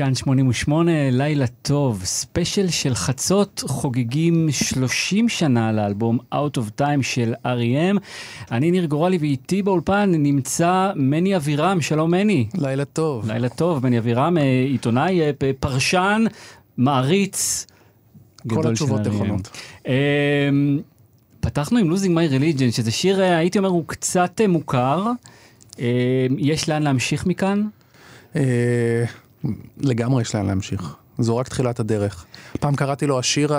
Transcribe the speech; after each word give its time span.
כאן 0.00 0.14
88, 0.14 0.92
לילה 1.10 1.46
טוב, 1.46 2.04
ספיישל 2.04 2.68
של 2.68 2.94
חצות, 2.94 3.64
חוגגים 3.66 4.48
30 4.50 5.28
שנה 5.28 5.72
לאלבום 5.72 6.18
Out 6.34 6.58
of 6.58 6.80
Time 6.80 7.02
של 7.02 7.34
R.E.M. 7.44 7.98
אני 8.50 8.70
ניר 8.70 8.84
גורלי 8.84 9.18
ואיתי 9.18 9.62
באולפן 9.62 10.12
נמצא 10.16 10.92
מני 10.96 11.36
אבירם, 11.36 11.80
שלום 11.80 12.10
מני. 12.10 12.46
לילה 12.54 12.84
טוב. 12.84 13.30
לילה 13.30 13.48
טוב, 13.48 13.86
מני 13.86 13.98
אבירם, 13.98 14.38
אה, 14.38 14.42
עיתונאי, 14.68 15.20
אה, 15.20 15.30
פרשן, 15.60 16.24
מעריץ. 16.76 17.66
של 18.52 18.68
התשובות 18.68 19.00
R.E.M. 19.00 19.08
נכונות. 19.08 19.50
אה, 19.88 19.94
פתחנו 21.40 21.78
עם 21.78 21.92
Losing 21.92 22.10
My 22.16 22.32
Religion, 22.32 22.72
שזה 22.72 22.90
שיר, 22.90 23.20
אה, 23.20 23.36
הייתי 23.36 23.58
אומר, 23.58 23.68
הוא 23.68 23.84
קצת 23.86 24.40
מוכר. 24.48 25.06
אה, 25.80 26.26
יש 26.38 26.68
לאן 26.68 26.82
להמשיך 26.82 27.26
מכאן? 27.26 27.66
לגמרי 29.78 30.22
יש 30.22 30.34
לאן 30.34 30.46
להמשיך. 30.46 30.96
זו 31.18 31.36
רק 31.36 31.48
תחילת 31.48 31.80
הדרך. 31.80 32.24
פעם 32.60 32.76
קראתי 32.76 33.06
לו 33.06 33.18
השיר 33.18 33.52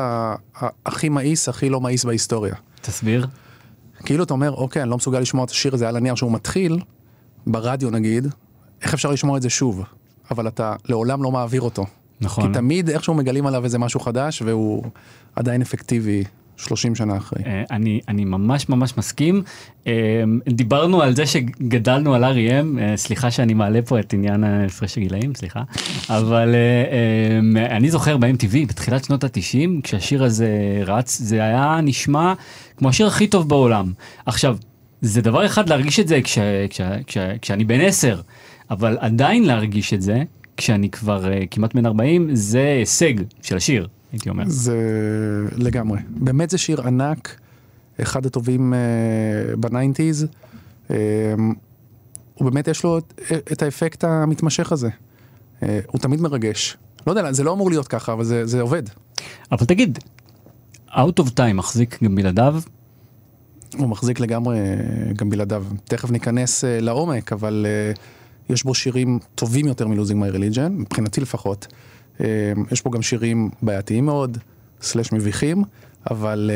הכי 0.86 1.10
מאיס, 1.10 1.50
הכי 1.50 1.69
לא 1.69 1.81
מאיס 1.81 2.06
בהיסטוריה. 2.06 2.56
תסביר. 2.81 3.28
כאילו 4.06 4.24
אתה 4.24 4.33
אומר, 4.33 4.51
אוקיי, 4.51 4.81
אני 4.81 4.89
לא 4.89 4.98
מסוגל 4.98 5.19
לשמוע 5.19 5.45
את 5.45 5.50
השיר 5.50 5.74
הזה 5.74 5.89
על 5.89 5.98
הנייר 5.98 6.16
שהוא 6.16 6.31
מתחיל, 6.31 6.80
ברדיו 7.48 7.89
נגיד, 7.89 8.28
איך 8.81 8.94
אפשר 8.94 9.12
לשמוע 9.12 9.38
את 9.38 9.42
זה 9.42 9.50
שוב? 9.50 9.83
אבל 10.31 10.48
אתה 10.48 10.75
לעולם 10.89 11.24
לא 11.24 11.31
מעביר 11.31 11.62
אותו. 11.62 11.86
נכון. 12.22 12.48
כי 12.48 12.54
תמיד 12.54 12.89
איכשהו 12.89 13.13
מגלים 13.13 13.48
עליו 13.48 13.63
איזה 13.63 13.80
משהו 13.80 14.00
חדש, 14.00 14.42
והוא 14.42 14.84
עדיין 15.36 15.62
אפקטיבי 15.62 16.24
30 16.62 16.96
שנה 16.96 17.18
אחרי. 17.18 17.44
אה, 17.46 17.63
אני, 17.72 18.00
אני 18.08 18.25
ממש 18.25 18.69
ממש 18.69 18.98
מסכים. 18.98 19.44
אה, 19.88 20.24
דיברנו 20.50 21.02
על 21.02 21.16
זה 21.16 21.25
שגדלנו 21.25 22.16
על 22.16 22.24
R.E.M, 22.24 22.80
אה, 22.80 22.98
סליחה 22.98 23.31
שאני 23.31 23.54
מעלה 23.54 23.81
פה 23.81 24.00
את 24.00 24.13
עניין 24.13 24.44
הפרש 24.44 24.98
הגילאים, 24.98 25.36
סליחה, 25.36 25.63
אבל 26.10 26.56
אני 27.56 27.92
זוכר 27.92 28.18
ב-MTV 28.18 28.68
בתחילת 28.68 29.04
שנות 29.04 29.24
ה-90, 29.24 29.81
כשהשיר 29.84 30.24
הזה 30.24 30.50
רץ, 30.86 31.18
זה 31.22 31.44
היה 31.44 31.80
נשמע 31.84 32.34
כמו 32.78 32.90
השיר 32.90 33.08
הכי 33.08 33.28
טוב 33.28 33.50
בעולם. 33.50 33.94
עכשיו, 34.25 34.58
זה 35.02 35.22
דבר 35.22 35.46
אחד 35.46 35.69
להרגיש 35.69 36.00
את 36.00 36.08
זה 36.08 36.22
כש, 36.22 36.38
כש, 36.69 36.81
כש, 37.08 37.18
כשאני 37.42 37.63
בן 37.63 37.81
10, 37.81 38.22
אבל 38.72 38.98
עדיין 39.00 39.44
להרגיש 39.44 39.94
את 39.94 40.02
זה 40.02 40.24
כשאני 40.58 40.90
כבר 40.90 41.31
אה, 41.31 41.40
כמעט 41.52 41.75
בן 41.75 41.86
40, 41.86 42.30
זה 42.34 42.75
הישג 42.80 43.13
של 43.42 43.58
השיר, 43.58 43.88
הייתי 44.12 44.30
אומר. 44.30 44.44
זה 44.48 44.78
לגמרי. 45.58 46.00
באמת 46.10 46.50
זה 46.50 46.58
שיר 46.58 46.81
ענק, 46.81 47.40
אחד 48.02 48.25
הטובים 48.25 48.74
uh, 48.74 49.56
בניינטיז. 49.56 50.28
Uh, 50.88 50.92
הוא 52.34 52.52
באמת 52.52 52.68
יש 52.68 52.84
לו 52.84 52.98
את, 52.98 53.24
את 53.52 53.62
האפקט 53.62 54.04
המתמשך 54.04 54.72
הזה. 54.72 54.90
Uh, 54.90 55.63
הוא 55.88 56.00
תמיד 56.00 56.22
מרגש. 56.22 56.78
לא 57.08 57.12
יודע, 57.12 57.31
זה 57.31 57.44
לא 57.44 57.54
אמור 57.54 57.69
להיות 57.69 57.88
ככה, 57.88 58.13
אבל 58.13 58.24
זה, 58.24 58.46
זה 58.46 58.62
עובד. 58.62 58.84
אבל 59.52 59.66
תגיד, 59.66 60.00
Out 60.90 61.19
of 61.19 61.30
Time 61.38 61.54
מחזיק 61.54 62.04
גם 62.04 62.16
בלעדיו? 62.16 62.62
הוא 63.78 63.90
מחזיק 63.90 64.19
לגמרי 64.19 64.60
אה, 64.60 65.13
גם 65.13 65.30
בלעדיו. 65.30 65.66
תכף 65.84 66.12
ניכנס 66.12 66.63
uh, 66.63 66.68
לעומק, 66.81 67.34
אבל 67.34 67.66
uh, 67.96 68.00
יש 68.54 68.63
בו 68.63 68.75
שירים 68.75 69.19
טובים 69.36 69.68
יותר 69.68 69.88
מ 69.88 69.92
Losing 69.92 70.21
My 70.21 70.30
Religion, 70.30 70.74
מבחינתי 70.74 71.22
לפחות. 71.22 71.68
Uh, 72.18 72.22
יש 72.72 72.81
פה 72.81 72.90
גם 72.90 73.02
שירים 73.02 73.50
בעייתיים 73.62 74.06
מאוד, 74.06 74.38
סלאש 74.81 75.12
מביכים, 75.12 75.63
אבל 76.12 76.52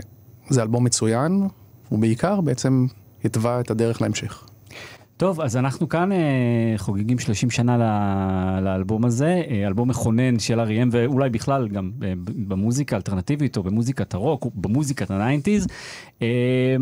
uh, 0.00 0.06
זה 0.54 0.62
אלבום 0.62 0.84
מצוין, 0.84 1.48
ובעיקר 1.92 2.40
בעצם 2.40 2.86
יתווה 3.24 3.60
את 3.60 3.70
הדרך 3.70 4.02
להמשך. 4.02 4.44
טוב, 5.20 5.40
אז 5.40 5.56
אנחנו 5.56 5.88
כאן 5.88 6.12
אה, 6.12 6.18
חוגגים 6.76 7.18
30 7.18 7.50
שנה 7.50 7.76
ל- 7.78 8.64
לאלבום 8.64 9.04
הזה, 9.04 9.42
אה, 9.50 9.66
אלבום 9.66 9.88
מכונן 9.88 10.38
של 10.38 10.60
R.E.M 10.60 10.88
ואולי 10.90 11.30
בכלל 11.30 11.68
גם 11.68 11.90
אה, 12.04 12.12
במוזיקה 12.26 12.96
האלטרנטיבית 12.96 13.56
או 13.56 13.62
במוזיקת 13.62 14.14
הרוק 14.14 14.44
או 14.44 14.50
במוזיקת 14.54 15.10
הניינטיז. 15.10 15.66
אה, 16.22 16.76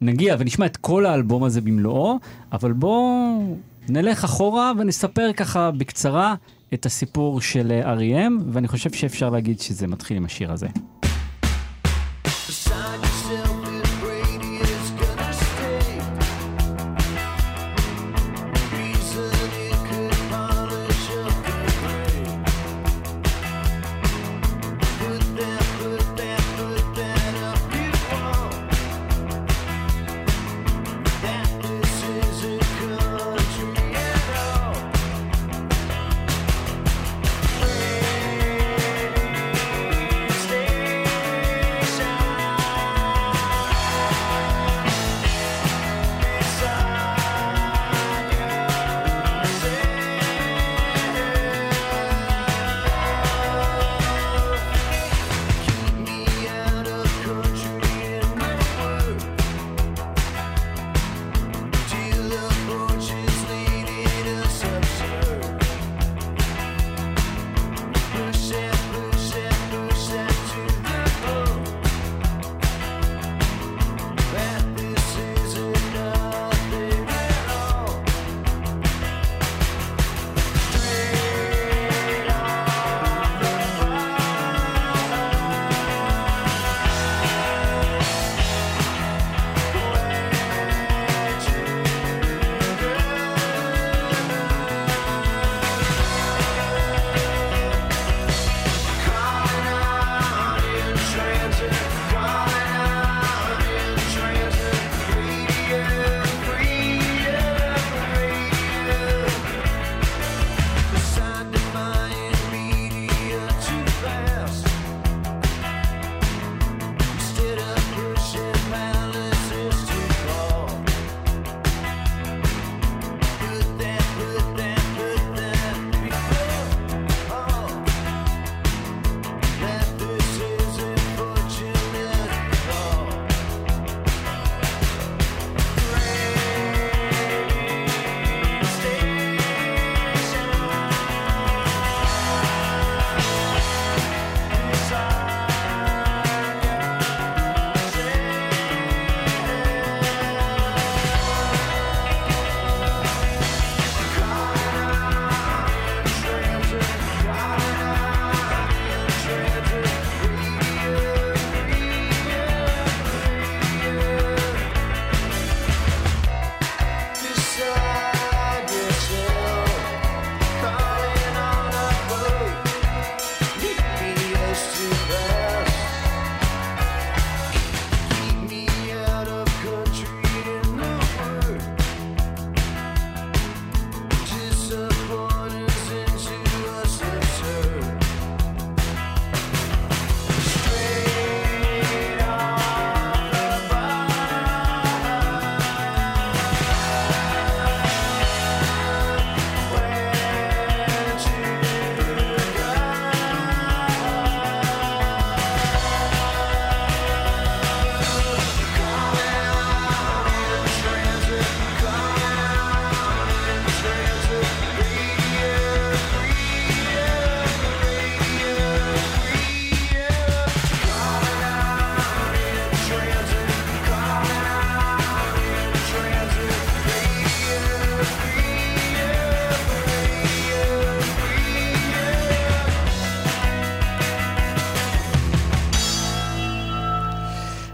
נגיע 0.00 0.36
ונשמע 0.38 0.66
את 0.66 0.76
כל 0.76 1.06
האלבום 1.06 1.44
הזה 1.44 1.60
במלואו, 1.60 2.18
אבל 2.52 2.72
בואו 2.72 3.56
נלך 3.88 4.24
אחורה 4.24 4.72
ונספר 4.78 5.32
ככה 5.36 5.70
בקצרה 5.70 6.34
את 6.74 6.86
הסיפור 6.86 7.40
של 7.40 7.72
אה, 7.72 7.94
R.E.M 7.94 8.32
ואני 8.52 8.68
חושב 8.68 8.92
שאפשר 8.92 9.30
להגיד 9.30 9.60
שזה 9.60 9.86
מתחיל 9.86 10.16
עם 10.16 10.24
השיר 10.24 10.52
הזה. 10.52 10.68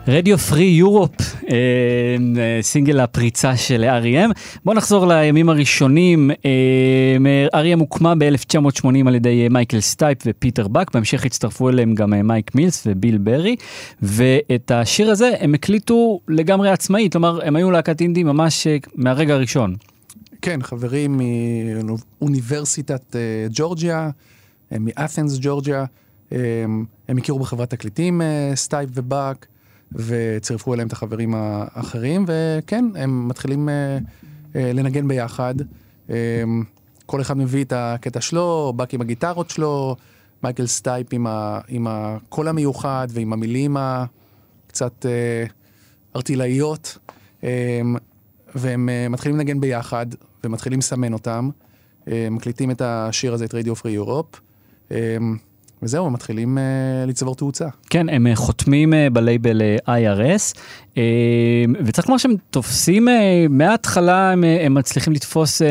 Radio 0.08 0.38
Free 0.38 0.64
Europe, 0.64 1.16
סינגל 2.60 3.00
הפריצה 3.00 3.56
של 3.56 3.84
R.E.M. 4.02 4.32
בואו 4.64 4.76
נחזור 4.76 5.06
לימים 5.06 5.48
הראשונים. 5.48 6.30
אה, 6.30 7.62
R.E.M. 7.62 7.78
הוקמה 7.78 8.14
ב-1980 8.14 8.88
על 9.06 9.14
ידי 9.14 9.42
אה, 9.42 9.48
מייקל 9.48 9.80
סטייפ 9.80 10.18
ופיטר 10.26 10.68
באק, 10.68 10.94
בהמשך 10.94 11.24
הצטרפו 11.24 11.68
אליהם 11.68 11.94
גם 11.94 12.14
אה, 12.14 12.22
מייק 12.22 12.54
מילס 12.54 12.86
וביל 12.86 13.18
ברי, 13.18 13.56
ואת 14.02 14.70
השיר 14.70 15.10
הזה 15.10 15.30
הם 15.40 15.54
הקליטו 15.54 16.20
לגמרי 16.28 16.70
עצמאית, 16.70 17.12
כלומר 17.12 17.40
הם 17.46 17.56
היו 17.56 17.70
להקת 17.70 18.00
אינדי 18.00 18.22
ממש 18.22 18.66
מהרגע 18.94 19.34
הראשון. 19.34 19.74
כן, 20.42 20.62
חברים 20.62 21.20
מאוניברסיטת 22.20 23.16
ג'ורג'יה, 23.50 24.10
מאת'נס 24.70 25.38
ג'ורג'יה, 25.40 25.84
הם 27.08 27.18
הכירו 27.18 27.38
בחברת 27.38 27.70
תקליטים 27.70 28.20
סטייפ 28.54 28.90
ובאק. 28.94 29.46
וצירפו 29.92 30.74
אליהם 30.74 30.88
את 30.88 30.92
החברים 30.92 31.34
האחרים, 31.34 32.24
וכן, 32.28 32.84
הם 32.94 33.28
מתחילים 33.28 33.68
אה, 33.68 33.98
אה, 34.56 34.72
לנגן 34.72 35.08
ביחד. 35.08 35.54
אה, 36.10 36.42
כל 37.06 37.20
אחד 37.20 37.36
מביא 37.36 37.64
את 37.64 37.72
הקטע 37.76 38.20
שלו, 38.20 38.72
באק 38.76 38.94
עם 38.94 39.00
הגיטרות 39.00 39.50
שלו, 39.50 39.96
מייקל 40.42 40.66
סטייפ 40.66 41.06
עם, 41.12 41.26
ה, 41.26 41.60
עם 41.68 41.86
הקול 41.90 42.48
המיוחד 42.48 43.08
ועם 43.10 43.32
המילים 43.32 43.76
הקצת 43.76 45.06
אה, 45.06 45.44
ערטילאיות, 46.16 46.98
אה, 47.44 47.80
והם 48.54 48.88
אה, 48.88 49.08
מתחילים 49.08 49.38
לנגן 49.38 49.60
ביחד 49.60 50.06
ומתחילים 50.44 50.78
לסמן 50.78 51.12
אותם. 51.12 51.50
אה, 52.08 52.28
מקליטים 52.30 52.70
את 52.70 52.80
השיר 52.84 53.34
הזה, 53.34 53.44
את 53.44 53.54
Radio 53.54 53.76
Free 53.76 53.92
Europe. 53.92 54.40
וזהו, 55.82 56.06
הם 56.06 56.12
מתחילים 56.12 56.58
uh, 56.58 56.60
לצבור 57.08 57.34
תאוצה. 57.34 57.66
כן, 57.90 58.08
הם 58.08 58.26
uh, 58.26 58.36
חותמים 58.36 58.92
uh, 58.92 58.96
בלייבל 59.12 59.60
uh, 59.60 59.88
IRS, 59.88 60.56
uh, 60.94 60.98
וצריך 61.84 62.08
לומר 62.08 62.18
שהם 62.18 62.34
תופסים, 62.50 63.08
uh, 63.08 63.10
מההתחלה 63.50 64.32
הם, 64.32 64.44
uh, 64.44 64.46
הם 64.46 64.74
מצליחים 64.74 65.12
לתפוס 65.12 65.62
uh, 65.62 65.64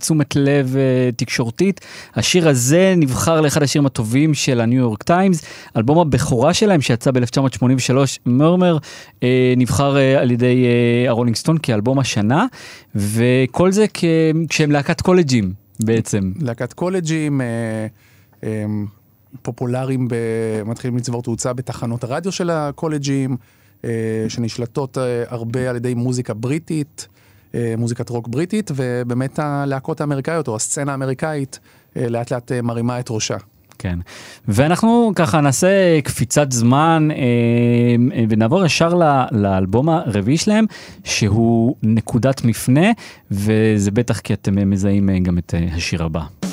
תשומת 0.00 0.36
לב 0.36 0.74
uh, 0.74 1.14
תקשורתית. 1.16 1.80
השיר 2.14 2.48
הזה 2.48 2.94
נבחר 2.96 3.40
לאחד 3.40 3.62
השירים 3.62 3.86
הטובים 3.86 4.34
של 4.34 4.60
הניו 4.60 4.78
יורק 4.78 5.02
טיימס, 5.02 5.42
אלבום 5.76 5.98
הבכורה 5.98 6.54
שלהם 6.54 6.80
שיצא 6.80 7.10
ב-1983, 7.10 7.96
Murmur, 8.26 8.78
uh, 9.20 9.22
נבחר 9.56 9.96
uh, 9.96 10.20
על 10.20 10.30
ידי 10.30 10.64
uh, 10.64 11.10
הרולינג 11.10 11.36
סטון 11.36 11.58
כאלבום 11.62 11.98
השנה, 11.98 12.46
וכל 12.94 13.72
זה 13.72 13.86
כ- 13.94 14.04
כשהם 14.48 14.70
להקת 14.70 15.00
קולג'ים 15.00 15.52
בעצם. 15.80 16.32
להקת 16.40 16.72
קולג'ים. 16.72 17.40
Uh, 17.40 18.44
um... 18.44 19.03
פופולריים, 19.42 20.08
ב... 20.08 20.14
מתחילים 20.64 20.96
לצבור 20.96 21.22
תאוצה 21.22 21.52
בתחנות 21.52 22.04
הרדיו 22.04 22.32
של 22.32 22.50
הקולג'ים, 22.50 23.36
אה, 23.84 23.90
שנשלטות 24.28 24.98
אה, 24.98 25.24
הרבה 25.28 25.70
על 25.70 25.76
ידי 25.76 25.94
מוזיקה 25.94 26.34
בריטית, 26.34 27.08
אה, 27.54 27.74
מוזיקת 27.78 28.08
רוק 28.08 28.28
בריטית, 28.28 28.70
ובאמת 28.74 29.38
הלהקות 29.38 30.00
האמריקאיות, 30.00 30.48
או 30.48 30.56
הסצנה 30.56 30.92
האמריקאית, 30.92 31.58
לאט 31.96 32.32
לאט 32.32 32.52
מרימה 32.52 33.00
את 33.00 33.10
ראשה. 33.10 33.36
כן, 33.78 33.98
ואנחנו 34.48 35.12
ככה 35.16 35.40
נעשה 35.40 36.00
קפיצת 36.04 36.52
זמן 36.52 37.08
אה, 37.10 38.24
ונעבור 38.28 38.64
ישר 38.64 38.94
ל, 38.94 39.02
לאלבום 39.32 39.88
הרביעי 39.88 40.38
שלהם, 40.38 40.64
שהוא 41.04 41.76
נקודת 41.82 42.44
מפנה, 42.44 42.86
וזה 43.30 43.90
בטח 43.90 44.18
כי 44.20 44.34
אתם 44.34 44.70
מזהים 44.70 45.10
גם 45.22 45.38
את 45.38 45.54
השיר 45.76 46.04
הבא. 46.04 46.43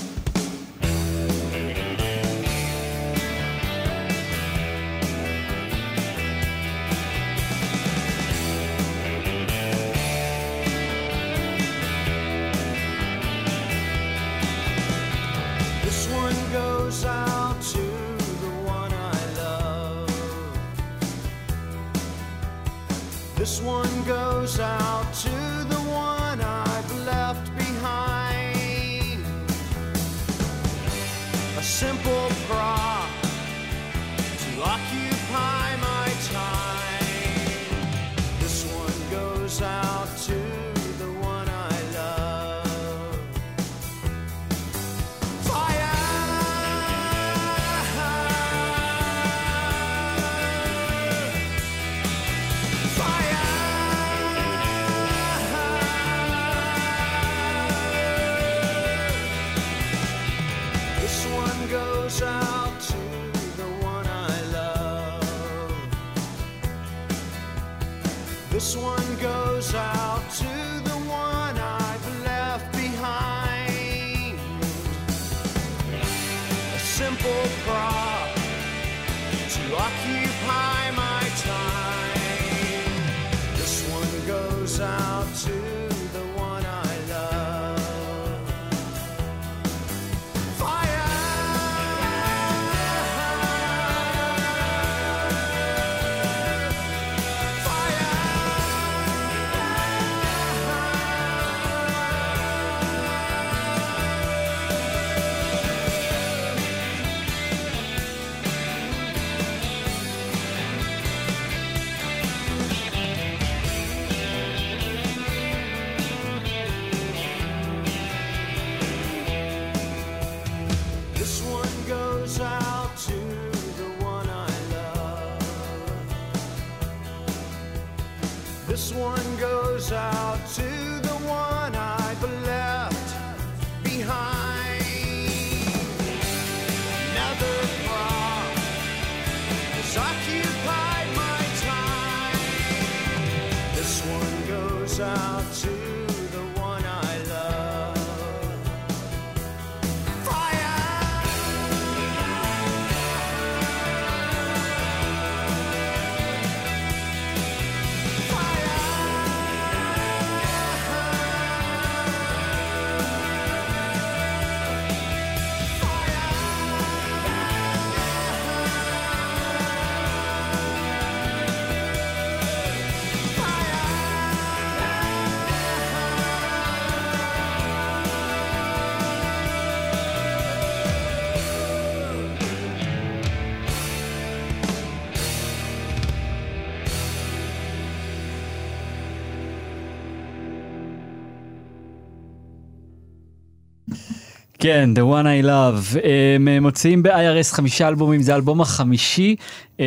כן, 194.64 194.90
The 194.96 195.00
One 195.00 195.26
I 195.26 195.46
Love. 195.46 196.00
הם 196.36 196.64
מוציאים 196.64 197.04
ב-IRS 197.04 197.56
חמישה 197.56 197.88
אלבומים, 197.88 198.22
זה 198.22 198.34
האלבום 198.34 198.62
החמישי. 198.62 199.36
אה, 199.80 199.86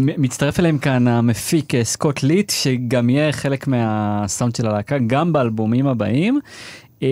מצטרף 0.00 0.60
אליהם 0.60 0.78
כאן 0.78 1.08
המפיק 1.08 1.74
אה, 1.74 1.84
סקוט 1.84 2.22
ליט, 2.22 2.50
שגם 2.50 3.10
יהיה 3.10 3.32
חלק 3.32 3.66
מהסאונד 3.66 4.56
של 4.56 4.66
הלהקה, 4.66 4.98
גם 5.06 5.32
באלבומים 5.32 5.86
הבאים. 5.86 6.40
אה, 7.02 7.08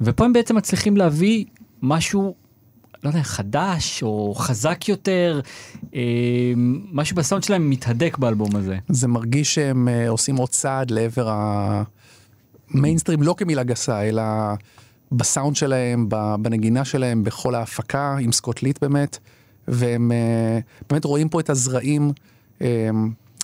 ופה 0.00 0.24
הם 0.24 0.32
בעצם 0.32 0.56
מצליחים 0.56 0.96
להביא 0.96 1.44
משהו, 1.82 2.34
לא 3.04 3.08
יודע, 3.08 3.22
חדש 3.22 4.02
או 4.02 4.34
חזק 4.38 4.88
יותר, 4.88 5.40
משהו 6.92 7.16
בסאונד 7.16 7.44
שלהם 7.44 7.70
מתהדק 7.70 8.18
באלבום 8.18 8.56
הזה. 8.56 8.78
זה 8.88 9.08
מרגיש 9.08 9.54
שהם 9.54 9.88
עושים 10.08 10.36
עוד 10.36 10.48
צעד 10.48 10.90
לעבר 10.90 11.34
המיינסטרים, 12.74 13.22
לא 13.22 13.34
כמילה 13.38 13.62
גסה, 13.62 14.08
אלא... 14.08 14.22
בסאונד 15.12 15.56
שלהם, 15.56 16.08
בנגינה 16.40 16.84
שלהם, 16.84 17.24
בכל 17.24 17.54
ההפקה, 17.54 18.16
עם 18.20 18.32
סקוט 18.32 18.62
ליט 18.62 18.78
באמת, 18.80 19.18
והם 19.68 20.12
אה, 20.12 20.58
באמת 20.90 21.04
רואים 21.04 21.28
פה 21.28 21.40
את 21.40 21.50
הזרעים 21.50 22.12
אה, 22.62 22.90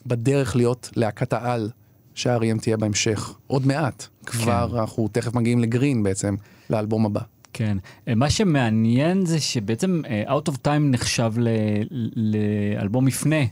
בדרך 0.07 0.57
להיות 0.57 0.91
להקת 0.97 1.33
העל 1.33 1.71
שה-R.E.M 2.15 2.61
תהיה 2.61 2.77
בהמשך. 2.77 3.35
עוד 3.47 3.67
מעט, 3.67 4.07
כבר 4.27 4.69
כן. 4.71 4.77
אנחנו 4.77 5.09
תכף 5.13 5.35
מגיעים 5.35 5.59
לגרין 5.59 6.03
בעצם, 6.03 6.35
לאלבום 6.71 7.07
הבא. 7.07 7.21
כן, 7.53 7.79
אה, 8.09 8.15
מה 8.15 8.31
שמעניין 8.31 9.27
זה 9.27 9.41
שבעצם 9.41 10.03
Out 10.27 10.51
of 10.53 10.55
Time 10.65 10.83
נחשב 10.83 11.33
לאלבום 12.17 13.05
מפנה, 13.05 13.45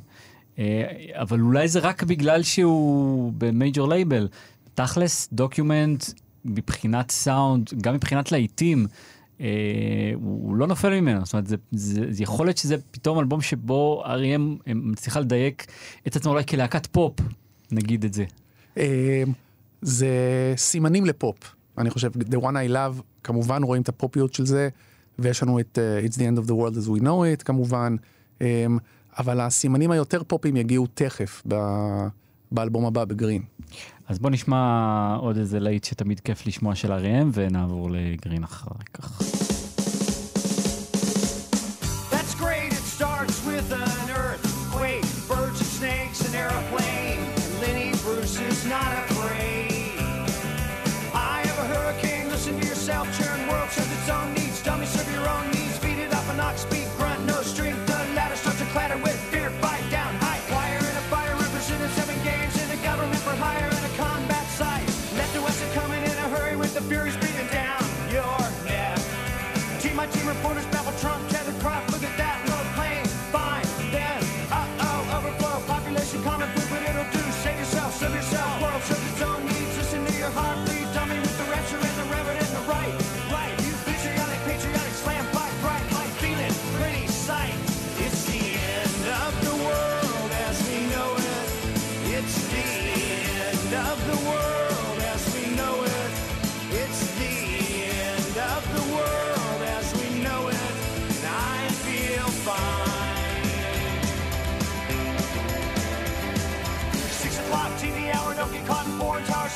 אבל 1.12 1.40
אולי 1.40 1.68
זה 1.68 1.80
רק 1.80 2.02
בגלל 2.02 2.42
שהוא 2.42 3.32
ב 3.38 3.47
major 3.47 3.88
label. 3.88 4.28
תכלס, 4.74 5.28
Document 5.32 6.04
מבחינת 6.44 7.10
סאונד, 7.10 7.70
גם 7.80 7.94
מבחינת 7.94 8.32
להיטים, 8.32 8.86
אה, 9.40 9.46
הוא, 10.14 10.56
לא 10.56 10.66
נופל 10.66 11.00
ממנו. 11.00 11.24
זאת 11.24 11.32
אומרת, 11.32 11.46
זה, 11.46 11.56
זה, 11.72 12.04
זה 12.10 12.22
יכול 12.22 12.46
להיות 12.46 12.58
שזה 12.58 12.76
פתאום 12.90 13.18
אלבום 13.18 13.40
שבו 13.40 14.02
R.E.M 14.06 14.70
מצליחה 14.74 15.20
לדייק 15.20 15.66
את 16.06 16.16
עצמו 16.16 16.32
אולי 16.32 16.44
כלהקת 16.44 16.86
פופ, 16.86 17.20
נגיד 17.72 18.04
את 18.04 18.14
זה. 18.14 18.24
אה, 18.78 19.22
זה 19.82 20.08
סימנים 20.56 21.06
לפופ. 21.06 21.54
אני 21.78 21.90
חושב, 21.90 22.10
The 22.12 22.36
One 22.36 22.70
I 22.70 22.72
Love, 22.72 23.02
כמובן 23.24 23.62
רואים 23.62 23.82
את 23.82 23.88
הפופיות 23.88 24.34
של 24.34 24.46
זה, 24.46 24.68
ויש 25.18 25.42
לנו 25.42 25.60
את 25.60 25.78
uh, 25.78 26.06
It's 26.06 26.14
the 26.14 26.20
End 26.20 26.44
of 26.44 26.48
the 26.48 26.52
World 26.52 26.76
as 26.76 26.88
We 26.88 27.02
know 27.02 27.40
it, 27.40 27.44
כמובן, 27.44 27.96
um, 28.38 28.42
אבל 29.18 29.40
הסימנים 29.40 29.90
היותר 29.90 30.22
פופים 30.24 30.56
יגיעו 30.56 30.86
תכף 30.94 31.42
ב, 31.48 31.54
באלבום 32.52 32.86
הבא, 32.86 33.04
בגרין. 33.04 33.42
אז 34.12 34.18
בוא 34.18 34.30
נשמע 34.30 35.16
עוד 35.20 35.36
איזה 35.36 35.60
להיט 35.60 35.84
שתמיד 35.84 36.20
כיף 36.20 36.46
לשמוע 36.46 36.74
של 36.74 36.92
אריאם, 36.92 37.30
ונעבור 37.34 37.90
לגרין 37.90 38.44
אחר 38.44 38.70
כך. 38.94 39.51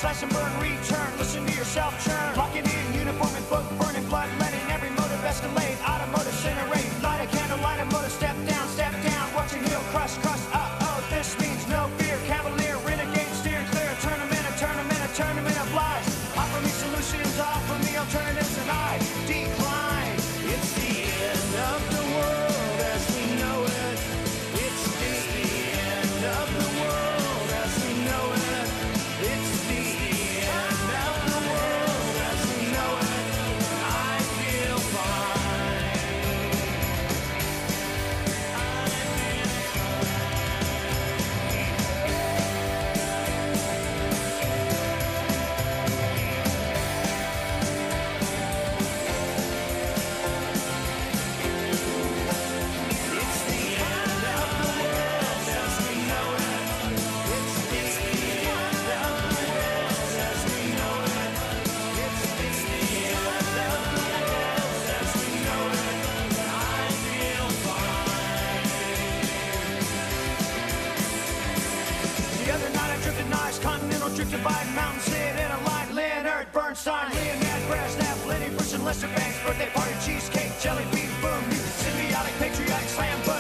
Slash 0.07 0.23
and 0.23 0.33
burn, 0.33 0.61
return. 0.61 1.19
Listen 1.19 1.45
to 1.47 1.53
yourself 1.53 1.92
churn. 2.05 2.37
Locking 2.37 2.64
in, 2.64 2.95
uniform 2.95 3.35
and 3.35 3.49
book, 3.49 3.64
burning 3.71 3.86
Leonard 76.96 77.12
Bernstein, 77.12 77.37
Leonard 77.44 77.68
Brasnap, 77.68 78.26
Lenny 78.26 78.48
Bruce 78.56 78.72
and 78.72 78.85
Lester 78.85 79.06
Banks, 79.09 79.37
birthday 79.44 79.68
party, 79.74 79.92
cheesecake, 80.00 80.50
jelly 80.61 80.85
bean, 80.92 81.11
boom, 81.20 81.44
symbiotic, 81.85 82.32
patriotic, 82.38 82.88
slam 82.88 83.18
button, 83.26 83.36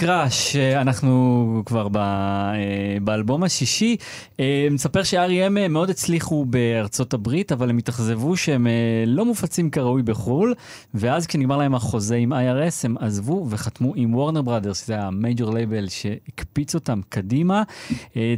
Crush, 0.00 0.56
אנחנו 0.56 1.62
כבר 1.66 1.88
ב, 1.88 1.96
אה, 1.96 2.96
באלבום 3.02 3.42
השישי. 3.42 3.96
אה, 4.40 4.68
נספר 4.70 5.02
ש-R.E.M 5.02 5.68
מאוד 5.68 5.90
הצליחו 5.90 6.44
בארצות 6.44 7.14
הברית, 7.14 7.52
אבל 7.52 7.70
הם 7.70 7.78
התאכזבו 7.78 8.36
שהם 8.36 8.66
אה, 8.66 9.04
לא 9.06 9.24
מופצים 9.24 9.70
כראוי 9.70 10.02
בחו"ל, 10.02 10.54
ואז 10.94 11.26
כשנגמר 11.26 11.56
להם 11.56 11.74
החוזה 11.74 12.16
עם 12.16 12.32
IRS, 12.32 12.84
הם 12.84 12.98
עזבו 12.98 13.46
וחתמו 13.50 13.92
עם 13.96 14.14
וורנר 14.14 14.42
בראדרס, 14.42 14.84
שזה 14.84 15.00
ה 15.00 15.09
major 15.09 15.54
label 15.54 15.88
שהקפיץ 15.88 16.74
אותם 16.74 17.00
קדימה. 17.08 17.62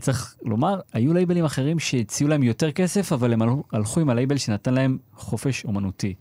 צריך 0.00 0.34
לומר, 0.42 0.80
היו 0.92 1.14
לייבלים 1.14 1.44
אחרים 1.44 1.78
שהציעו 1.78 2.30
להם 2.30 2.42
יותר 2.42 2.72
כסף, 2.72 3.12
אבל 3.12 3.32
הם 3.32 3.42
הלכו 3.72 4.00
עם 4.00 4.10
הלייבל 4.10 4.36
שנתן 4.36 4.74
להם 4.74 4.98
חופש 5.16 5.64
אומנותי. 5.64 6.14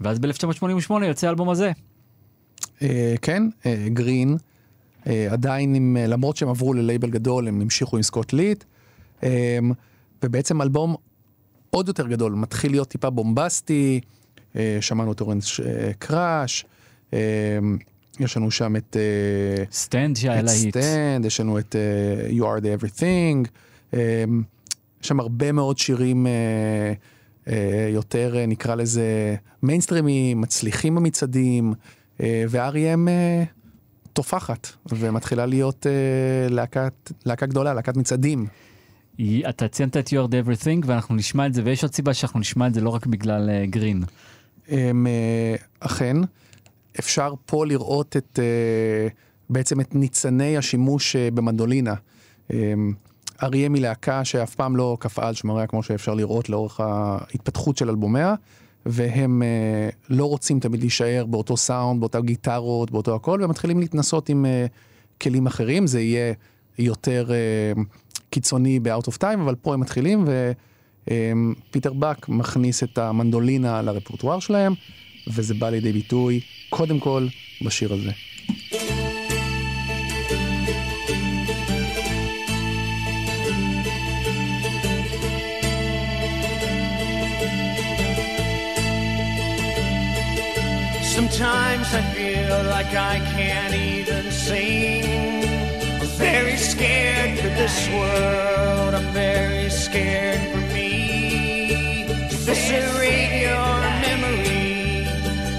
ואז 0.00 0.18
ב-1988 0.18 1.04
יוצא 1.04 1.26
האלבום 1.26 1.50
הזה. 1.50 1.72
אה, 2.82 3.14
כן, 3.22 3.42
אה, 3.66 3.86
Green, 3.88 4.36
אה, 5.06 5.28
עדיין 5.30 5.74
עם, 5.74 5.96
למרות 6.00 6.36
שהם 6.36 6.48
עברו 6.48 6.74
ללייבל 6.74 7.10
גדול, 7.10 7.48
הם 7.48 7.60
המשיכו 7.60 7.96
עם 7.96 8.02
סקוט 8.02 8.32
ליט, 8.32 8.64
ובעצם 10.22 10.62
אלבום 10.62 10.94
עוד 11.70 11.88
יותר 11.88 12.08
גדול, 12.08 12.32
מתחיל 12.32 12.70
להיות 12.70 12.88
טיפה 12.88 13.10
בומבסטי, 13.10 14.00
שמענו 14.80 15.12
את 15.12 15.20
Orange 15.20 15.60
Crush, 15.98 16.64
יש 18.20 18.36
לנו 18.36 18.50
שם 18.50 18.76
את... 18.76 18.96
Stand 19.72 20.16
שהיה 20.16 20.42
להיט. 20.42 20.78
Stand, 20.78 21.24
יש 21.24 21.40
לנו 21.40 21.58
את 21.58 21.76
You 22.30 22.42
are 22.42 22.60
the 22.60 22.82
everything, 22.82 23.48
יש 25.02 25.08
שם 25.08 25.20
הרבה 25.20 25.52
מאוד 25.52 25.78
שירים 25.78 26.26
יותר, 27.88 28.34
נקרא 28.48 28.74
לזה, 28.74 29.36
מיינסטרימי, 29.62 30.34
מצליחים 30.34 30.94
במצעדים. 30.94 31.74
אה, 32.24 32.44
ו-R.E.M 32.48 33.08
אה, 33.08 33.44
תופחת 34.12 34.68
ומתחילה 34.92 35.46
להיות 35.46 35.86
אה, 35.86 36.48
להקת, 36.48 37.12
להקה 37.26 37.46
גדולה, 37.46 37.74
להקת 37.74 37.96
מצעדים. 37.96 38.46
אתה 39.48 39.68
ציינת 39.68 39.96
את 39.96 40.08
You 40.08 40.10
are 40.10 40.30
the 40.30 40.46
everything 40.46 40.86
ואנחנו 40.86 41.14
נשמע 41.14 41.46
את 41.46 41.54
זה 41.54 41.62
ויש 41.64 41.82
עוד 41.82 41.94
סיבה 41.94 42.14
שאנחנו 42.14 42.40
נשמע 42.40 42.66
את 42.66 42.74
זה 42.74 42.80
לא 42.80 42.90
רק 42.90 43.06
בגלל 43.06 43.50
Green. 43.64 44.02
אכן, 45.80 46.16
אפשר 46.98 47.34
פה 47.46 47.66
לראות 47.66 48.16
את, 48.16 48.38
בעצם 49.50 49.80
את 49.80 49.94
ניצני 49.94 50.56
השימוש 50.56 51.16
במנדולינה. 51.16 51.94
אריה 53.42 53.68
היא 53.74 53.82
להקה 53.82 54.24
שאף 54.24 54.54
פעם 54.54 54.76
לא 54.76 54.96
קפאה 55.00 55.28
על 55.28 55.34
שמריה 55.34 55.66
כמו 55.66 55.82
שאפשר 55.82 56.14
לראות 56.14 56.48
לאורך 56.48 56.80
ההתפתחות 56.80 57.76
של 57.76 57.88
אלבומיה. 57.88 58.34
והם 58.86 59.42
uh, 59.42 59.94
לא 60.10 60.24
רוצים 60.24 60.60
תמיד 60.60 60.80
להישאר 60.80 61.24
באותו 61.28 61.56
סאונד, 61.56 62.00
באותה 62.00 62.20
גיטרות, 62.20 62.90
באותו 62.90 63.14
הכל, 63.14 63.40
ומתחילים 63.44 63.80
להתנסות 63.80 64.28
עם 64.28 64.44
uh, 64.44 65.18
כלים 65.22 65.46
אחרים, 65.46 65.86
זה 65.86 66.00
יהיה 66.00 66.34
יותר 66.78 67.30
uh, 67.76 67.80
קיצוני 68.30 68.80
ב-out 68.80 69.08
of 69.08 69.18
time, 69.20 69.40
אבל 69.44 69.54
פה 69.54 69.74
הם 69.74 69.80
מתחילים, 69.80 70.24
ופיטר 71.04 71.90
um, 71.90 71.94
בק 71.94 72.28
מכניס 72.28 72.82
את 72.82 72.98
המנדולינה 72.98 73.82
לרפורטואר 73.82 74.38
שלהם, 74.38 74.74
וזה 75.28 75.54
בא 75.54 75.70
לידי 75.70 75.92
ביטוי 75.92 76.40
קודם 76.70 77.00
כל 77.00 77.26
בשיר 77.64 77.92
הזה. 77.92 78.10
Sometimes 91.14 91.94
I 91.94 92.02
feel 92.12 92.64
like 92.64 92.92
I 92.92 93.20
can't 93.36 93.72
even 93.72 94.32
sing. 94.32 95.44
I'm 96.00 96.08
very 96.18 96.56
scared 96.56 97.38
for 97.38 97.50
this 97.50 97.88
world. 97.90 98.94
I'm 98.96 99.12
very 99.12 99.70
scared 99.70 100.40
for 100.50 100.74
me. 100.74 102.02
Eviscerate 102.32 103.42
your 103.46 103.76
memory. 104.08 105.04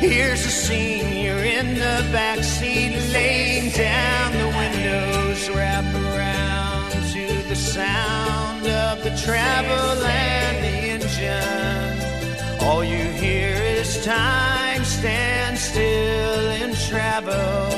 Here's 0.06 0.46
a 0.46 0.50
scene. 0.50 1.24
You're 1.24 1.46
in 1.46 1.76
the 1.76 2.04
backseat, 2.12 3.14
laying 3.14 3.72
down. 3.72 4.34
The 4.34 4.50
windows 4.58 5.50
wrap 5.52 5.86
around 5.96 6.92
to 7.14 7.26
the 7.48 7.56
sound 7.56 8.68
of 8.68 9.02
the 9.06 9.16
travel 9.24 10.04
and 10.04 10.58
the 10.66 10.76
engine. 10.96 11.85
All 12.66 12.84
you 12.84 13.06
hear 13.24 13.54
is 13.54 14.04
time 14.04 14.84
stand 14.84 15.56
still 15.56 16.46
and 16.62 16.76
travel. 16.90 17.70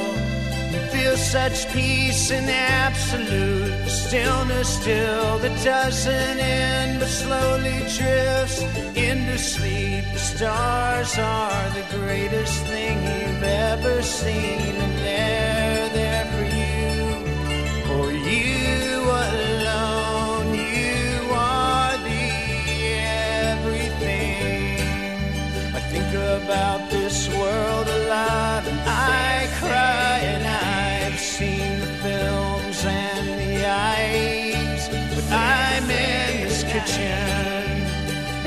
You 0.72 0.80
feel 0.96 1.18
such 1.18 1.70
peace 1.74 2.32
and 2.32 2.50
absolute 2.50 3.86
stillness 3.90 4.70
still 4.80 5.40
that 5.40 5.62
doesn't 5.62 6.40
end 6.40 7.00
but 7.02 7.10
slowly 7.10 7.80
drifts 7.98 8.62
into 8.96 9.38
sleep. 9.38 10.06
The 10.14 10.20
stars 10.20 11.18
are 11.20 11.70
the 11.72 11.86
greatest 11.98 12.58
thing 12.68 12.98
you've 13.04 13.44
ever 13.44 14.02
seen, 14.02 14.74
and 14.86 14.98
they're 15.00 15.90
there 15.90 16.07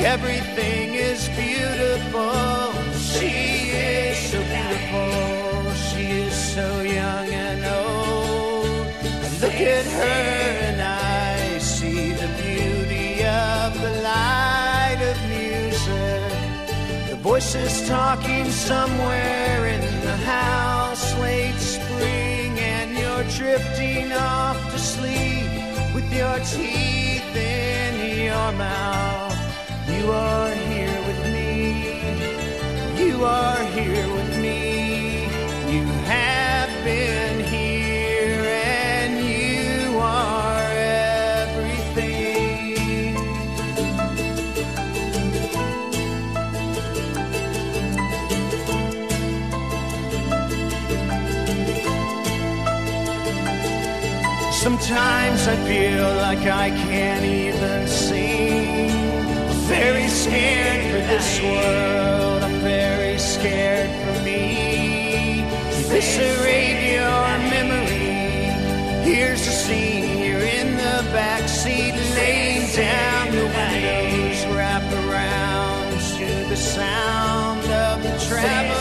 Everything 0.02 0.94
is 0.94 1.28
beautiful. 1.28 2.72
She 2.96 3.68
is 3.68 4.16
so 4.30 4.38
beautiful. 4.42 5.74
She 5.74 6.04
is 6.24 6.34
so 6.54 6.80
young 6.80 7.28
and 7.28 7.64
old. 7.66 8.86
Look 9.42 9.60
at 9.60 9.84
her 9.84 10.40
and 10.68 10.80
I 10.80 11.58
see 11.58 12.12
the 12.12 12.28
beauty 12.42 13.24
of 13.24 13.78
the 13.78 14.00
light 14.02 15.00
of 15.10 15.16
music. 15.28 17.10
The 17.10 17.16
voices 17.16 17.86
talking 17.86 18.46
somewhere 18.50 19.66
in 19.66 19.82
the 20.00 20.16
house, 20.16 21.14
late 21.18 21.58
spring, 21.58 22.58
and 22.58 22.96
you're 22.98 23.24
drifting 23.38 24.12
off 24.12 24.58
to 24.72 24.78
sleep 24.78 25.94
with 25.94 26.10
your 26.10 26.38
teeth 26.38 27.36
in 27.36 28.24
your 28.24 28.52
mouth. 28.52 29.30
You 30.00 30.10
are 30.12 30.54
here 30.54 30.98
with 31.08 31.22
me. 31.30 31.44
You 33.04 33.22
are 33.22 33.62
here 33.76 34.08
with 34.14 34.38
me. 34.40 35.24
You 35.70 35.84
have 36.08 36.70
been 36.84 37.44
here, 37.44 38.46
and 38.46 39.20
you 39.22 39.98
are 39.98 40.72
everything. 41.42 42.16
Sometimes 54.50 55.46
I 55.46 55.56
feel 55.68 56.14
like 56.16 56.46
I 56.46 56.70
can't 56.70 57.24
even 57.26 57.80
very 59.70 60.09
scared 60.09 60.83
for 60.90 61.02
this 61.12 61.40
world. 61.40 62.42
I'm 62.42 62.59
very 62.61 63.16
scared 63.18 63.90
for 64.02 64.22
me. 64.24 65.44
Eviscerate 65.80 66.80
your 66.96 67.28
memory. 67.54 68.11
Here's 69.09 69.42
the 69.46 69.52
scene. 69.52 70.18
You're 70.24 70.46
in 70.59 70.76
the 70.76 70.98
back 71.12 71.48
seat, 71.48 71.94
laying 72.18 72.66
down. 72.74 73.30
The 73.30 73.46
windows 73.61 74.40
wrap 74.56 74.87
around 75.04 75.92
to 76.18 76.28
the 76.48 76.56
sound 76.56 77.64
of 77.87 78.02
the 78.02 78.14
travel 78.26 78.80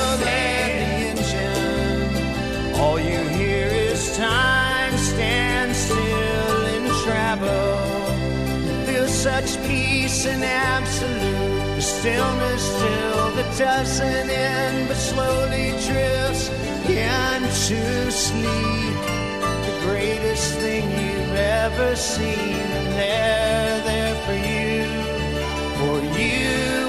peace 10.10 10.26
and 10.26 10.43
absolute 10.43 11.76
the 11.76 11.82
stillness 11.82 12.63
still 12.76 13.32
that 13.36 13.58
doesn't 13.58 14.30
end 14.30 14.88
but 14.88 14.98
slowly 14.98 15.69
drifts 15.88 16.50
into 16.89 18.12
sleep. 18.12 18.95
The 19.67 19.76
greatest 19.86 20.56
thing 20.56 20.86
you've 20.89 21.36
ever 21.36 21.95
seen, 21.95 22.65
and 22.80 22.88
they're 23.00 23.82
there 23.89 24.15
for 24.26 24.38
you, 24.52 24.86
for 25.78 26.19
you 26.19 26.88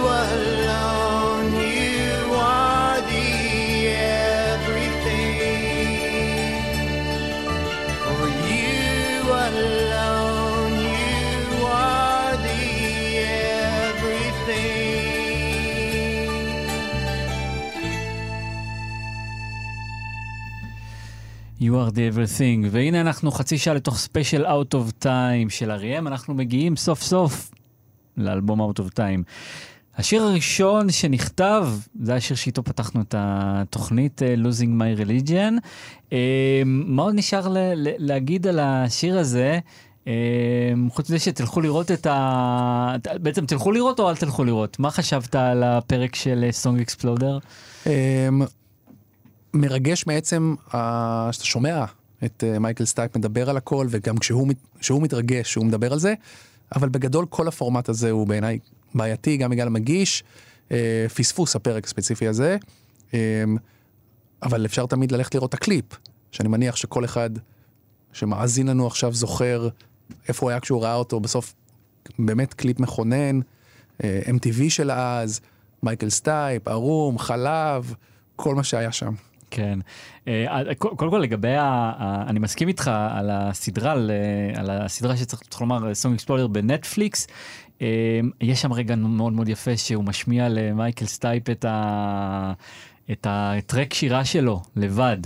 You 21.60 21.72
are 21.74 21.90
the 21.90 22.14
everything. 22.14 22.66
והנה 22.70 23.00
אנחנו 23.00 23.30
חצי 23.30 23.58
שעה 23.58 23.74
לתוך 23.74 23.98
ספיישל 23.98 24.46
Out 24.46 24.74
of 24.74 25.04
Time 25.04 25.48
של 25.48 25.70
R.E.M, 25.70 26.06
אנחנו 26.06 26.34
מגיעים 26.34 26.76
סוף 26.76 27.02
סוף 27.02 27.50
לאלבום 28.16 28.60
Out 28.70 28.78
of 28.78 28.96
Time. 28.96 29.22
השיר 29.96 30.22
הראשון 30.22 30.90
שנכתב, 30.90 31.68
זה 32.02 32.14
השיר 32.14 32.36
שאיתו 32.36 32.62
פתחנו 32.64 33.00
את 33.00 33.14
התוכנית 33.18 34.22
uh, 34.22 34.46
Losing 34.46 34.80
My 34.80 35.00
Religion. 35.06 35.58
Uh, 36.10 36.12
מה 36.64 37.02
עוד 37.02 37.14
נשאר 37.14 37.48
ל- 37.48 37.58
ל- 37.74 37.94
להגיד 37.98 38.46
על 38.46 38.58
השיר 38.62 39.18
הזה? 39.18 39.58
Uh, 40.04 40.08
חוץ 40.90 41.10
מזה 41.10 41.18
שתלכו 41.18 41.60
לראות 41.60 41.90
את 41.90 42.06
ה... 42.06 42.96
בעצם 43.22 43.46
תלכו 43.46 43.72
לראות 43.72 44.00
או 44.00 44.10
אל 44.10 44.16
תלכו 44.16 44.44
לראות? 44.44 44.78
מה 44.78 44.90
חשבת 44.90 45.34
על 45.34 45.62
הפרק 45.62 46.14
של 46.14 46.48
סונג 46.50 46.80
אקספלודר? 46.80 47.38
אמ, 47.86 47.90
מרגש 49.54 50.06
מעצם 50.06 50.54
אה, 50.74 51.28
שאתה 51.32 51.44
שומע 51.44 51.84
את 52.24 52.44
אה, 52.46 52.58
מייקל 52.58 52.84
סטייפ 52.84 53.16
מדבר 53.16 53.50
על 53.50 53.56
הכל 53.56 53.86
וגם 53.90 54.18
כשהוא 54.18 54.48
כשהוא 54.78 55.02
מתרגש 55.02 55.54
הוא 55.54 55.66
מדבר 55.66 55.92
על 55.92 55.98
זה 55.98 56.14
אבל 56.76 56.88
בגדול 56.88 57.26
כל 57.26 57.48
הפורמט 57.48 57.88
הזה 57.88 58.10
הוא 58.10 58.26
בעיניי 58.26 58.58
בעייתי 58.94 59.36
גם 59.36 59.50
בגלל 59.50 59.66
המגיש 59.66 60.24
אה, 60.72 61.06
פספוס 61.14 61.56
הפרק 61.56 61.84
הספציפי 61.84 62.28
הזה 62.28 62.56
אמ, 63.14 63.18
אבל 64.42 64.64
אפשר 64.66 64.86
תמיד 64.86 65.12
ללכת 65.12 65.34
לראות 65.34 65.48
את 65.48 65.54
הקליפ 65.54 65.84
שאני 66.30 66.48
מניח 66.48 66.76
שכל 66.76 67.04
אחד 67.04 67.30
שמאזין 68.12 68.68
לנו 68.68 68.86
עכשיו 68.86 69.12
זוכר 69.14 69.68
איפה 70.28 70.46
הוא 70.46 70.50
היה 70.50 70.60
כשהוא 70.60 70.82
ראה 70.82 70.94
אותו 70.94 71.20
בסוף 71.20 71.54
באמת 72.18 72.54
קליפ 72.54 72.80
מכונן 72.80 73.40
אה, 74.04 74.20
MTV 74.26 74.62
של 74.68 74.90
אז 74.90 75.40
מייקל 75.82 76.10
סטייפ 76.10 76.68
ערום 76.68 77.18
חלב 77.18 77.94
כל 78.36 78.54
מה 78.54 78.64
שהיה 78.64 78.92
שם. 78.92 79.14
כן. 79.50 79.78
אה, 80.28 80.74
קודם 80.78 81.10
כל 81.10 81.18
לגבי, 81.18 81.54
אני 82.26 82.38
מסכים 82.38 82.68
איתך 82.68 82.90
על 83.10 83.30
הסדרה, 83.30 83.92
על, 83.92 84.10
אה, 84.70 84.84
הסדרה 84.84 85.16
שצריך 85.16 85.42
צריך 85.42 85.60
לומר, 85.60 85.94
Song 85.94 86.14
Exploder 86.14 86.46
בנטפליקס. 86.46 87.26
אה, 87.82 88.20
יש 88.40 88.62
שם 88.62 88.72
רגע 88.72 88.94
מאוד 88.96 89.32
מאוד 89.32 89.48
יפה 89.48 89.76
שהוא 89.76 90.04
משמיע 90.04 90.48
למייקל 90.48 91.06
סטייפ 91.06 91.50
את, 91.50 91.64
ה, 91.64 92.52
את 93.10 93.26
ה 93.30 93.41
track 93.41 93.94
שירה 93.94 94.24
שלו 94.24 94.62
לבד. 94.76 95.18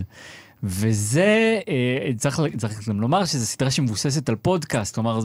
וזה, 0.67 1.61
אה, 1.69 2.11
צריך, 2.17 2.41
צריך 2.57 2.89
גם 2.89 3.01
לומר 3.01 3.25
שזו 3.25 3.47
סדרה 3.47 3.71
שמבוססת 3.71 4.29
על 4.29 4.37
פודקאסט, 4.37 4.95
כלומר, 4.95 5.21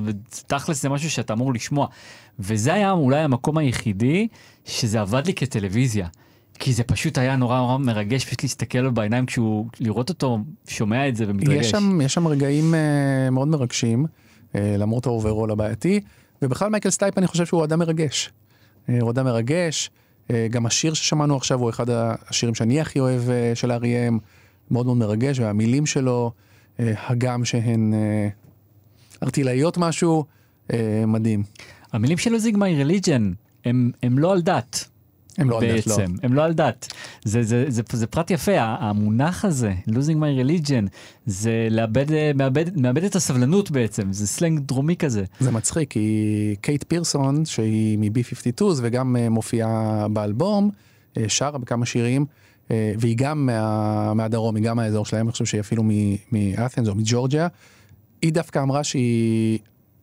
תכלס 0.48 0.82
זה 0.82 0.90
משהו 0.90 1.12
שאתה 1.12 1.34
אמור 1.34 1.54
לשמוע. 1.54 1.88
וזה 2.40 2.74
היה 2.74 2.92
אולי 2.92 3.20
המקום 3.20 3.58
היחידי 3.58 4.28
שזה 4.66 5.02
עבד 5.02 5.26
לי 5.26 5.34
כטלוויזיה. 5.34 6.08
כי 6.60 6.74
זה 6.74 6.84
פשוט 6.84 7.18
היה 7.18 7.36
נורא 7.36 7.60
נורא 7.60 7.78
מרגש 7.78 8.26
פשוט 8.26 8.44
להסתכל 8.44 8.80
לו 8.80 8.94
בעיניים 8.94 9.26
כשהוא, 9.26 9.66
לראות 9.80 10.10
אותו 10.10 10.40
שומע 10.68 11.08
את 11.08 11.16
זה 11.16 11.26
ומתרגש. 11.28 11.66
יש 11.66 11.72
שם, 11.72 12.02
יש 12.02 12.14
שם 12.14 12.28
רגעים 12.28 12.74
uh, 12.74 13.32
מאוד 13.32 13.48
מרגשים, 13.48 14.06
uh, 14.06 14.58
למרות 14.78 15.06
האוברול 15.06 15.52
הבעייתי, 15.52 16.00
ובכלל 16.42 16.70
מייקל 16.70 16.90
סטייפ 16.90 17.18
אני 17.18 17.28
חושב 17.28 17.46
שהוא 17.46 17.64
אדם 17.64 17.80
מרגש. 17.80 18.30
Uh, 18.88 18.92
הוא 19.02 19.12
אדם 19.12 19.26
מרגש, 19.26 19.90
uh, 20.28 20.32
גם 20.50 20.66
השיר 20.66 20.94
ששמענו 20.94 21.36
עכשיו 21.36 21.60
הוא 21.60 21.70
אחד 21.70 21.86
השירים 21.90 22.56
שאני 22.56 22.82
הכי 22.82 23.00
אוהב 23.00 23.22
uh, 23.22 23.56
של 23.56 23.72
R.E.M, 23.72 24.18
מאוד 24.72 24.86
מאוד 24.86 24.98
מרגש, 24.98 25.40
והמילים 25.40 25.86
שלו, 25.86 26.32
uh, 26.78 26.82
הגם 27.08 27.46
שהן 27.46 27.94
uh, 27.94 29.24
ערטילאיות 29.24 29.78
משהו, 29.78 30.24
uh, 30.68 30.74
מדהים. 31.08 31.44
המילים 31.94 32.18
של 32.18 32.32
Losing 32.32 32.58
My 32.58 32.84
Religion 32.84 33.32
הם, 33.66 33.92
הם 34.04 34.20
לא 34.20 34.32
על 34.32 34.42
דת. 34.42 34.90
הם 35.40 35.50
לא 35.50 35.62
על 35.62 35.68
דת, 35.68 35.88
לא. 35.88 35.98
בעצם, 35.98 36.14
הם 36.24 36.34
לא 36.34 36.44
על 36.44 36.54
דת. 36.54 36.88
זה, 37.24 37.44
זה, 37.44 37.66
זה, 37.68 37.82
זה 37.92 38.08
פרט 38.08 38.32
יפה, 38.32 38.52
המונח 38.58 39.46
הזה, 39.46 39.74
losing 39.90 40.18
my 40.18 40.46
religion, 40.46 40.88
זה 41.26 41.68
לאבד, 41.72 42.12
אה, 42.12 42.32
מאבד, 42.36 42.80
מאבד 42.80 43.04
את 43.04 43.16
הסבלנות 43.16 43.72
בעצם, 43.72 44.14
זה 44.14 44.28
סלנג 44.28 44.60
דרומי 44.60 44.96
כזה. 44.96 45.24
זה 45.40 45.52
מצחיק, 45.52 45.92
כי 45.92 46.56
קייט 46.62 46.84
פירסון, 46.88 47.46
שהיא 47.46 47.98
מ-B52 47.98 48.64
וגם 48.78 49.16
אה, 49.16 49.30
מופיעה 49.30 50.08
באלבום, 50.08 50.70
אה, 51.18 51.24
שרה 51.28 51.58
בכמה 51.58 51.86
שירים, 51.86 52.26
והיא 52.98 53.16
גם 53.18 53.46
מה, 53.46 54.14
מהדרום, 54.14 54.56
היא 54.56 54.64
גם 54.64 54.78
מהאזור 54.78 55.06
שלהם, 55.06 55.26
אני 55.26 55.32
חושב 55.32 55.46
שהיא 55.46 55.62
אפילו 55.62 55.84
מאת'נס 56.32 56.88
או 56.88 56.96
מג'ורג'יה, 56.96 57.48
היא 58.22 58.34
דווקא 58.34 58.60
אמרה 58.60 58.84
שהיא 58.84 59.60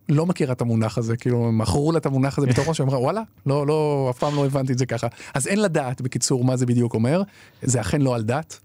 לא 0.09 0.25
מכירה 0.25 0.53
את 0.53 0.61
המונח 0.61 0.97
הזה, 0.97 1.17
כאילו 1.17 1.51
מכרו 1.51 1.91
לה 1.91 1.97
את 1.97 2.05
המונח 2.05 2.37
הזה 2.37 2.47
בתור 2.47 2.65
משהו, 2.69 2.85
אמרה 2.85 2.99
וואלה, 2.99 3.21
לא, 3.45 3.67
לא, 3.67 4.07
אף 4.09 4.17
פעם 4.17 4.35
לא 4.35 4.45
הבנתי 4.45 4.73
את 4.73 4.77
זה 4.77 4.85
ככה. 4.85 5.07
אז 5.33 5.47
אין 5.47 5.61
לדעת 5.61 6.01
בקיצור 6.01 6.43
מה 6.43 6.55
זה 6.57 6.65
בדיוק 6.65 6.93
אומר, 6.93 7.21
זה 7.61 7.81
אכן 7.81 8.01
לא 8.01 8.15
על 8.15 8.23
דת. 8.23 8.59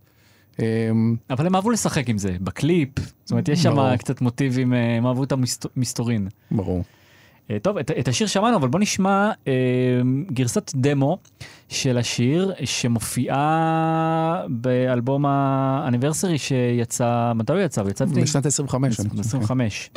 אמ, 0.59 1.17
אבל 1.31 1.47
הם 1.47 1.55
אהבו 1.55 1.71
לשחק 1.71 2.09
עם 2.09 2.19
זה, 2.19 2.37
בקליפ, 2.41 2.89
זאת 3.25 3.31
אומרת 3.31 3.49
יש 3.49 3.63
שם. 3.63 3.97
קצת 3.97 4.21
מוטיבים, 4.21 4.75
אה, 4.75 4.97
הם 4.97 5.07
אהבו 5.07 5.25
את 5.25 5.33
המסתורין. 5.77 6.29
ברור. 6.51 6.85
אה, 7.51 7.59
טוב, 7.59 7.79
את, 7.79 7.91
את 7.91 8.09
השיר 8.09 8.27
שמענו, 8.27 8.57
אבל 8.57 8.69
בוא 8.69 8.81
נשמע 8.81 9.31
אה, 9.49 9.53
גרסת 10.33 10.73
דמו 10.75 11.19
של 11.69 11.99
השיר 11.99 12.53
שמופיעה 12.65 14.43
באלבום 14.49 15.27
האניברסרי 15.27 16.39
שיצא, 16.39 17.33
מתי 17.35 17.53
הוא 17.53 17.61
יצא? 17.61 17.81
הוא 17.81 17.91
יצא 17.91 18.05
בשנת 18.05 18.47
25. 18.47 19.01
אני 19.01 19.09
חושב. 19.09 19.21
25. 19.21 19.91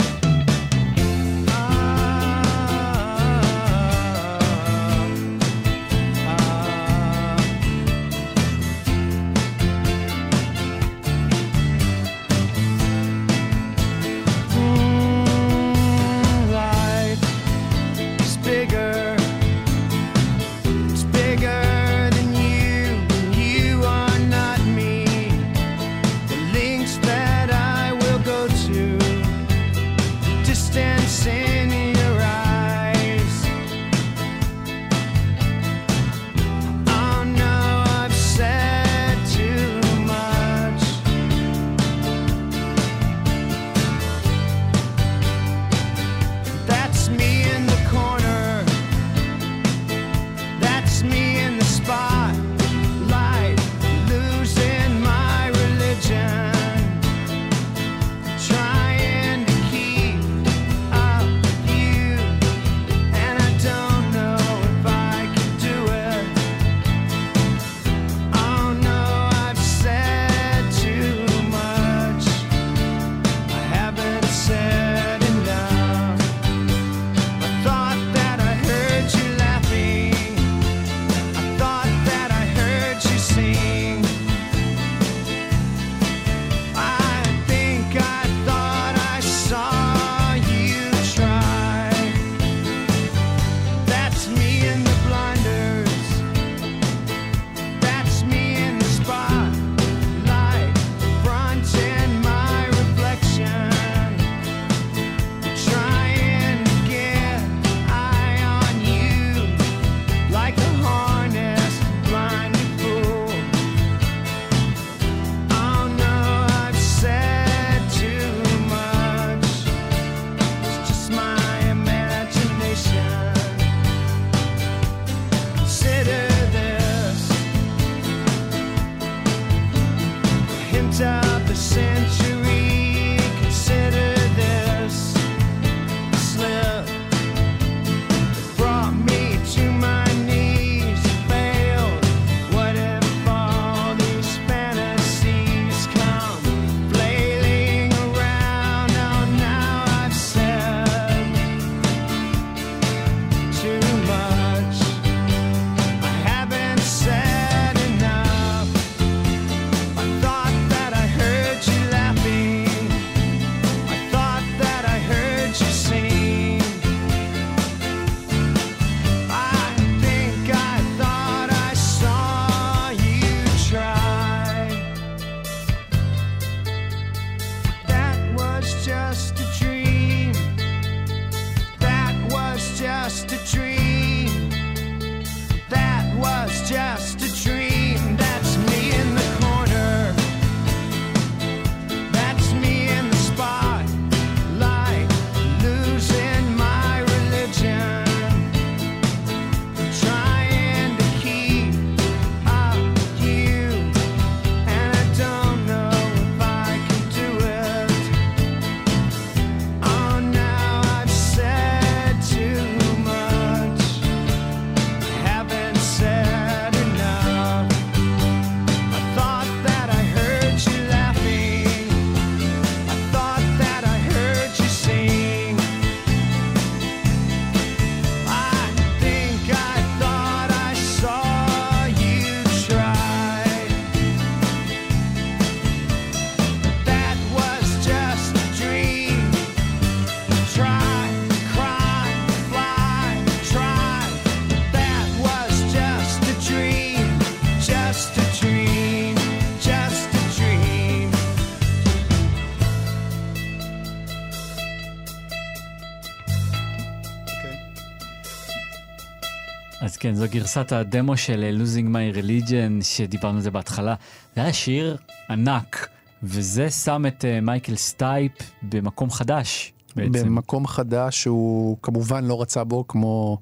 גרסת 260.35 260.71
הדמו 260.71 261.17
של 261.17 261.43
אה, 261.43 261.51
Losing 261.63 261.87
My 261.87 262.17
Religion, 262.17 262.83
שדיברנו 262.83 263.35
על 263.37 263.41
זה 263.41 263.51
בהתחלה. 263.51 263.95
זה 264.35 264.41
היה 264.41 264.53
שיר 264.53 264.97
ענק, 265.29 265.89
וזה 266.23 266.69
שם 266.69 267.03
את 267.07 267.25
אה, 267.25 267.41
מייקל 267.41 267.75
סטייפ 267.75 268.31
במקום 268.63 269.09
חדש, 269.11 269.73
בעצם. 269.95 270.11
במקום 270.11 270.67
חדש 270.67 271.21
שהוא 271.21 271.77
כמובן 271.81 272.25
לא 272.25 272.41
רצה 272.41 272.63
בו 272.63 272.87
כמו 272.87 273.37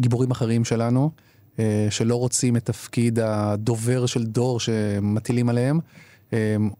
גיבורים 0.00 0.30
אחרים 0.30 0.64
שלנו, 0.64 1.10
אה, 1.58 1.86
שלא 1.90 2.16
רוצים 2.16 2.56
את 2.56 2.64
תפקיד 2.64 3.18
הדובר 3.18 4.06
של 4.06 4.24
דור 4.24 4.60
שמטילים 4.60 5.48
עליהם. 5.48 5.80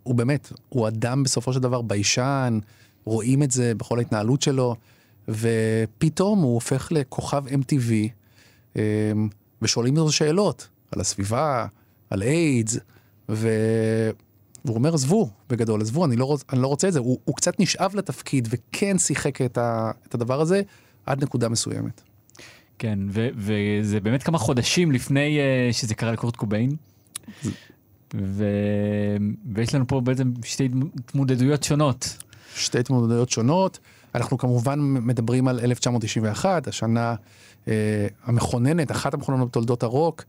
הוא 0.02 0.14
באמת, 0.14 0.52
הוא 0.68 0.88
אדם 0.88 1.22
בסופו 1.22 1.52
של 1.52 1.60
דבר 1.60 1.82
ביישן, 1.82 2.58
רואים 3.04 3.42
את 3.42 3.50
זה 3.50 3.74
בכל 3.74 3.98
ההתנהלות 3.98 4.42
שלו, 4.42 4.74
ופתאום 5.28 6.42
הוא 6.42 6.54
הופך 6.54 6.88
לכוכב 6.92 7.44
MTV, 7.46 7.92
אה, 8.76 8.82
ושואלים 9.62 9.96
לו 9.96 10.12
שאלות 10.12 10.68
על 10.92 11.00
הסביבה, 11.00 11.66
על 12.10 12.22
איידס, 12.22 12.78
ו... 13.28 13.48
והוא 14.64 14.76
אומר 14.76 14.94
עזבו 14.94 15.30
בגדול 15.48 15.80
עזבו 15.80 16.04
אני 16.04 16.16
לא, 16.16 16.24
רוצ, 16.24 16.44
אני 16.52 16.62
לא 16.62 16.66
רוצה 16.66 16.88
את 16.88 16.92
זה 16.92 16.98
הוא, 16.98 17.18
הוא 17.24 17.36
קצת 17.36 17.60
נשאב 17.60 17.96
לתפקיד 17.96 18.48
וכן 18.50 18.98
שיחק 18.98 19.42
את, 19.42 19.58
ה, 19.58 19.90
את 20.08 20.14
הדבר 20.14 20.40
הזה 20.40 20.62
עד 21.06 21.24
נקודה 21.24 21.48
מסוימת. 21.48 22.02
כן, 22.78 22.98
ו- 23.08 23.28
וזה 23.36 24.00
באמת 24.00 24.22
כמה 24.22 24.38
חודשים 24.38 24.92
לפני 24.92 25.38
uh, 25.38 25.72
שזה 25.72 25.94
קרה 25.94 26.12
לקורט 26.12 26.36
קוביין. 26.36 26.70
ו- 28.14 29.16
ויש 29.52 29.74
לנו 29.74 29.86
פה 29.86 30.00
בעצם 30.00 30.32
שתי 30.44 30.68
התמודדויות 30.98 31.62
שונות. 31.62 32.16
שתי 32.54 32.78
התמודדויות 32.78 33.30
שונות 33.30 33.78
אנחנו 34.14 34.38
כמובן 34.38 34.80
מדברים 34.80 35.48
על 35.48 35.60
1991 35.60 36.66
השנה 36.68 37.14
המכוננת 38.24 38.90
אחת 38.90 39.14
המכוננות 39.14 39.48
בתולדות 39.48 39.82
הרוק 39.82 40.24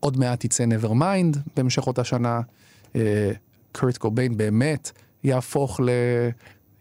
עוד 0.00 0.18
מעט 0.18 0.44
יצא 0.44 0.64
Nevermind 0.64 1.38
בהמשך 1.56 1.86
אותה 1.86 2.04
שנה. 2.04 2.40
אה, 2.96 3.30
קורט 3.72 3.96
קוביין 3.96 4.36
באמת 4.36 4.92
יהפוך 5.24 5.80
ל... 5.80 5.88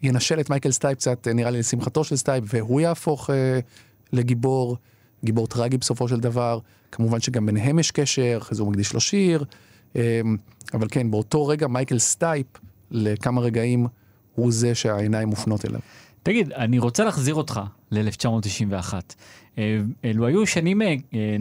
ינשל 0.03 0.39
את 0.39 0.49
מייקל 0.49 0.72
סטייפ 0.72 0.97
קצת 0.97 1.28
נראה 1.28 1.49
לי 1.51 1.60
לשמחתו 1.60 2.03
של 2.03 2.16
סטייפ 2.16 2.43
והוא 2.47 2.82
יהפוך 2.82 3.30
אה, 3.30 3.60
לגיבור 4.14 4.78
גיבור 5.24 5.47
טרגי 5.47 5.78
בסופו 5.78 6.08
של 6.08 6.20
דבר 6.20 6.60
כמובן 6.91 7.20
שגם 7.20 7.45
ביניהם 7.45 7.80
יש 7.80 7.91
קשר 7.91 8.38
אחרי 8.41 8.56
זה 8.56 8.62
הוא 8.62 8.70
מקדיש 8.70 8.93
לו 8.93 8.99
שיר 8.99 9.45
אה, 9.95 10.22
אבל 10.74 10.88
כן 10.91 11.12
באותו 11.12 11.47
רגע 11.47 11.68
מייקל 11.68 11.99
סטייפ 11.99 12.47
לכמה 12.91 13.41
רגעים 13.41 13.88
הוא 14.36 14.51
זה 14.51 14.76
שהעיניים 14.76 15.28
מופנות 15.28 15.66
אליו. 15.66 15.80
תגיד, 16.24 16.51
אני 16.51 16.80
רוצה 16.80 17.03
להחזיר 17.03 17.36
אותך 17.36 17.62
ל-1991. 17.91 18.93
אה, 19.58 19.80
אלו 20.06 20.26
היו 20.26 20.47
שנים 20.47 20.82
אה, 20.82 20.95
אה, 21.14 21.36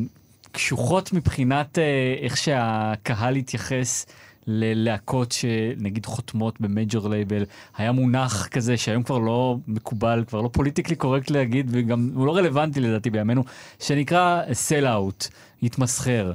קשוחות 0.53 1.13
מבחינת 1.13 1.79
איך 2.23 2.37
שהקהל 2.37 3.37
התייחס 3.37 4.07
ללהקות 4.47 5.33
שנגיד 5.33 6.07
חותמות 6.07 6.61
ב 6.61 6.69
major 6.69 7.09
label 7.09 7.45
היה 7.77 7.93
מונח 7.93 8.47
כזה 8.47 8.77
שהיום 8.77 9.03
כבר 9.03 9.19
לא 9.19 9.57
מקובל 9.67 10.25
כבר 10.29 10.41
לא 10.41 10.49
politically 10.53 10.97
correct 10.97 11.31
להגיד 11.31 11.67
וגם 11.71 12.11
הוא 12.15 12.27
לא 12.27 12.37
רלוונטי 12.37 12.81
לדעתי 12.81 13.11
בימינו 13.11 13.45
שנקרא 13.81 14.43
סל 14.53 14.87
אאוט 14.87 15.27
התמסחר. 15.63 16.33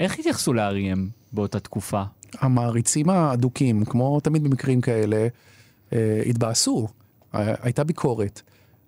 איך 0.00 0.18
התייחסו 0.18 0.52
ל-R.E.M 0.52 0.98
באותה 1.32 1.60
תקופה? 1.60 2.02
המעריצים 2.40 3.10
האדוקים 3.10 3.84
כמו 3.84 4.20
תמיד 4.20 4.44
במקרים 4.44 4.80
כאלה 4.80 5.28
התבאסו 6.26 6.88
הייתה 7.32 7.84
ביקורת 7.84 8.42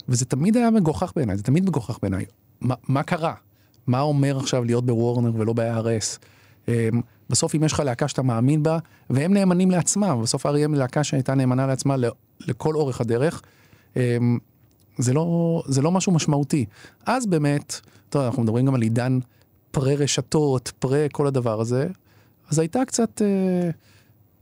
וזה 0.09 0.25
תמיד 0.25 0.57
היה 0.57 0.71
מגוחך 0.71 1.13
בעיניי 1.17 1.37
זה 1.37 1.43
תמיד 1.43 1.65
מגוחך 1.65 1.99
בעיניי 2.03 2.25
מה, 2.61 2.75
מה 2.89 3.03
קרה 3.03 3.35
מה 3.87 4.01
אומר 4.01 4.39
עכשיו 4.39 4.65
להיות 4.65 4.87
בוורנר 4.87 5.33
ולא 5.35 5.53
ב-RS. 5.53 6.19
אה, 6.69 6.89
בסוף 7.31 7.55
אם 7.55 7.65
יש 7.65 7.73
לך 7.73 7.81
להקה 7.81 8.09
שאתה 8.09 8.23
מאמין 8.23 8.63
בה 8.63 8.79
והם 9.11 9.35
נאמנים 9.35 9.71
לעצמם 9.71 10.21
בסוף 10.23 10.47
אריאם 10.47 10.75
להקה 10.75 11.05
שהייתה 11.05 11.35
נאמנה 11.35 11.67
לעצמה 11.67 11.97
לכל 12.41 12.75
אורך 12.75 13.01
הדרך. 13.01 13.43
אמ, 13.97 14.39
זה 14.99 15.13
לא 15.13 15.63
זה 15.67 15.83
לא 15.83 15.91
משהו 15.93 16.13
משמעותי 16.13 16.65
אז 17.07 17.27
באמת 17.27 17.81
טוב, 18.09 18.23
אנחנו 18.23 18.43
מדברים 18.43 18.67
גם 18.67 18.75
על 18.75 18.83
עידן 18.83 19.19
פרה 19.71 19.95
רשתות 19.95 20.73
פרה 20.79 21.07
כל 21.13 21.27
הדבר 21.27 21.61
הזה 21.61 21.89
אז 22.51 22.59
הייתה 22.59 22.85
קצת 22.85 23.23
אה, 23.23 23.71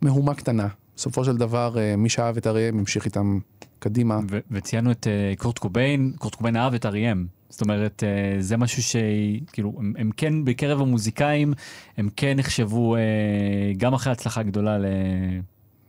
מהומה 0.00 0.34
קטנה 0.34 0.68
בסופו 0.98 1.24
של 1.24 1.36
דבר 1.36 1.78
אה, 1.78 1.96
מי 1.96 2.08
שאהב 2.08 2.36
את 2.36 2.46
אריאם 2.46 2.78
המשיך 2.78 3.04
איתם 3.04 3.38
קדימה. 3.78 4.20
וציינו 4.50 4.90
את 4.90 5.06
אה, 5.06 5.32
קורט 5.36 5.58
קוביין 5.58 6.12
קורט 6.18 6.34
קוביין 6.34 6.56
אהב 6.56 6.74
את 6.74 6.86
אריאם 6.86 7.26
זאת 7.48 7.60
אומרת 7.60 8.04
אה, 8.04 8.42
זה 8.42 8.56
משהו 8.56 8.82
שכאילו 8.82 9.72
הם, 9.78 9.92
הם 9.98 10.10
כן 10.16 10.44
בקרב 10.44 10.80
המוזיקאים 10.80 11.52
הם 11.96 12.08
כן 12.16 12.36
נחשבו 12.36 12.96
גם 13.76 13.94
אחרי 13.94 14.12
הצלחה 14.12 14.42
גדולה. 14.42 14.78
ל... 14.78 14.84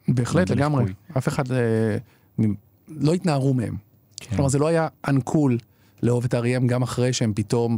בהחלט 0.07 0.49
לגמרי 0.49 0.83
אף 1.17 1.27
אחד 1.27 1.43
לא 2.87 3.13
התנערו 3.13 3.53
מהם. 3.53 3.75
כן. 4.17 4.35
כלומר 4.35 4.49
זה 4.49 4.59
לא 4.59 4.67
היה 4.67 4.87
uncool 5.07 5.57
לאהוב 6.03 6.25
את 6.25 6.33
R.E.M 6.33 6.67
גם 6.67 6.83
אחרי 6.83 7.13
שהם 7.13 7.33
פתאום 7.35 7.77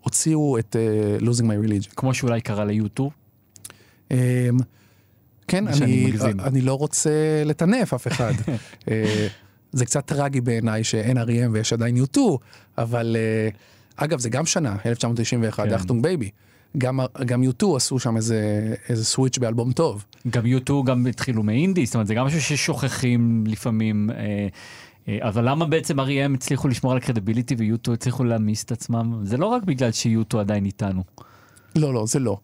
הוציאו 0.00 0.58
את 0.58 0.76
uh, 1.20 1.22
losing 1.22 1.44
my 1.44 1.66
religion. 1.66 1.94
כמו 1.96 2.14
שאולי 2.14 2.40
קרה 2.40 2.64
ל 2.64 2.76
U2. 2.76 3.10
Um, 4.12 4.14
כן 5.52 5.68
אני, 5.68 6.12
אני 6.44 6.60
לא 6.60 6.74
רוצה 6.74 7.42
לטנף 7.44 7.94
אף 7.94 8.06
אחד. 8.06 8.32
uh, 8.32 8.88
זה 9.72 9.84
קצת 9.84 10.06
טרגי 10.06 10.40
בעיניי 10.40 10.84
שאין 10.84 11.18
R.E.M 11.18 11.50
ויש 11.52 11.72
עדיין 11.72 11.96
U2, 11.96 12.18
אבל 12.78 13.16
uh, 13.50 13.56
אגב 13.96 14.18
זה 14.18 14.30
גם 14.30 14.46
שנה, 14.46 14.76
1991, 14.86 15.68
כן. 15.68 15.74
Achtung 15.74 16.02
Baby. 16.02 16.30
גם, 16.78 17.00
גם 17.26 17.42
U2 17.42 17.76
עשו 17.76 17.98
שם 17.98 18.16
איזה, 18.16 18.74
איזה 18.88 19.04
סוויץ' 19.04 19.38
באלבום 19.38 19.72
טוב. 19.72 20.04
גם 20.30 20.44
U2 20.44 20.72
גם 20.84 21.06
התחילו 21.06 21.42
מאינדי, 21.42 21.86
זאת 21.86 21.94
אומרת 21.94 22.06
זה 22.06 22.14
גם 22.14 22.26
משהו 22.26 22.40
ששוכחים 22.40 23.44
לפעמים. 23.46 24.10
אה, 24.10 24.48
אה, 25.08 25.28
אבל 25.28 25.48
למה 25.48 25.66
בעצם 25.66 26.00
R.E.M 26.00 26.34
הצליחו 26.34 26.68
לשמור 26.68 26.92
על 26.92 26.98
הקרדיביליטי 26.98 27.54
ו-U2 27.58 27.92
הצליחו 27.92 28.24
להמיס 28.24 28.64
את 28.64 28.72
עצמם? 28.72 29.20
זה 29.24 29.36
לא 29.36 29.46
רק 29.46 29.62
בגלל 29.62 29.92
ש-U2 29.92 30.38
עדיין 30.38 30.64
איתנו. 30.64 31.02
לא, 31.76 31.94
לא, 31.94 32.06
זה 32.06 32.18
לא. 32.18 32.38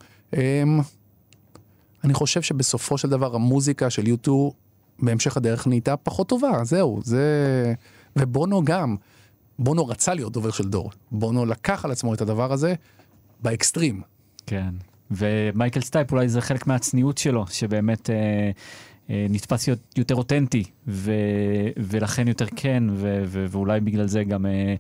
אני 2.05 2.14
חושב 2.14 2.42
שבסופו 2.42 2.99
של 2.99 3.09
דבר 3.09 3.34
המוזיקה 3.34 3.90
של 3.90 4.03
U2 4.03 4.30
בהמשך 4.99 5.36
הדרך 5.36 5.66
נהייתה 5.66 5.96
פחות 5.96 6.28
טובה, 6.28 6.64
זהו, 6.64 7.01
זה... 7.05 7.74
ובונו 8.16 8.64
גם, 8.64 8.96
בונו 9.59 9.86
רצה 9.86 10.14
להיות 10.14 10.32
דובר 10.32 10.51
של 10.51 10.68
דור, 10.68 10.90
בונו 11.11 11.46
לקח 11.46 11.84
על 11.84 11.90
עצמו 11.90 12.14
את 12.14 12.20
הדבר 12.20 12.53
הזה 12.53 12.74
באקסטרים. 13.42 14.03
כן, 14.46 14.74
ומייקל 15.11 15.80
סטייפ 15.80 16.12
אולי 16.12 16.28
זה 16.28 16.40
חלק 16.40 16.66
מהצניעות 16.66 17.18
שלו, 17.18 17.46
שבאמת 17.46 18.11
אה, 18.11 18.51
אה, 19.11 19.26
נתפס 19.30 19.68
יותר 19.96 20.14
אותנטי, 20.14 20.64
ו, 20.88 21.12
ולכן 21.76 22.28
יותר 22.28 22.46
כן, 22.57 22.84
ו, 22.92 23.22
ו, 23.26 23.46
ואולי 23.49 23.80
בגלל 23.80 24.07
זה 24.07 24.24
גם 24.24 24.46
אה, 24.46 24.74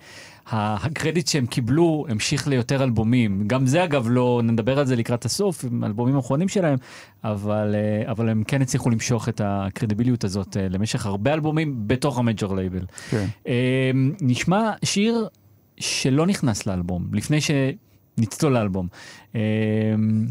הקרדיט 0.50 1.28
שהם 1.28 1.46
קיבלו 1.46 2.06
המשיך 2.08 2.48
ליותר 2.48 2.82
אלבומים. 2.84 3.44
גם 3.46 3.66
זה 3.66 3.84
אגב 3.84 4.06
לא, 4.10 4.40
נדבר 4.44 4.78
על 4.78 4.86
זה 4.86 4.96
לקראת 4.96 5.24
הסוף, 5.24 5.64
עם 5.64 5.84
אלבומים 5.84 6.16
האחרונים 6.16 6.48
שלהם, 6.48 6.78
אבל, 7.24 7.74
אה, 7.74 8.10
אבל 8.10 8.28
הם 8.28 8.44
כן 8.44 8.62
הצליחו 8.62 8.90
למשוך 8.90 9.28
את 9.28 9.40
הקרדיביליות 9.44 10.24
הזאת 10.24 10.56
אה, 10.56 10.68
למשך 10.68 11.06
הרבה 11.06 11.34
אלבומים 11.34 11.74
בתוך 11.86 12.18
ה 12.18 12.24
major 12.24 12.56
label. 12.56 12.84
כן. 13.10 13.26
אה, 13.48 13.90
נשמע 14.20 14.72
שיר 14.84 15.28
שלא 15.76 16.26
נכנס 16.26 16.66
לאלבום, 16.66 17.08
לפני 17.12 17.38
שנצלול 17.40 18.52
לאלבום. 18.52 18.88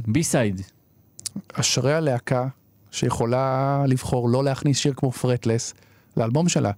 B-side. 0.07 0.61
אשרי 1.53 1.93
הלהקה 1.93 2.47
שיכולה 2.91 3.83
לבחור 3.87 4.29
לא 4.29 4.43
להכניס 4.43 4.77
שיר 4.77 4.93
כמו 4.95 5.11
Fretless 5.11 5.73
לאלבום 6.17 6.49
שלה. 6.49 6.71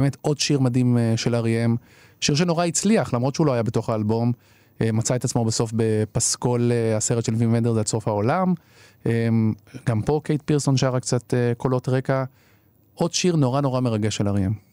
באמת 0.00 0.16
עוד 0.20 0.38
שיר 0.38 0.60
מדהים 0.60 0.98
אה, 0.98 1.16
של 1.16 1.34
R.E.M, 1.34 1.76
שיר 2.20 2.34
שנורא 2.34 2.64
הצליח 2.64 3.14
למרות 3.14 3.34
שהוא 3.34 3.46
לא 3.46 3.52
היה 3.52 3.62
בתוך 3.62 3.90
האלבום, 3.90 4.32
אה, 4.80 4.92
מצא 4.92 5.16
את 5.16 5.24
עצמו 5.24 5.44
בסוף 5.44 5.72
בפסקול 5.76 6.72
אה, 6.72 6.96
הסרט 6.96 7.24
של 7.24 7.34
וים 7.34 7.52
ונדרס 7.52 7.78
עד 7.78 7.86
סוף 7.86 8.08
העולם, 8.08 8.54
גם 9.86 10.02
פה 10.02 10.20
קייט 10.24 10.42
פירסון 10.44 10.76
שרה 10.76 11.00
קצת 11.00 11.34
קולות 11.56 11.88
רקע, 11.88 12.24
עוד 12.94 13.12
שיר 13.12 13.36
נורא 13.36 13.60
נורא 13.60 13.80
מרגש 13.80 14.16
של 14.16 14.28
אריאם. 14.28 14.67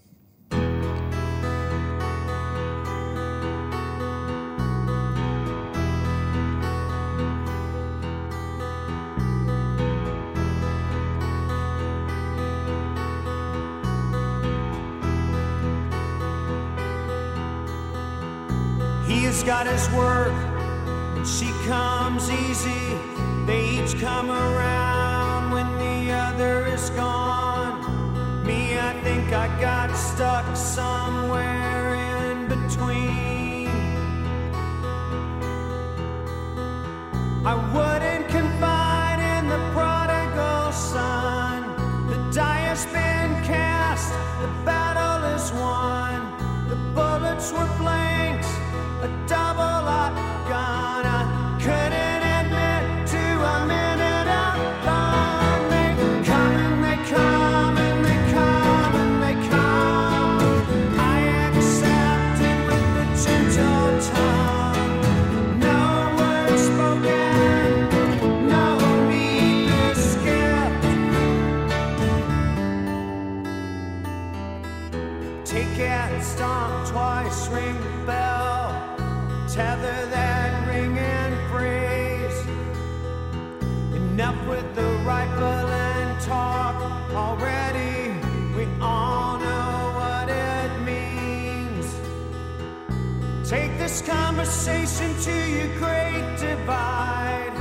got 19.46 19.68
his 19.68 19.88
work, 19.92 20.34
and 21.16 21.28
she 21.28 21.52
comes 21.68 22.32
easy. 22.32 22.98
They 23.46 23.80
each 23.80 24.00
come 24.00 24.32
around 24.32 25.52
when 25.52 25.68
the 25.78 26.12
other 26.12 26.66
is 26.66 26.90
gone. 26.92 28.44
Me, 28.44 28.80
I 28.80 28.94
think 29.04 29.32
I 29.34 29.48
got 29.62 29.96
stuck 29.96 30.56
somewhere 30.56 31.94
in 31.94 32.48
between. 32.48 33.70
I 37.46 37.54
wouldn't. 37.72 38.16
this 93.96 94.10
conversation 94.10 95.16
to 95.22 95.32
your 95.32 95.68
great 95.80 96.38
divide. 96.38 97.55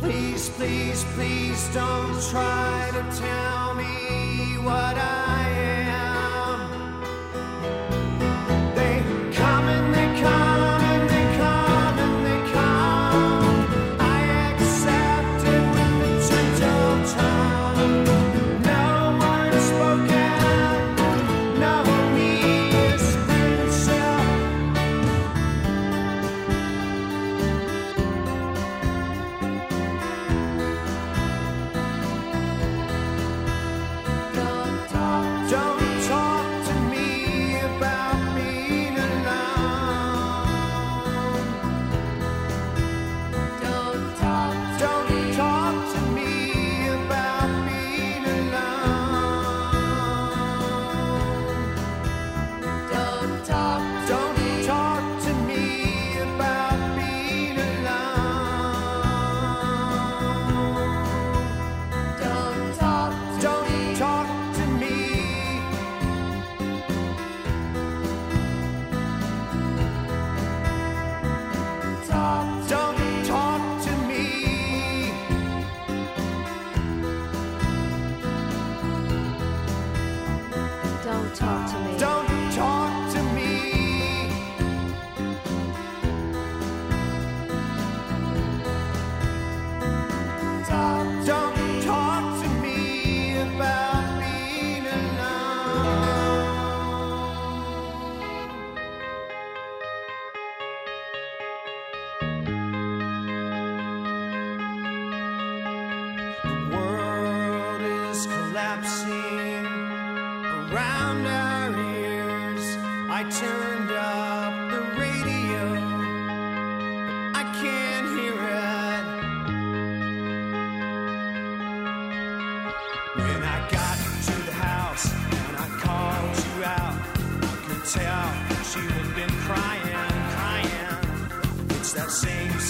Please, 0.00 0.48
please, 0.50 1.04
please 1.14 1.68
don't 1.72 2.20
try 2.30 2.90
to 2.92 3.02
tell 3.16 3.74
me 3.74 4.58
what 4.64 4.96
I. 4.96 5.19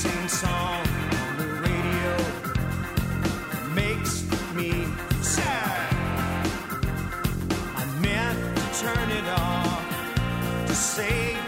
sing 0.00 0.28
song 0.28 0.86
on 1.20 1.36
the 1.36 1.46
radio 1.60 2.16
makes 3.74 4.24
me 4.54 4.86
sad. 5.20 5.94
I 7.76 7.84
meant 8.00 8.38
to 8.56 8.64
turn 8.80 9.10
it 9.10 9.28
off 9.28 10.66
to 10.68 10.74
say. 10.74 11.39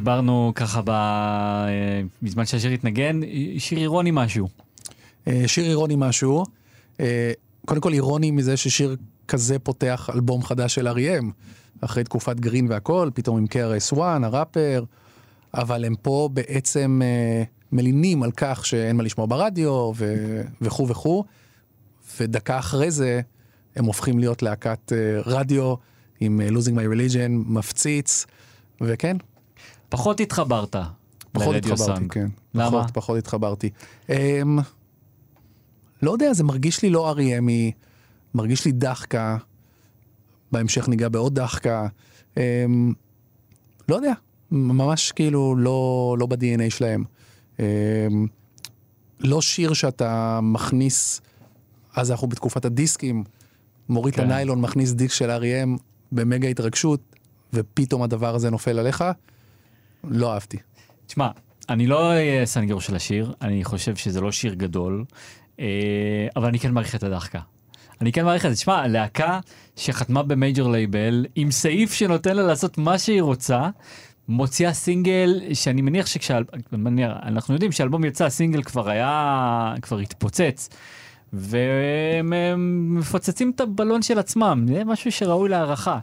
דיברנו 0.00 0.52
ככה 0.54 0.82
ב... 0.82 0.90
אה, 0.90 2.00
בזמן 2.22 2.46
שהשיר 2.46 2.70
התנגן, 2.70 3.20
שיר 3.58 3.78
אירוני 3.78 4.10
משהו. 4.12 4.48
אה, 5.26 5.42
שיר 5.46 5.66
אירוני 5.66 5.94
משהו. 5.98 6.44
אה, 7.00 7.32
קודם 7.66 7.80
כל 7.80 7.92
אירוני 7.92 8.30
מזה 8.30 8.56
ששיר 8.56 8.96
כזה 9.28 9.58
פותח 9.58 10.10
אלבום 10.14 10.42
חדש 10.42 10.74
של 10.74 10.88
R.E.M. 10.88 11.24
אחרי 11.80 12.04
תקופת 12.04 12.40
גרין 12.40 12.66
והכל, 12.70 13.10
פתאום 13.14 13.38
עם 13.38 13.44
KRS-One, 13.44 14.24
הראפר, 14.24 14.84
אבל 15.54 15.84
הם 15.84 15.94
פה 16.02 16.28
בעצם 16.32 17.00
מלינים 17.72 18.22
על 18.22 18.30
כך 18.36 18.66
שאין 18.66 18.96
מה 18.96 19.02
לשמוע 19.02 19.26
ברדיו 19.26 19.92
וכו' 20.60 20.88
וכו', 20.88 21.24
ודקה 22.20 22.58
אחרי 22.58 22.90
זה 22.90 23.20
הם 23.76 23.84
הופכים 23.84 24.18
להיות 24.18 24.42
להקת 24.42 24.92
רדיו 25.26 25.74
עם 26.20 26.40
Losing 26.48 26.74
My 26.74 26.94
Religion, 26.94 27.30
מפציץ, 27.30 28.26
וכן, 28.80 29.16
פחות 29.90 30.20
התחברת. 30.20 30.76
פחות 31.32 31.54
התחברתי. 31.56 32.08
כן. 32.08 32.28
למה? 32.54 32.70
פחות, 32.70 32.90
פחות 32.90 33.18
התחברתי. 33.18 33.70
Um, 34.06 34.12
לא 36.02 36.10
יודע, 36.10 36.32
זה 36.32 36.44
מרגיש 36.44 36.82
לי 36.82 36.90
לא 36.90 37.08
אריאמי, 37.10 37.72
מרגיש 38.34 38.64
לי 38.64 38.72
דחקה, 38.72 39.36
בהמשך 40.52 40.88
ניגע 40.88 41.08
בעוד 41.08 41.34
דחקה. 41.34 41.86
Um, 42.34 42.38
לא 43.88 43.96
יודע, 43.96 44.12
ממש 44.50 45.12
כאילו 45.12 45.56
לא, 45.56 46.16
לא 46.18 46.26
ב-DNA 46.26 46.70
שלהם. 46.70 47.04
Um, 47.56 47.60
לא 49.20 49.42
שיר 49.42 49.72
שאתה 49.72 50.40
מכניס, 50.42 51.20
אז 51.96 52.10
אנחנו 52.10 52.28
בתקופת 52.28 52.64
הדיסקים, 52.64 53.24
מוריד 53.88 54.14
כן. 54.14 54.22
את 54.22 54.26
הניילון, 54.26 54.60
מכניס 54.60 54.92
דיסק 54.92 55.14
של 55.14 55.30
R.E.M. 55.30 55.78
במגה 56.12 56.48
התרגשות, 56.48 57.00
ופתאום 57.52 58.02
הדבר 58.02 58.34
הזה 58.34 58.50
נופל 58.50 58.78
עליך. 58.78 59.04
לא 60.04 60.32
אהבתי. 60.34 60.56
תשמע, 61.06 61.28
אני 61.68 61.86
לא 61.86 62.10
אהיה 62.10 62.46
סנגור 62.46 62.80
של 62.80 62.96
השיר, 62.96 63.32
אני 63.42 63.64
חושב 63.64 63.96
שזה 63.96 64.20
לא 64.20 64.32
שיר 64.32 64.54
גדול, 64.54 65.04
אה, 65.60 65.66
אבל 66.36 66.48
אני 66.48 66.58
כן 66.58 66.72
מעריך 66.72 66.94
את 66.94 67.02
הדחקה. 67.02 67.40
אני 68.00 68.12
כן 68.12 68.24
מעריך 68.24 68.46
את 68.46 68.50
זה. 68.50 68.56
תשמע, 68.56 68.86
להקה 68.86 69.40
שחתמה 69.76 70.22
ב 70.22 70.30
major 70.30 70.72
label, 70.72 71.26
עם 71.34 71.50
סעיף 71.50 71.92
שנותן 71.92 72.36
לה 72.36 72.42
לעשות 72.42 72.78
מה 72.78 72.98
שהיא 72.98 73.22
רוצה, 73.22 73.68
מוציאה 74.28 74.72
סינגל 74.72 75.40
שאני 75.54 75.82
מניח 75.82 76.06
שאנחנו 76.06 77.54
יודעים 77.54 77.72
שהאלבום 77.72 78.04
יצא, 78.04 78.24
הסינגל 78.24 78.62
כבר 78.62 78.90
היה, 78.90 79.74
כבר 79.82 79.98
התפוצץ. 79.98 80.68
והם 81.32 82.32
הם 82.32 82.94
מפוצצים 82.98 83.52
את 83.54 83.60
הבלון 83.60 84.02
של 84.02 84.18
עצמם, 84.18 84.64
זה 84.68 84.84
משהו 84.84 85.12
שראוי 85.12 85.48
להערכה. 85.48 85.98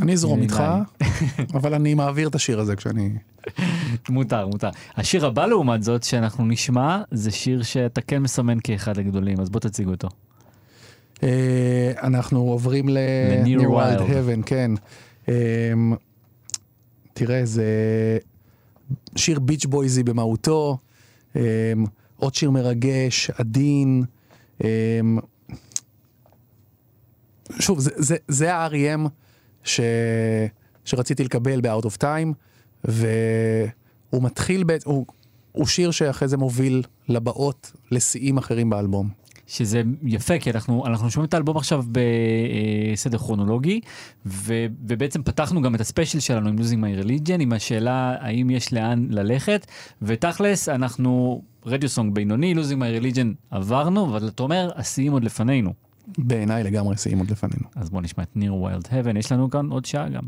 אני 0.00 0.12
אזרום 0.12 0.42
איתך. 0.42 0.62
אבל 1.56 1.74
אני 1.74 1.94
מעביר 1.94 2.28
את 2.28 2.34
השיר 2.34 2.60
הזה 2.60 2.76
כשאני... 2.76 3.10
מותר, 4.08 4.46
מותר. 4.46 4.68
השיר 4.96 5.26
הבא 5.26 5.46
לעומת 5.46 5.82
זאת 5.82 6.02
שאנחנו 6.02 6.46
נשמע, 6.46 7.02
זה 7.10 7.30
שיר 7.30 7.62
שאתה 7.62 8.00
כן 8.00 8.22
מסמן 8.22 8.58
כאחד 8.64 8.98
הגדולים, 8.98 9.40
אז 9.40 9.50
בוא 9.50 9.60
תציג 9.60 9.88
אותו. 9.88 10.08
אה, 11.22 11.92
אנחנו 12.02 12.40
עוברים 12.40 12.88
ל... 12.88 12.98
ל-Near 12.98 13.60
Near 13.60 13.66
Wild. 13.66 14.00
Heaven, 14.00 14.42
כן. 14.46 14.70
אה, 15.28 15.34
תראה, 17.14 17.44
זה 17.44 17.64
שיר 19.16 19.38
ביץ' 19.38 19.66
בויזי 19.66 20.02
במהותו, 20.02 20.78
אה, 21.36 21.72
עוד 22.16 22.34
שיר 22.34 22.50
מרגש, 22.50 23.30
עדין. 23.30 24.04
אה, 24.64 25.00
שוב, 27.58 27.80
זה, 27.80 27.90
זה, 27.96 28.16
זה 28.28 28.54
ה-R.E.M. 28.54 29.08
ש... 29.66 29.80
שרציתי 30.84 31.24
לקבל 31.24 31.60
ב-Out 31.60 31.84
of 31.84 32.02
Time, 32.02 32.32
והוא 32.84 34.22
מתחיל, 34.22 34.64
ב... 34.66 34.76
הוא, 34.84 35.06
הוא 35.52 35.66
שיר 35.66 35.90
שאחרי 35.90 36.28
זה 36.28 36.36
מוביל 36.36 36.82
לבאות 37.08 37.72
לשיאים 37.90 38.38
אחרים 38.38 38.70
באלבום. 38.70 39.26
שזה 39.46 39.82
יפה, 40.02 40.38
כי 40.38 40.50
אנחנו, 40.50 40.86
אנחנו 40.86 41.10
שומעים 41.10 41.28
את 41.28 41.34
האלבום 41.34 41.56
עכשיו 41.56 41.84
בסדר 42.92 43.18
כרונולוגי, 43.18 43.80
ו, 44.26 44.66
ובעצם 44.86 45.22
פתחנו 45.22 45.62
גם 45.62 45.74
את 45.74 45.80
הספיישל 45.80 46.20
שלנו 46.20 46.48
עם 46.48 46.58
Losing 46.58 46.82
My 46.82 47.04
Religion, 47.04 47.40
עם 47.40 47.52
השאלה 47.52 48.16
האם 48.20 48.50
יש 48.50 48.72
לאן 48.72 49.06
ללכת, 49.10 49.66
ותכלס 50.02 50.68
אנחנו 50.68 51.42
רדיו 51.66 51.88
סונג 51.88 52.14
בינוני, 52.14 52.54
Losing 52.54 52.78
My 52.78 53.02
Religion 53.02 53.26
עברנו, 53.50 54.06
אבל 54.06 54.28
אתה 54.28 54.42
אומר, 54.42 54.70
השיאים 54.76 55.12
עוד 55.12 55.24
לפנינו. 55.24 55.85
בעיניי 56.18 56.64
לגמרי 56.64 56.96
שיאים 56.96 57.18
עוד 57.18 57.30
לפנינו. 57.30 57.68
אז 57.76 57.90
בוא 57.90 58.02
נשמע 58.02 58.22
את 58.24 58.36
Near 58.36 58.40
Wild 58.84 58.86
Heaven, 58.86 59.18
יש 59.18 59.32
לנו 59.32 59.50
כאן 59.50 59.70
עוד 59.70 59.84
שעה 59.84 60.08
גם. 60.08 60.22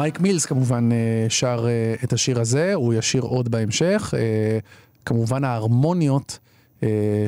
מייק 0.00 0.20
מילס 0.20 0.46
כמובן 0.46 0.92
אה, 0.92 1.26
שר 1.28 1.66
אה, 1.68 1.94
את 2.04 2.12
השיר 2.12 2.40
הזה, 2.40 2.74
הוא 2.74 2.94
ישיר 2.94 3.22
עוד 3.22 3.48
בהמשך. 3.48 4.14
אה, 4.16 4.58
כמובן 5.04 5.44
ההרמוניות 5.44 6.38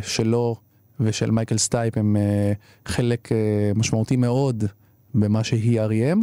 שלו 0.02 0.56
ושל 1.00 1.30
מייקל 1.30 1.58
סטייפ 1.58 1.98
הם 1.98 2.16
חלק 2.86 3.28
משמעותי 3.74 4.16
מאוד 4.16 4.64
במה 5.14 5.44
שהיא 5.44 5.80
R.E.M. 5.80 6.18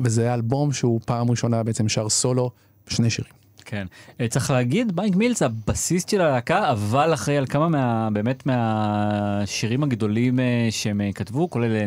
וזה 0.00 0.34
אלבום 0.34 0.72
שהוא 0.72 1.00
פעם 1.04 1.30
ראשונה 1.30 1.62
בעצם 1.62 1.88
שר 1.88 2.08
סולו 2.08 2.50
בשני 2.86 3.10
שירים. 3.10 3.43
כן. 3.74 3.86
אה, 4.20 4.28
צריך 4.28 4.50
להגיד, 4.50 4.92
מייק 4.96 5.16
מילס 5.16 5.42
הבסיסט 5.42 6.08
של 6.08 6.20
הלהקה, 6.20 6.70
אבל 6.70 7.14
אחראי 7.14 7.36
על 7.36 7.46
כמה 7.46 7.68
מה... 7.68 8.08
באמת 8.12 8.46
מהשירים 8.46 9.82
הגדולים 9.82 10.40
אה, 10.40 10.68
שהם 10.70 11.00
אה, 11.00 11.12
כתבו, 11.12 11.50
כולל 11.50 11.86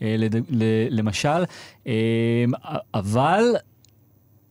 לד... 0.00 0.36
ל... 0.50 0.64
למשל, 0.90 1.44
אבל 2.94 3.44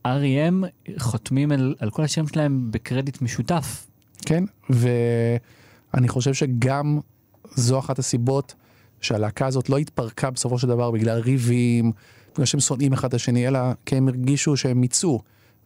R.E.M. 0.08 0.66
חותמים 0.98 1.52
על, 1.52 1.76
על 1.80 1.90
כל 1.90 2.04
השירים 2.04 2.28
שלהם 2.28 2.72
בקרדיט 2.72 3.22
משותף. 3.22 3.88
כן, 4.26 4.44
ואני 4.70 6.08
חושב 6.08 6.34
שגם 6.34 7.00
זו 7.56 7.80
אחת 7.80 8.00
הסיבות 8.00 8.56
שהלהקה 9.02 9.46
הזאת 9.46 9.70
לא 9.70 9.78
התפרקה 9.78 10.32
בסופו 10.32 10.60
של 10.60 10.68
דבר 10.68 10.92
בגלל 10.92 11.20
ריבים, 11.20 11.92
בגלל 12.34 12.46
שהם 12.46 12.60
שונאים 12.60 12.94
אחד 12.94 13.08
את 13.08 13.14
השני, 13.14 13.48
אלא 13.48 13.60
כי 13.86 13.96
הם 13.96 14.08
הרגישו 14.08 14.58
שהם 14.58 14.82
מיצו, 14.82 15.20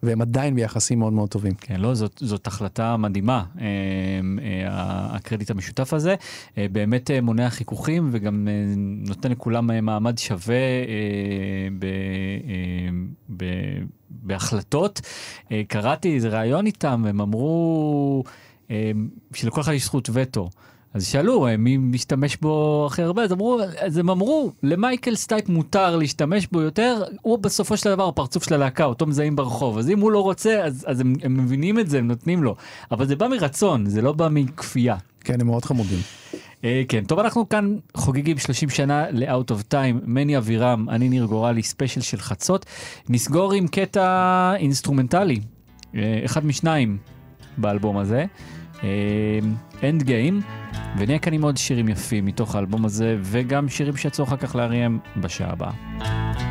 והם 0.04 0.22
עדיין 0.22 0.56
ביחסים 0.56 1.00
מאוד 1.00 1.14
מאוד 1.14 1.30
טובים. 1.30 1.54
כן, 1.54 1.80
לא, 1.80 1.94
זאת, 1.94 2.22
זאת 2.26 2.48
החלטה 2.48 2.98
מדהימה, 2.98 3.44
אה, 3.60 3.66
אה, 4.42 5.16
הקרדיט 5.16 5.52
המשותף 5.52 5.94
הזה. 5.94 6.16
אה, 6.58 6.66
באמת 6.72 7.12
אה, 7.12 7.22
מונע 7.22 7.50
חיכוכים 7.50 8.10
וגם 8.12 8.48
אה, 8.48 8.54
נותן 9.08 9.32
לכולם 9.32 9.72
אה, 9.72 9.82
מעמד 9.82 10.18
שווה 10.18 10.56
ב, 11.80 11.86
ב, 13.38 13.46
בהחלטות. 14.10 15.02
קראתי 15.68 16.16
איזה 16.16 16.30
ראיון 16.30 16.66
איתם, 16.66 17.06
הם 17.08 17.22
אמרו 17.22 18.24
שלכל 19.34 19.62
אחד 19.62 19.74
יש 19.74 19.86
זכות 19.86 20.10
וטו. 20.14 20.50
אז 20.98 21.08
שאלו 21.08 21.48
אה, 21.48 21.58
מי 21.58 21.78
משתמש 21.78 22.38
בו 22.38 22.86
הכי 22.92 23.02
הרבה, 23.02 23.24
אז 23.24 23.32
אמרו, 23.32 23.60
אז 23.80 23.98
הם 23.98 24.10
אמרו, 24.10 24.52
למייקל 24.64 25.16
סטייפ 25.16 25.50
מותר 25.50 25.96
להשתמש 25.96 26.48
בו 26.52 26.62
יותר, 26.62 27.04
הוא 27.22 27.40
בסופו 27.40 27.78
של 27.78 27.90
דבר 27.90 28.08
הפרצוף 28.08 28.44
של 28.44 28.54
הלהקה, 28.54 28.84
אותו 28.86 29.06
מזהים 29.06 29.36
ברחוב, 29.36 29.78
אז 29.78 29.90
אם 29.90 30.00
הוא 30.00 30.12
לא 30.12 30.24
רוצה, 30.24 30.64
אז, 30.64 30.86
אז 30.88 31.02
הם, 31.02 31.16
הם 31.24 31.38
מבינים 31.38 31.80
את 31.80 31.90
זה, 31.90 31.98
הם 31.98 32.08
נותנים 32.08 32.44
לו. 32.44 32.56
אבל 32.92 33.08
זה 33.08 33.16
בא 33.16 33.28
מרצון, 33.28 33.86
זה 33.86 34.02
לא 34.02 34.12
בא 34.12 34.28
מכפייה. 34.32 34.96
כן, 35.24 35.42
הם 35.42 35.48
מאוד 35.48 35.66
חמודים. 35.66 36.00
אה, 36.64 36.84
כן, 36.88 37.04
טוב, 37.04 37.20
אנחנו 37.20 37.50
כאן 37.50 37.76
חוגגים 37.94 38.38
30 38.38 38.70
שנה 38.70 39.06
ל-out 39.12 39.52
of 39.52 39.74
time, 39.74 40.04
מני 40.06 40.38
אבירם, 40.38 40.90
אני 40.90 41.10
ניר 41.10 41.26
גורלי, 41.26 41.64
ספיישל 41.64 42.02
של 42.02 42.18
חצות. 42.18 42.66
נסגור 43.10 43.54
עם 43.54 43.68
קטע 43.68 44.54
אינסטרומנטלי, 44.56 45.40
אה, 45.96 46.22
אחד 46.26 46.46
משניים 46.46 46.98
באלבום 47.58 47.98
הזה, 47.98 48.26
Endgame, 49.84 50.42
ונהיה 50.98 51.20
כאן 51.20 51.34
עם 51.34 51.44
עוד 51.44 51.58
שירים 51.58 51.90
יפים 51.90 52.26
מתוך 52.26 52.56
האלבום 52.56 52.86
הזה, 52.86 53.18
וגם 53.22 53.70
שירים 53.70 53.98
שיצאו 53.98 54.24
אחר 54.24 54.38
כך 54.38 54.56
ל 54.56 54.63
R.E.M 54.63 54.98
בשעה 55.18 55.52
הבאה. 55.52 56.47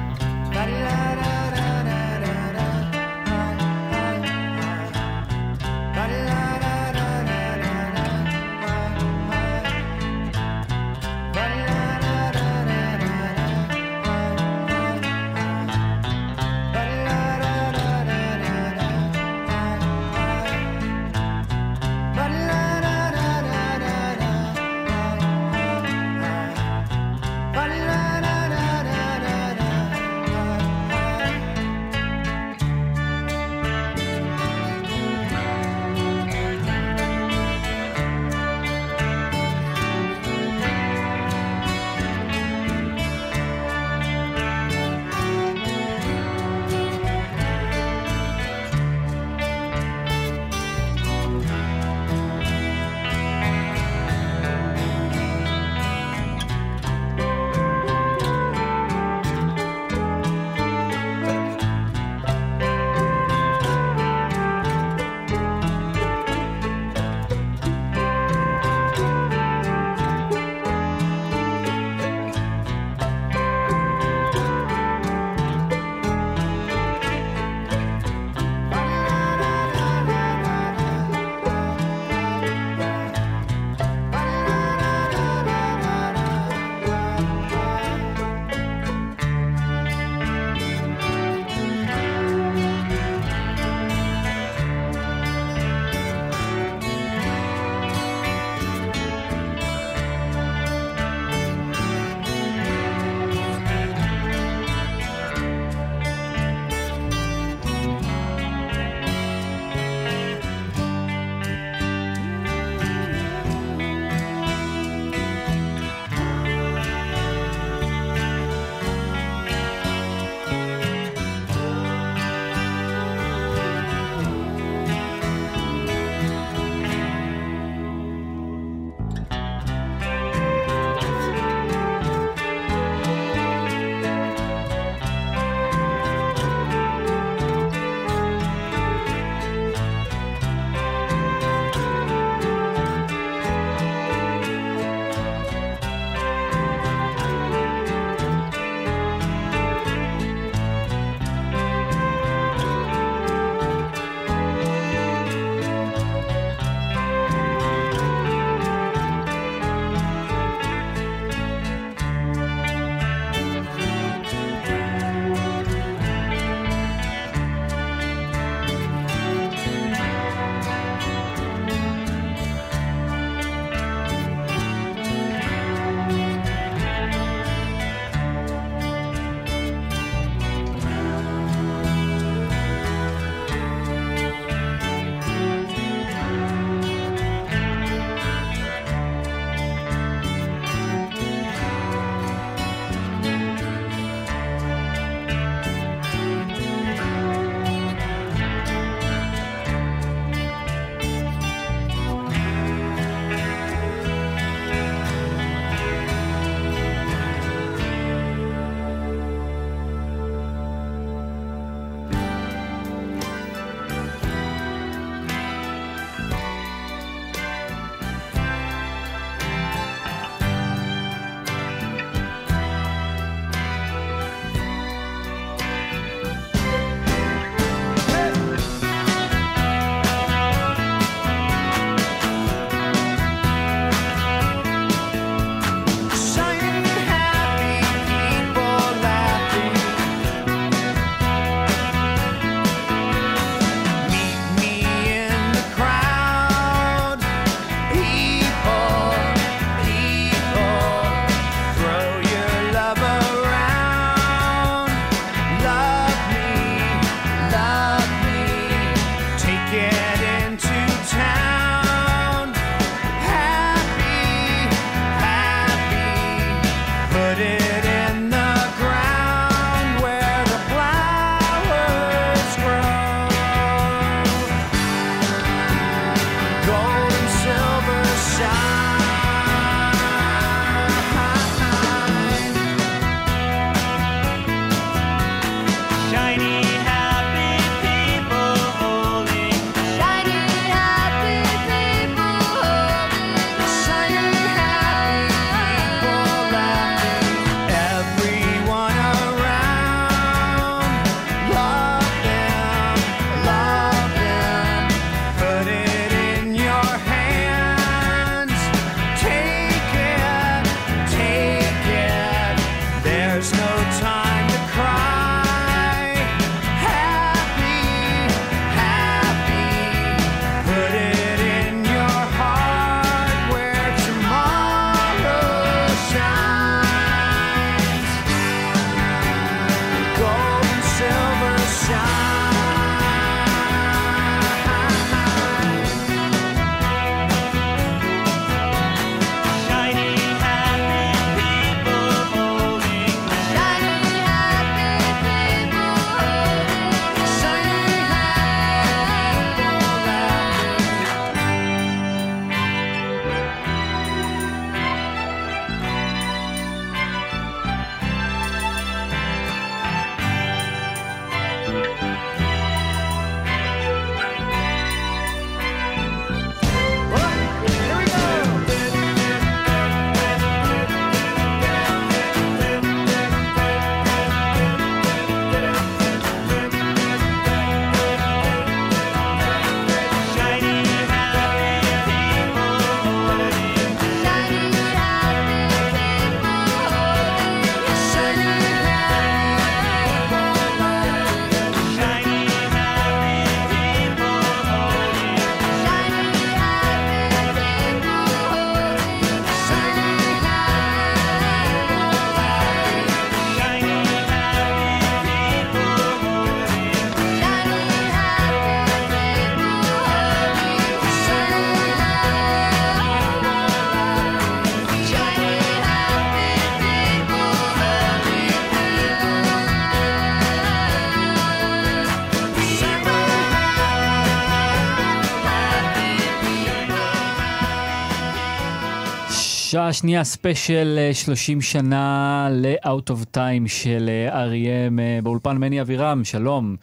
שעה 429.86 429.92
שנייה 429.92 430.24
ספיישל 430.24 430.98
אה, 430.98 431.14
30 431.14 431.60
שנה 431.60 432.48
ל-Out 432.52 433.10
of 433.10 433.36
Time 433.36 433.68
של 433.68 434.08
אה, 434.08 434.46
R.E.M. 434.46 435.00
אה, 435.00 435.18
באולפן 435.22 435.56
מני 435.56 435.80
אבירם, 435.80 436.24
שלום, 436.24 436.76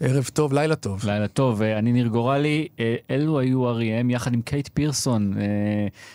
ערב 0.00 0.30
טוב, 0.32 0.52
לילה 0.52 0.76
טוב. 0.76 1.04
לילה 1.04 1.28
טוב, 1.28 1.62
אה, 1.62 1.78
אני 1.78 1.92
ניר 1.92 2.06
גורלי, 2.06 2.68
אה, 2.80 2.94
אלו 3.10 3.38
היו 3.38 3.78
R.E.M. 3.78 4.12
יחד 4.12 4.34
עם 4.34 4.42
קייט 4.42 4.68
פירסון, 4.74 5.34
אה, 5.38 5.42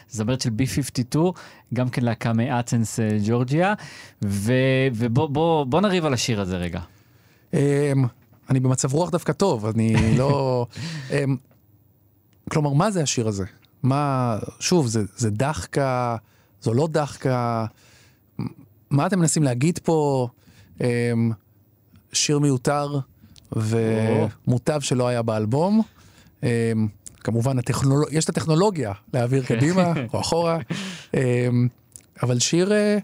זמרת 0.10 0.42
של 0.42 0.50
B52, 0.50 1.18
גם 1.74 1.90
כן 1.90 2.02
להקה 2.02 2.34
מאת'נס 2.34 3.00
אה, 3.00 3.18
ג'ורג'יה, 3.28 3.74
ובוא 4.22 5.30
בוא, 5.30 5.66
בוא 5.66 5.82
נריב 5.82 6.06
על 6.06 6.14
השיר 6.14 6.42
הזה 6.42 6.58
רגע. 6.58 6.80
אמ, 7.54 7.60
אני 8.50 8.60
במצב 8.60 8.94
רוח 8.94 9.10
דווקא 9.10 9.34
טוב, 9.34 9.66
אני 9.66 10.18
לא... 10.18 10.66
אמ, 11.12 11.38
כלומר, 12.50 12.74
מה 12.74 12.92
זה 12.92 13.04
השיר 13.04 13.28
הזה? 13.28 13.46
מה, 13.86 14.38
שוב, 14.60 14.88
זה, 14.88 15.04
זה 15.18 15.30
דחקה, 15.30 16.16
זו 16.62 16.74
לא 16.74 16.88
דחקה, 16.92 17.66
מה 18.90 19.08
אתם 19.08 19.20
מנסים 19.20 19.44
להגיד 19.44 19.80
פה? 19.84 20.28
אמ, 20.82 21.32
שיר 22.14 22.40
מיותר 22.40 23.00
ומוטב 23.52 24.80
שלא 24.80 25.08
היה 25.08 25.22
באלבום. 25.22 25.82
אמ, 26.44 26.48
כמובן, 27.20 27.60
הטכנולוג... 27.60 28.10
יש 28.12 28.24
את 28.26 28.30
הטכנולוגיה 28.30 28.94
להעביר 29.14 29.46
קדימה 29.46 29.94
או 30.14 30.20
אחורה, 30.20 30.58
אמ, 31.14 31.68
אבל 32.24 32.40
שיר 32.40 32.74
אה, 32.74 32.98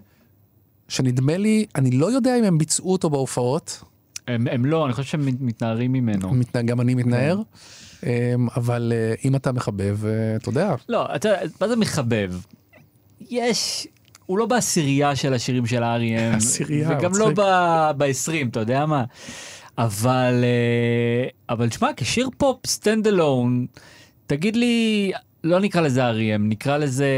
שנדמה 0.88 1.36
לי, 1.36 1.66
אני 1.76 1.90
לא 1.90 2.06
יודע 2.12 2.38
אם 2.38 2.44
הם 2.44 2.58
ביצעו 2.58 2.92
אותו 2.92 3.10
בהופעות, 3.10 3.82
הם, 4.28 4.46
הם 4.50 4.64
לא, 4.64 4.86
אני 4.86 4.92
חושב 4.92 5.08
שהם 5.08 5.26
מת- 5.26 5.40
מתנערים 5.40 5.92
ממנו. 5.92 6.32
גם 6.66 6.80
אני 6.80 6.94
מתנער, 6.94 7.36
אמ, 7.36 7.42
אבל 8.56 8.92
אה, 8.94 9.14
אם 9.24 9.36
אתה 9.36 9.52
מחבב, 9.52 10.06
אה, 10.06 10.36
אתה 10.36 10.48
יודע, 10.48 10.74
לא, 10.88 11.06
אתה 11.16 11.28
יודע, 11.28 11.40
מה 11.60 11.68
זה 11.68 11.76
מחבב? 11.76 12.34
יש, 13.30 13.86
הוא 14.26 14.38
לא 14.38 14.46
בעשירייה 14.46 15.16
של 15.16 15.34
השירים 15.34 15.66
של 15.66 15.82
R.E.M. 15.82 16.36
עשירייה, 16.36 16.88
וגם 16.90 17.10
מצחיק. 17.10 17.38
לא 17.38 17.92
ב-20, 17.96 18.48
אתה 18.50 18.60
יודע 18.60 18.86
מה? 18.86 19.04
אבל, 19.78 20.44
אה, 20.44 21.28
אבל 21.48 21.68
תשמע, 21.68 21.90
כשיר 21.96 22.28
פופ 22.36 22.66
stand 22.66 23.06
alone, 23.06 23.66
תגיד 24.26 24.56
לי, 24.56 25.12
לא 25.44 25.60
נקרא 25.60 25.80
לזה 25.80 26.10
R.E.M, 26.10 26.40
נקרא 26.40 26.76
לזה 26.76 27.08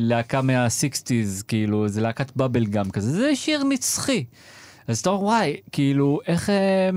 להקה 0.00 0.42
מה-60's, 0.42 1.44
כאילו, 1.48 1.88
זה 1.88 2.00
להקת 2.00 2.36
bubble 2.36 2.66
gum 2.66 2.90
כזה, 2.90 3.10
זה 3.12 3.36
שיר 3.36 3.64
נצחי. 3.64 4.24
אז 4.86 4.98
אתה 4.98 5.10
אומר, 5.10 5.22
וואי, 5.22 5.56
כאילו, 5.72 6.20
איך... 6.26 6.50
אה, 6.50 6.90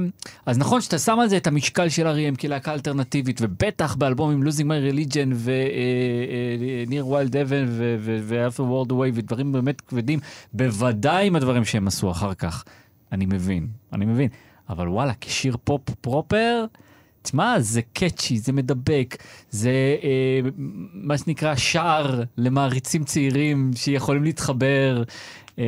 אז 0.46 0.58
נכון 0.58 0.82
שאתה 0.82 1.00
שם 1.00 1.20
על 1.20 1.30
זה 1.30 1.38
את 1.38 1.48
המשקל 1.48 1.90
של 1.90 2.08
R.E.M 2.08 2.42
כלהקה 2.42 2.74
אלטרנטיבית, 2.74 3.40
ובטח 3.42 3.96
באלבום 3.96 4.32
עם 4.32 4.44
Losing 4.44 4.66
My 4.66 4.94
Religion 4.94 5.30
ו-Near 5.34 7.06
Wild 7.06 7.34
Heaven 7.34 7.68
ו-After 7.70 8.60
World 8.60 8.92
Away 8.92 9.12
ודברים 9.14 9.52
באמת 9.52 9.82
כבדים, 9.82 10.20
בוודאי 10.54 11.28
עם 11.28 11.36
הדברים 11.36 11.66
שהם 11.66 11.88
עשו 11.88 12.12
אחר 12.12 12.34
כך. 12.34 12.64
אני 13.12 13.26
מבין, 13.26 13.68
אני 13.94 14.06
מבין. 14.06 14.30
אבל 14.70 14.88
וואלה, 14.90 15.14
כשיר 15.22 15.58
פופ 15.64 15.82
פרופר, 16.02 16.66
תשמע, 17.22 17.60
זה 17.60 17.82
קאצ'י, 17.94 18.38
זה 18.38 18.52
מדבק, 18.52 19.18
זה 19.50 19.72
אה, 20.04 20.40
מה 20.94 21.18
שנקרא 21.18 21.56
שער 21.56 22.24
למעריצים 22.38 23.04
צעירים 23.04 23.72
שיכולים 23.76 24.24
להתחבר. 24.24 25.04
אה, 25.60 25.64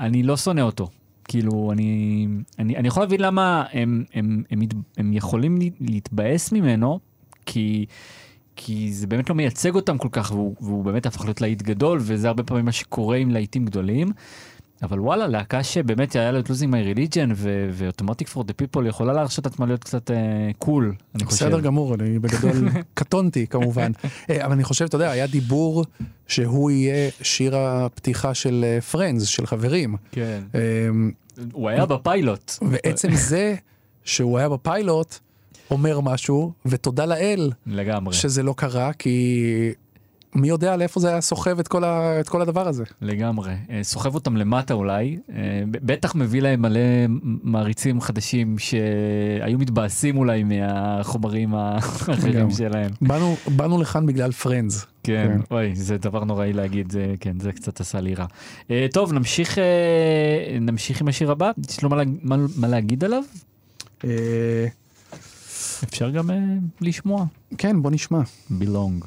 אני 0.00 0.22
לא 0.22 0.36
שונא 0.36 0.60
אותו. 0.60 0.88
כאילו, 1.24 1.72
אני, 1.72 2.26
אני, 2.58 2.76
אני 2.76 2.88
יכול 2.88 3.02
להבין 3.02 3.20
למה 3.20 3.64
הם, 3.72 4.04
הם, 4.14 4.42
הם, 4.50 4.60
הם, 4.96 5.12
יכולים 5.12 5.58
להתבאס 5.80 6.52
ממנו, 6.52 6.98
כי, 7.46 7.86
כי 8.56 8.92
זה 8.92 9.06
באמת 9.06 9.28
לא 9.28 9.34
מייצג 9.34 9.74
אותם 9.74 9.98
כל 9.98 10.08
כך, 10.12 10.30
והוא, 10.32 10.54
והוא 10.60 10.84
באמת 10.84 11.06
הפך 11.06 11.24
להיות 11.24 11.40
להיט 11.40 11.62
גדול, 11.62 11.98
וזה 12.02 12.28
הרבה 12.28 12.42
פעמים 12.42 12.64
מה 12.64 12.72
שקורה 12.72 13.16
עם 13.16 13.30
להיטים 13.30 13.64
גדולים. 13.64 14.08
אבל 14.82 15.00
וואלה, 15.00 15.26
להקה 15.26 15.62
שבאמת 15.62 16.16
היה 16.16 16.32
לו 16.32 16.38
את 16.38 16.50
Losing 16.50 16.72
My 16.72 16.82
Religion 16.82 17.30
ו 17.72 17.78
Automatic 17.78 18.28
for 18.28 18.44
the 18.44 18.52
People 18.52 18.86
יכולה 18.86 19.12
להרשות 19.12 19.46
עצמה 19.46 19.66
להיות 19.66 19.84
קצת 19.84 20.10
קול, 20.58 20.94
אני 21.14 21.24
חושב. 21.24 21.46
בסדר 21.46 21.60
גמור, 21.60 21.94
אני 21.94 22.18
בגדול 22.18 22.68
קטונתי 22.94 23.46
כמובן. 23.46 23.92
אה, 24.30 24.44
אבל 24.44 24.52
אני 24.52 24.64
חושב, 24.64 24.84
אתה 24.84 24.96
יודע, 24.96 25.10
היה 25.10 25.26
דיבור 25.26 25.84
שהוא 26.26 26.70
יהיה 26.70 27.10
שיר 27.22 27.56
הפתיחה 27.56 28.34
של 28.34 28.78
Friends, 28.90 29.24
של 29.26 29.46
חברים. 29.46 29.96
כן. 30.12 30.40
הוא 31.52 31.68
היה 31.68 31.86
בפיילוט. 31.86 32.52
ועצם 32.70 33.14
זה 33.14 33.54
שהוא 34.04 34.38
היה 34.38 34.48
בפיילוט, 34.48 35.18
אומר 35.70 36.00
משהו, 36.00 36.52
ותודה 36.66 37.06
לאל 37.06 37.52
לגמרי. 37.66 38.14
שזה 38.14 38.42
לא 38.42 38.54
קרה, 38.56 38.92
כי 38.92 39.72
מי 40.34 40.48
יודע 40.48 40.76
לאיפה 40.76 41.00
זה 41.00 41.08
היה 41.08 41.20
סוחב 41.20 41.58
את 41.58 41.68
כל, 41.68 41.84
ה, 41.84 42.20
את 42.20 42.28
כל 42.28 42.42
הדבר 42.42 42.68
הזה. 42.68 42.84
לגמרי. 43.02 43.52
אה, 43.70 43.80
סוחב 43.82 44.14
אותם 44.14 44.36
למטה 44.36 44.74
אולי, 44.74 45.18
אה, 45.32 45.62
בטח 45.70 46.14
מביא 46.14 46.42
להם 46.42 46.62
מלא 46.62 46.80
מעריצים 47.22 48.00
חדשים 48.00 48.58
שהיו 48.58 49.58
מתבאסים 49.58 50.16
אולי 50.16 50.44
מהחומרים 50.44 51.54
האחרים. 51.54 52.50
שלהם. 52.50 52.90
באנו, 53.00 53.36
באנו 53.56 53.80
לכאן 53.80 54.06
בגלל 54.06 54.32
Friends. 54.32 54.86
כן, 55.02 55.26
כן. 55.28 55.54
אוי, 55.54 55.74
זה 55.74 55.98
דבר 55.98 56.24
נוראי 56.24 56.52
להגיד, 56.52 56.92
זה, 56.92 57.14
כן, 57.20 57.40
זה 57.40 57.52
קצת 57.52 57.80
עשה 57.80 58.00
לי 58.00 58.14
רע. 58.14 58.26
אה, 58.70 58.86
טוב, 58.92 59.12
נמשיך, 59.12 59.58
אה, 59.58 60.58
נמשיך 60.60 61.00
עם 61.00 61.08
השיר 61.08 61.30
הבא, 61.30 61.50
יש 61.68 61.82
לו 61.82 61.88
מה, 61.88 61.96
מה, 62.22 62.36
מה 62.56 62.68
להגיד 62.68 63.04
עליו? 63.04 63.22
אה, 64.04 64.66
אפשר 65.84 66.10
גם 66.10 66.30
אה, 66.30 66.36
לשמוע. 66.80 67.24
כן, 67.58 67.82
בוא 67.82 67.90
נשמע. 67.90 68.20
בילונג. 68.50 69.04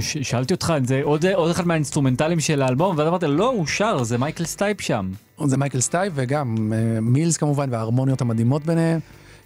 שאלתי 0.00 0.54
אותך, 0.54 0.72
זה 0.84 1.00
עוד, 1.04 1.26
עוד 1.26 1.50
אחד 1.50 1.66
מהאינסטרומנטלים 1.66 2.40
של 2.40 2.62
האלבום, 2.62 2.98
ואז 2.98 3.08
אמרת, 3.08 3.22
לא, 3.22 3.50
הוא 3.50 3.66
שר, 3.66 4.02
זה 4.02 4.18
מייקל 4.18 4.44
סטייפ 4.44 4.80
שם. 4.80 5.10
זה 5.44 5.56
מייקל 5.56 5.80
סטייפ 5.80 6.12
וגם 6.16 6.72
אה, 6.72 7.00
מילס 7.00 7.36
כמובן 7.36 7.68
וההרמוניות 7.72 8.20
המדהימות 8.20 8.66
ביניהם. 8.66 9.00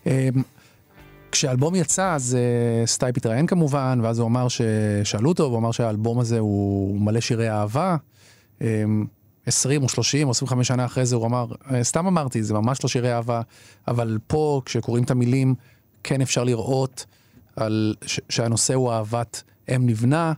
אה, 0.07 0.29
כשהאלבום 1.33 1.75
יצא 1.75 2.15
אז 2.15 2.35
אה, 2.41 2.87
סטייפ 2.87 3.17
התראיין 3.17 3.47
כמובן 3.47 3.99
ואז 4.03 4.19
הוא 4.19 4.27
אמר 4.29 4.47
ששאלו 4.49 5.29
אותו 5.29 5.45
הוא 5.45 5.59
אמר 5.59 5.73
שהאלבום 5.73 6.21
הזה 6.21 6.39
הוא 6.39 7.01
מלא 7.01 7.21
שירי 7.21 7.51
אהבה. 7.51 7.97
אה, 8.63 8.85
20 9.47 9.83
או 9.83 9.89
30 9.89 10.27
או 10.27 10.31
25 10.31 10.69
שנה 10.69 10.85
אחרי 10.85 11.07
זה 11.07 11.17
הוא 11.17 11.27
אמר 11.27 11.47
"אה, 11.73 11.85
סתם 11.85 12.07
אמרתי 12.07 12.43
זה 12.43 12.55
ממש 12.55 12.79
לא 12.85 12.89
שירי 12.89 13.13
אהבה 13.15 13.41
אבל 13.89 14.19
פה 14.27 14.63
כשקוראים 14.65 15.05
את 15.05 15.11
המילים 15.11 15.55
כן 16.05 16.21
אפשר 16.21 16.45
לראות 16.45 17.07
על 17.57 17.95
ש- 18.07 18.21
שהנושא 18.29 18.75
הוא 18.75 18.93
אהבת 18.93 19.43
אם 19.69 19.87
נבנה 19.87 20.33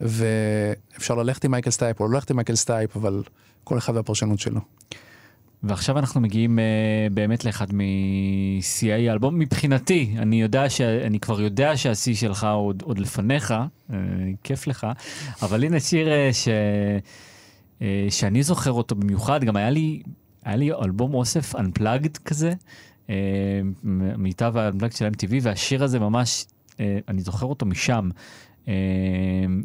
ואפשר 0.00 1.14
ללכת 1.14 1.44
עם 1.44 1.50
מייקל 1.50 1.70
סטייפ 1.70 2.00
או 2.00 2.08
לא 2.08 2.14
ללכת 2.14 2.30
עם 2.30 2.36
מייקל 2.36 2.54
סטייפ 2.54 2.96
אבל 2.96 3.22
כל 3.64 3.78
אחד 3.78 3.96
והפרשנות 3.96 4.38
שלו. 4.40 4.60
ועכשיו 5.62 5.98
אנחנו 5.98 6.20
מגיעים 6.20 6.58
אה, 6.58 7.12
באמת 7.12 7.44
לאחד 7.44 7.66
משיאי 7.72 9.08
האלבום. 9.08 9.38
מבחינתי, 9.38 10.14
אני 10.18 10.40
יודע 10.40 10.70
ש... 10.70 10.80
אני 10.80 11.20
כבר 11.20 11.40
יודע 11.40 11.76
שהשיא 11.76 12.14
שלך 12.14 12.44
עוד, 12.44 12.82
עוד 12.82 12.98
לפניך, 12.98 13.54
אה, 13.90 13.92
כיף 14.42 14.66
לך, 14.66 14.86
אבל 15.42 15.64
הנה 15.64 15.80
שיר 15.80 16.06
אה, 16.06 16.34
ש... 16.34 16.48
אה, 17.78 17.82
שאני 18.10 18.42
זוכר 18.42 18.72
אותו 18.72 18.94
במיוחד, 18.94 19.44
גם 19.44 19.56
היה 19.56 19.70
לי, 19.70 20.02
היה 20.44 20.56
לי 20.56 20.72
אלבום 20.72 21.14
אוסף 21.14 21.54
Unplugged 21.54 22.18
כזה, 22.24 22.52
uh, 23.06 23.10
מיטב 24.18 24.56
ה-Unplugged 24.56 24.96
של 24.96 25.06
MTV, 25.06 25.32
והשיר 25.42 25.84
הזה 25.84 25.98
ממש, 25.98 26.46
uh, 26.70 26.78
אני 27.08 27.22
זוכר 27.22 27.46
אותו 27.46 27.66
משם, 27.66 28.08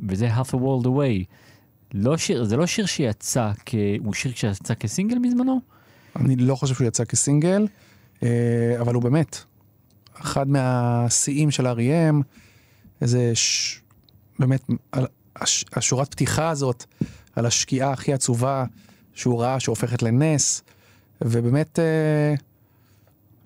וזה 0.10 0.36
Half 0.36 0.50
a 0.50 0.56
World 0.56 0.86
Away. 0.86 1.26
לא 1.94 2.18
שיר, 2.18 2.44
זה 2.44 2.58
לא 2.58 2.66
שיר 2.66 2.86
שיצא, 2.86 3.52
כ... 3.66 3.76
הוא 4.00 4.14
שיר 4.14 4.32
שיצא 4.36 4.74
כסינגל 4.74 5.18
בזמנו? 5.24 5.60
אני 6.16 6.36
לא 6.36 6.56
חושב 6.56 6.76
שהוא 6.76 6.88
יצא 6.88 7.06
כסינגל, 7.06 7.68
אה, 8.24 8.76
אבל 8.80 8.94
הוא 8.94 9.04
באמת 9.04 9.44
אחד 10.14 10.50
מהשיאים 10.50 11.52
של 11.52 11.68
R.E.M. 11.68 12.24
איזה 13.02 13.32
ש... 13.36 13.80
באמת, 14.40 14.70
על 14.92 15.08
הש... 15.36 15.66
השורת 15.74 16.12
פתיחה 16.12 16.50
הזאת, 16.50 16.86
על 17.36 17.46
השקיעה 17.46 17.92
הכי 17.92 18.14
עצובה 18.14 18.66
שהוא 19.14 19.42
ראה 19.42 19.60
שהופכת 19.60 20.02
לנס, 20.02 20.64
ובאמת 21.22 21.80
אה, 21.80 22.36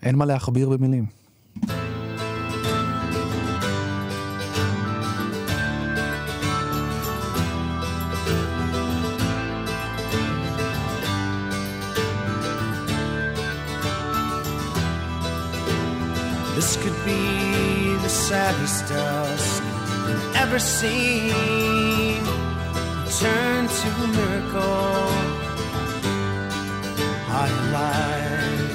אין 0.03 0.15
מה 0.15 0.25
להכביר 0.25 0.69
במילים. 0.69 1.05
This 16.71 16.83
could 16.83 17.05
be 17.05 17.95
the 17.95 18.07
saddest 18.07 18.87
dusk 18.87 19.61
I've 19.61 20.35
ever 20.37 20.57
seen. 20.57 22.23
Turn 23.19 23.67
to 23.67 23.87
a 24.05 24.07
miracle. 24.07 25.11
I 27.43 27.47
lie. 27.75 28.71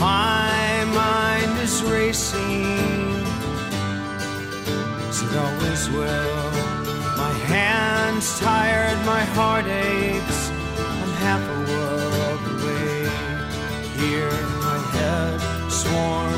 My 0.00 0.84
mind 0.92 1.60
is 1.60 1.80
racing. 1.84 3.22
As 5.08 5.22
it 5.22 5.36
always 5.44 5.88
will. 5.90 6.50
My 7.16 7.34
hands 7.54 8.40
tired, 8.40 8.98
my 9.06 9.22
heart 9.36 9.66
aches. 9.66 10.50
I'm 10.76 11.12
half 11.22 11.42
a 11.56 11.58
world 11.70 12.42
away. 12.50 13.08
Here, 13.94 14.42
my 14.66 14.78
head 14.96 15.40
sworn 15.70 16.29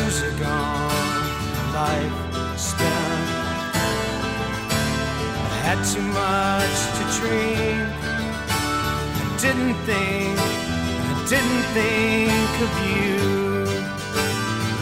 Are 0.00 0.30
gone, 0.38 1.74
life 1.74 2.18
spent. 2.56 3.28
I 5.44 5.58
had 5.66 5.80
too 5.92 6.06
much 6.22 6.78
to 6.96 7.02
drink. 7.18 7.88
I 9.18 9.36
didn't 9.42 9.74
think, 9.88 10.38
I 10.38 11.14
didn't 11.28 11.64
think 11.76 12.52
of 12.66 12.72
you. 12.88 13.18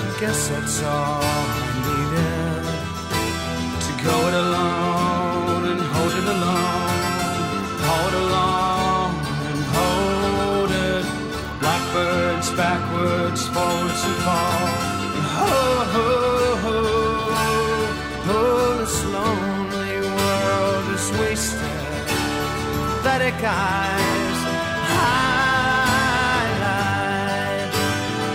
I 0.05 0.20
guess 0.20 0.48
that's 0.48 0.82
all 0.82 1.22
I 1.22 1.68
needed 1.86 2.62
to 3.84 3.93
go 4.05 4.16
it 4.28 4.34
alone 4.34 4.85
black 23.38 23.54
eyes 23.54 24.40
highlight 24.88 25.32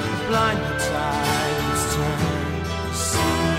the 0.05 0.17
blind 0.27 0.61
tides 0.79 1.83
turn 1.95 2.21
to 2.63 2.93
sea. 2.93 3.55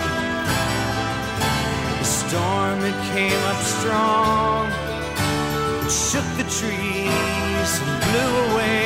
The 1.98 2.05
storm 2.05 2.78
it 2.85 2.98
came 3.12 3.43
up 3.51 3.60
strong, 3.62 4.66
it 5.85 5.90
shook 5.90 6.28
the 6.36 6.44
trees 6.44 7.70
and 7.82 7.93
blew 8.05 8.32
away. 8.52 8.82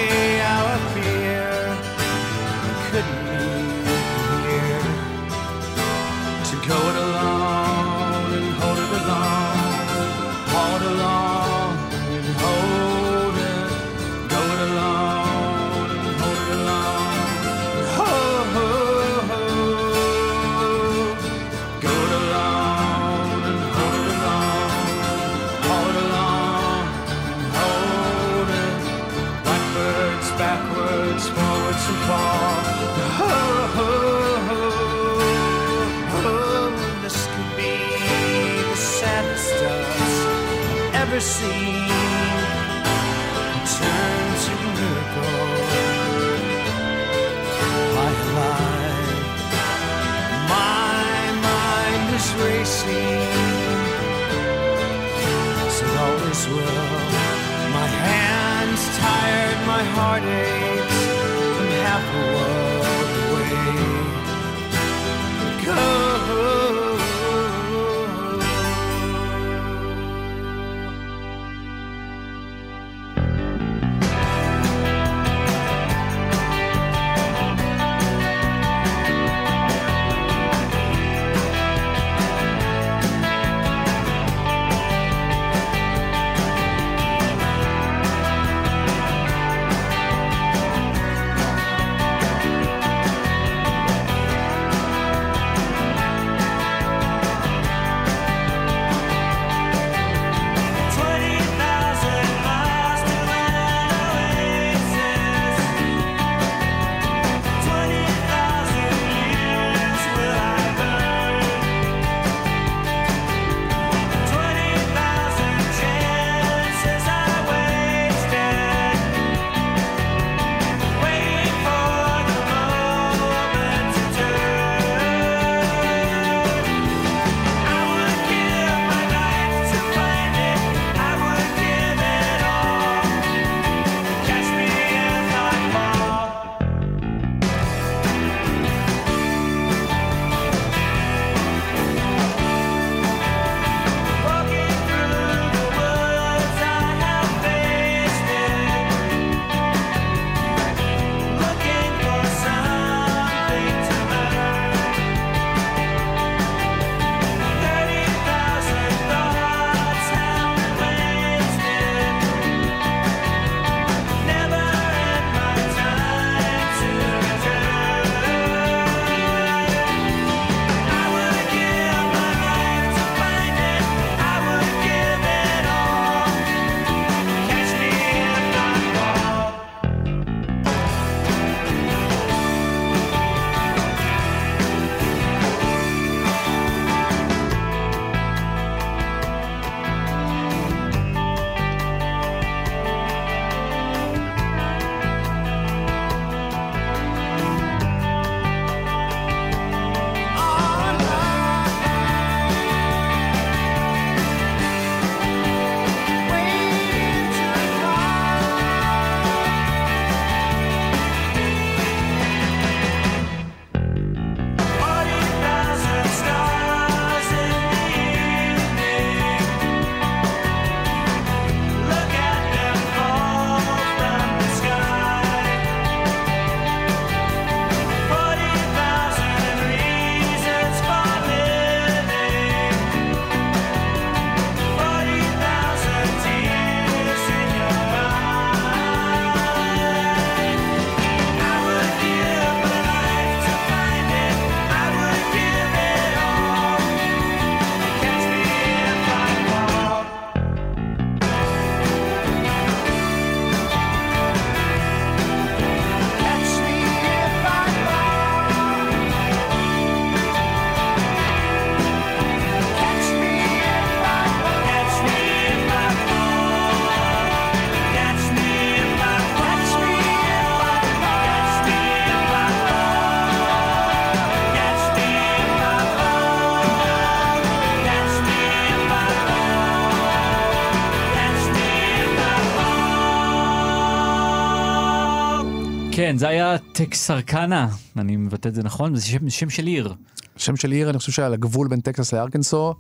כן, 286.06 286.16
זה 286.16 286.28
היה 286.28 286.56
טקסרקנה, 286.72 287.68
אני 287.96 288.16
מבטא 288.16 288.48
את 288.48 288.54
זה 288.54 288.62
נכון? 288.62 288.94
זה 288.94 289.06
שם, 289.06 289.30
שם 289.30 289.50
של 289.50 289.66
עיר. 289.66 289.94
שם 290.36 290.56
של 290.56 290.70
עיר, 290.70 290.90
אני 290.90 290.98
חושב 290.98 291.12
שעל 291.12 291.34
הגבול 291.34 291.68
בין 291.68 291.80
טקסס 291.80 292.14
לארקנסו, 292.14 292.74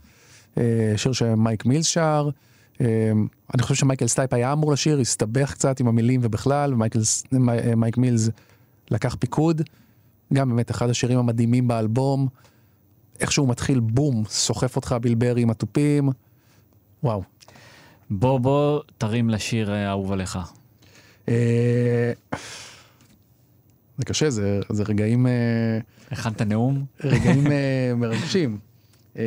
אה, 0.58 0.92
שיר 0.96 1.12
שמייק 1.12 1.66
מילס 1.66 1.86
שר. 1.86 2.28
אה, 2.80 2.86
אני 3.54 3.62
חושב 3.62 3.74
שמייקל 3.74 4.06
סטייפ 4.06 4.32
היה 4.32 4.52
אמור 4.52 4.72
לשיר, 4.72 5.00
הסתבך 5.00 5.52
קצת 5.52 5.80
עם 5.80 5.88
המילים 5.88 6.20
ובכלל, 6.22 6.74
ומייקל 6.74 6.98
אה, 7.32 7.74
מייק 7.74 7.98
מילס 7.98 8.30
לקח 8.90 9.16
פיקוד. 9.18 9.62
גם 10.32 10.48
באמת 10.48 10.70
אחד 10.70 10.90
השירים 10.90 11.18
המדהימים 11.18 11.68
באלבום. 11.68 12.28
איך 13.20 13.32
שהוא 13.32 13.48
מתחיל, 13.48 13.80
בום, 13.80 14.24
סוחף 14.28 14.76
אותך 14.76 14.96
ביל 15.00 15.21
ברי 15.21 15.42
עם 15.42 15.50
התופים. 15.50 16.08
וואו. 17.02 17.22
בוא, 18.10 18.40
בוא, 18.40 18.80
תרים 18.98 19.30
לשיר 19.30 19.72
אה, 19.72 19.88
אהוב 19.88 20.12
עליך. 20.12 20.38
זה 23.98 24.04
קשה, 24.04 24.30
זה, 24.30 24.60
זה 24.72 24.82
רגעים... 24.82 25.26
אה, 25.26 25.78
הכנת 26.10 26.42
נאום? 26.42 26.84
רגעים 27.04 27.46
אה, 27.46 27.92
מרגשים. 27.96 28.58
אה, 29.18 29.24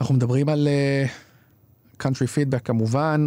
אנחנו 0.00 0.14
מדברים 0.14 0.48
על 0.48 0.68
Country 1.96 2.26
Feedback 2.26 2.66
כמובן. 2.66 3.24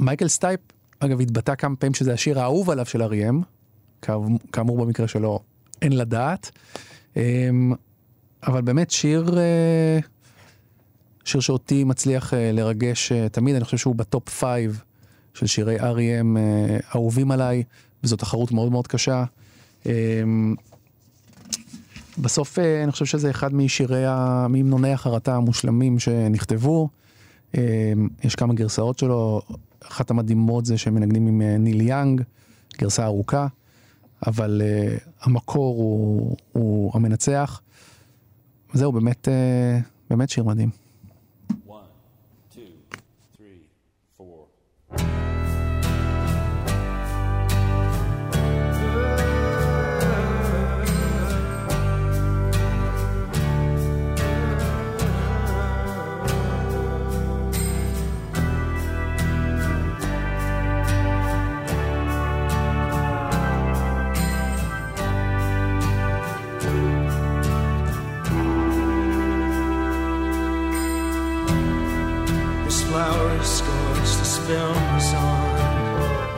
מייקל 0.00 0.28
סטייפ, 0.28 0.60
אגב, 0.98 1.20
התבטא 1.20 1.54
כמה 1.54 1.76
פעמים 1.76 1.94
שזה 1.94 2.12
השיר 2.12 2.40
האהוב 2.40 2.70
עליו 2.70 2.86
של 2.86 3.02
R.E.M., 3.02 3.40
כאמור 4.52 4.84
במקרה 4.84 5.08
שלו, 5.08 5.40
אין 5.82 5.92
לדעת. 5.92 6.50
אבל 8.46 8.62
באמת 8.64 8.90
שיר, 8.90 9.38
שיר 11.24 11.40
שאותי 11.40 11.84
מצליח 11.84 12.32
לרגש 12.34 13.12
תמיד, 13.32 13.56
אני 13.56 13.64
חושב 13.64 13.76
שהוא 13.76 13.94
ב 13.94 14.03
top 14.03 14.28
five 14.28 14.82
של 15.36 15.46
שירי 15.46 15.80
R.E.M. 15.80 16.38
אה, 16.38 16.78
אהובים 16.94 17.30
עליי, 17.30 17.62
וזו 18.04 18.16
תחרות 18.16 18.52
מאוד 18.52 18.72
מאוד 18.72 18.86
קשה. 18.86 19.24
אה, 19.86 19.92
בסוף 22.18 22.58
אה, 22.58 22.82
אני 22.82 22.92
חושב 22.92 23.04
שזה 23.04 23.30
אחד 23.30 23.54
משירי, 23.54 24.04
מהמנוני 24.48 24.92
החרטה 24.92 25.36
המושלמים 25.36 25.98
שנכתבו. 25.98 26.88
יש 28.24 28.34
כמה 28.36 28.54
גרסאות 28.54 28.98
שלו, 28.98 29.40
אחת 29.88 30.10
המדהימות 30.10 30.66
זה 30.66 30.78
שהם 30.78 30.94
מנגנים 30.94 31.26
עם 31.26 31.42
ניל 31.42 31.80
יאנג, 31.80 32.22
גרסה 32.78 33.04
ארוכה, 33.04 33.46
אבל 34.26 34.62
המקור 35.22 35.76
הוא, 35.76 36.36
הוא 36.52 36.90
המנצח. 36.94 37.60
זהו, 38.72 38.92
באמת, 38.92 39.28
באמת 40.10 40.30
שיר 40.30 40.44
מדהים. 40.44 40.70
This 44.96 45.25
scorched, 74.46 74.54
this 74.54 74.56
film 74.56 74.94
was 74.94 75.14
on, 75.14 75.58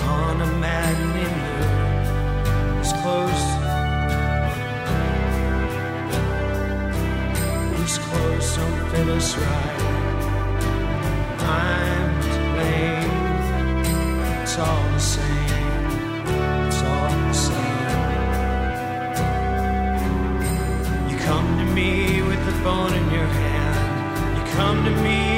on 0.02 0.40
a 0.40 0.46
matinee 0.58 1.28
moon. 1.28 2.80
It's 2.80 2.92
close. 2.92 3.44
Whose 7.76 7.98
clothes 7.98 8.56
don't 8.56 8.90
fit 8.90 9.08
us 9.08 9.36
right? 9.36 9.82
I'm 11.40 12.22
to 12.22 12.28
blame. 12.54 13.16
It's 14.42 14.58
all 14.58 14.84
the 14.92 14.98
same. 14.98 15.86
It's 16.66 16.82
all 16.82 17.10
the 17.10 17.32
same. 17.32 17.88
You 21.10 21.16
come 21.18 21.58
to 21.58 21.64
me 21.74 22.22
with 22.22 22.44
the 22.46 22.52
phone 22.62 22.92
in 22.94 23.10
your 23.10 23.26
hand. 23.26 24.38
You 24.38 24.44
come 24.54 24.84
to 24.84 24.90
me 25.02 25.37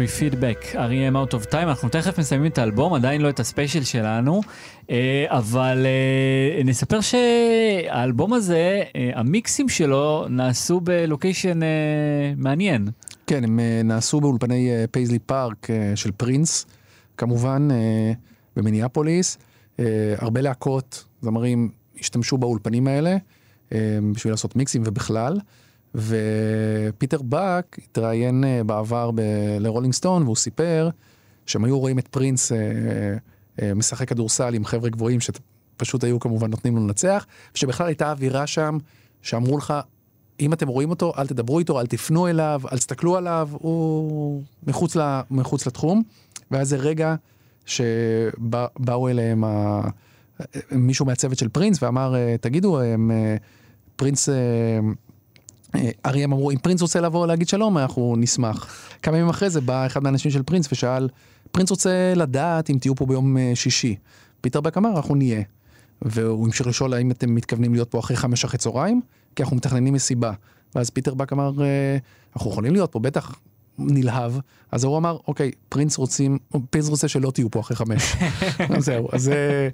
Country 0.00 0.20
Feedback, 0.20 0.74
R.E.M. 0.74 1.16
Out 1.16 1.34
of 1.34 1.52
Time, 1.52 1.56
אנחנו 1.56 1.88
תכף 1.88 2.18
מסיימים 2.18 2.50
את 2.50 2.58
האלבום, 2.58 2.94
עדיין 2.94 3.20
לא 3.20 3.28
את 3.28 3.40
הספיישל 3.40 3.84
שלנו, 3.84 4.40
אה, 4.90 5.24
אבל 5.28 5.86
אה, 5.86 6.62
נספר 6.64 7.00
שהאלבום 7.00 8.32
הזה, 8.32 8.82
אה, 8.96 9.10
המיקסים 9.14 9.68
שלו 9.68 10.26
נעשו 10.28 10.80
בלוקיישן 10.80 11.60
מעניין. 12.36 12.88
כן, 13.26 13.44
הם 13.44 13.60
נעשו 13.84 14.20
באולפני 14.20 14.70
פייזלי 14.90 15.18
פארק 15.18 15.66
של 15.94 16.10
פרינס, 16.12 16.66
כמובן 17.16 17.68
במיניאפוליס. 18.56 19.38
הרבה 20.18 20.40
להקות, 20.40 21.04
זמרים, 21.22 21.70
השתמשו 22.00 22.38
באולפנים 22.38 22.86
האלה 22.86 23.16
בשביל 24.12 24.32
לעשות 24.32 24.56
מיקסים 24.56 24.82
ובכלל. 24.84 25.40
ופיטר 25.94 27.22
באק 27.22 27.78
התראיין 27.84 28.44
אה, 28.44 28.64
בעבר 28.64 29.10
ב- 29.10 29.20
לרולינג 29.60 29.94
סטון 29.94 30.22
והוא 30.22 30.36
סיפר 30.36 30.90
שהם 31.46 31.64
היו 31.64 31.78
רואים 31.78 31.98
את 31.98 32.08
פרינס 32.08 32.52
אה, 32.52 32.58
אה, 33.62 33.74
משחק 33.74 34.08
כדורסל 34.08 34.54
עם 34.54 34.64
חבר'ה 34.64 34.90
גבוהים 34.90 35.18
שפשוט 35.20 36.04
היו 36.04 36.20
כמובן 36.20 36.50
נותנים 36.50 36.76
לו 36.76 36.82
לנצח, 36.82 37.26
ושבכלל 37.54 37.86
הייתה 37.86 38.10
אווירה 38.10 38.46
שם 38.46 38.78
שאמרו 39.22 39.58
לך, 39.58 39.74
אם 40.40 40.52
אתם 40.52 40.68
רואים 40.68 40.90
אותו, 40.90 41.12
אל 41.18 41.26
תדברו 41.26 41.58
איתו, 41.58 41.80
אל 41.80 41.86
תפנו 41.86 42.26
אליו, 42.28 42.60
אל 42.72 42.78
תסתכלו 42.78 43.16
עליו, 43.16 43.48
הוא 43.52 44.42
מחוץ, 44.66 44.96
ל, 44.96 45.20
מחוץ 45.30 45.66
לתחום. 45.66 46.02
והיה 46.50 46.64
זה 46.64 46.76
רגע 46.76 47.14
שבאו 47.66 49.08
אליהם 49.08 49.44
ה... 49.44 49.80
מישהו 50.70 51.06
מהצוות 51.06 51.38
של 51.38 51.48
פרינס 51.48 51.82
ואמר, 51.82 52.14
אה, 52.14 52.36
תגידו, 52.40 52.80
הם, 52.80 53.10
אה, 53.10 53.36
פרינס, 53.96 54.28
אה, 55.74 55.90
R.E.M. 56.06 56.32
אמרו, 56.32 56.50
אם 56.50 56.58
פרינס 56.58 56.82
רוצה 56.82 57.00
לבוא 57.00 57.26
להגיד 57.26 57.48
שלום, 57.48 57.78
אנחנו 57.78 58.14
נשמח. 58.18 58.88
כמה 59.02 59.16
ימים 59.16 59.28
אחרי 59.28 59.50
זה 59.50 59.60
בא 59.60 59.86
אחד 59.86 60.02
מהאנשים 60.02 60.30
של 60.30 60.42
פרינס 60.42 60.72
ושאל, 60.72 61.08
פרינס 61.52 61.70
רוצה 61.70 62.12
לדעת 62.16 62.70
אם 62.70 62.78
תהיו 62.80 62.94
פה 62.94 63.06
ביום 63.06 63.36
אה, 63.36 63.52
שישי. 63.54 63.96
פיטר 64.40 64.60
באק 64.60 64.76
אמר, 64.76 64.96
אנחנו 64.96 65.14
נהיה. 65.14 65.42
והוא 66.02 66.46
המשיך 66.46 66.66
לשאול 66.66 66.94
האם 66.94 67.10
אתם 67.10 67.34
מתכוונים 67.34 67.72
להיות 67.74 67.90
פה 67.90 67.98
אחרי 67.98 68.16
חמש 68.16 68.44
אחרי 68.44 68.58
צהריים, 68.58 69.00
כי 69.36 69.42
אנחנו 69.42 69.56
מתכננים 69.56 69.94
מסיבה. 69.94 70.32
ואז 70.74 70.90
פיטר 70.90 71.14
באק 71.14 71.32
אמר, 71.32 71.52
"אה, 71.62 71.96
אנחנו 72.36 72.50
יכולים 72.50 72.72
להיות 72.72 72.92
פה, 72.92 72.98
בטח 72.98 73.34
נלהב. 73.78 74.32
אז 74.72 74.84
הוא 74.84 74.96
אמר, 74.98 75.16
אוקיי, 75.28 75.50
פרינס 75.68 75.96
רוצים, 75.98 76.38
פרינס 76.70 76.88
רוצה 76.88 77.08
שלא 77.08 77.30
תהיו 77.30 77.50
פה 77.50 77.60
אחרי 77.60 77.76
חמש. 77.76 78.16
אז 78.76 78.84
זהו, 78.84 79.08
אז 79.12 79.22
זה 79.22 79.68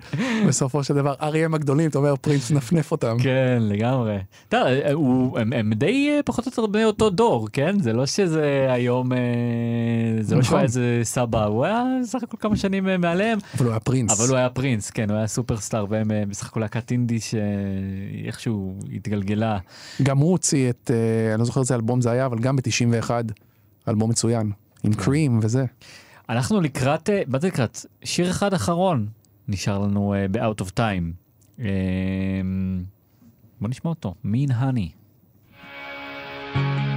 בסופו 0.48 0.84
של 0.84 0.94
דבר, 0.94 1.14
אריים 1.22 1.54
הגדולים, 1.54 1.90
אתה 1.90 1.98
אומר, 1.98 2.16
פרינס 2.16 2.50
נפנף 2.50 2.92
אותם. 2.92 3.16
כן, 3.22 3.58
לגמרי. 3.60 4.18
טוב, 4.48 4.60
אה, 4.66 4.92
הוא- 4.92 5.38
הם, 5.38 5.52
הם 5.52 5.72
די 5.74 6.10
אה, 6.16 6.20
פחות 6.24 6.46
או 6.46 6.50
יותר 6.50 6.66
בני 6.66 6.84
אותו 6.84 7.10
דור, 7.10 7.48
כן? 7.52 7.80
זה 7.80 7.92
לא 7.92 8.06
שזה 8.06 8.66
היום, 8.70 9.12
אה, 9.12 9.18
זה 10.20 10.34
לא 10.36 10.42
שהוא 10.42 10.48
נכון. 10.48 10.58
היה 10.58 10.64
איזה 10.64 11.00
סבא, 11.02 11.44
הוא 11.44 11.64
היה 11.64 11.82
סך 12.04 12.22
הכל 12.22 12.36
כמה 12.40 12.56
שנים 12.56 12.88
אה, 12.88 12.98
מעליהם, 12.98 13.38
אבל 13.56 13.64
הוא 13.64 13.70
היה 13.72 13.80
פרינס. 13.80 14.20
אבל 14.20 14.28
הוא 14.28 14.36
היה 14.36 14.50
פרינס, 14.50 14.90
כן, 14.90 15.10
הוא 15.10 15.18
היה 15.18 15.26
סופרסטאר, 15.26 15.86
והם 15.88 16.10
אה, 16.10 16.22
בסך 16.28 16.46
הכל 16.46 16.60
להקת 16.60 16.90
אינדי 16.90 17.18
שאיכשהו 17.20 18.74
התגלגלה. 18.94 19.58
גם 20.02 20.18
הוא 20.18 20.30
הוציא 20.30 20.70
את, 20.70 20.90
אה, 20.94 21.32
אני 21.32 21.38
לא 21.40 21.44
זוכר 21.44 21.60
איזה 21.60 21.74
אלבום 21.74 22.00
זה 22.00 22.10
היה, 22.10 22.26
אבל 22.26 22.38
גם 22.38 22.56
ב-91, 22.56 23.10
אלבום 23.88 24.10
מצוין, 24.10 24.52
עם 24.84 24.94
קרים 24.94 25.40
וזה. 25.42 25.64
אנחנו 26.28 26.60
לקראת, 26.60 27.10
אה, 27.10 27.22
באתי 27.26 27.46
לקראת, 27.46 27.78
שיר 28.04 28.30
אחד 28.30 28.54
אחרון 28.54 29.08
נשאר 29.48 29.78
לנו 29.78 30.14
אה, 30.14 30.26
ב-out 30.30 30.62
of 30.62 30.68
time. 30.76 31.12
אה, 31.60 31.66
בוא 33.60 33.68
נשמע 33.68 33.90
אותו, 33.90 34.14
mean 34.24 34.50
honey. 34.50 34.96
I 36.54 36.95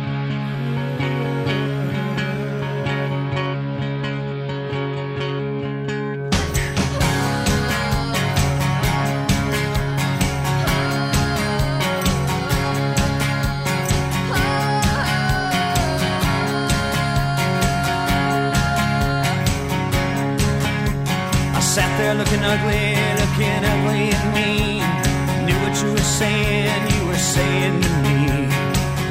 ugly, 22.50 22.96
looking 23.22 23.64
ugly 23.74 24.10
at 24.10 24.28
me. 24.34 24.82
Knew 25.46 25.58
what 25.64 25.76
you 25.82 25.92
were 25.92 26.10
saying, 26.20 26.82
you 26.96 27.06
were 27.06 27.24
saying 27.36 27.82
to 27.82 27.92
me. 28.06 28.18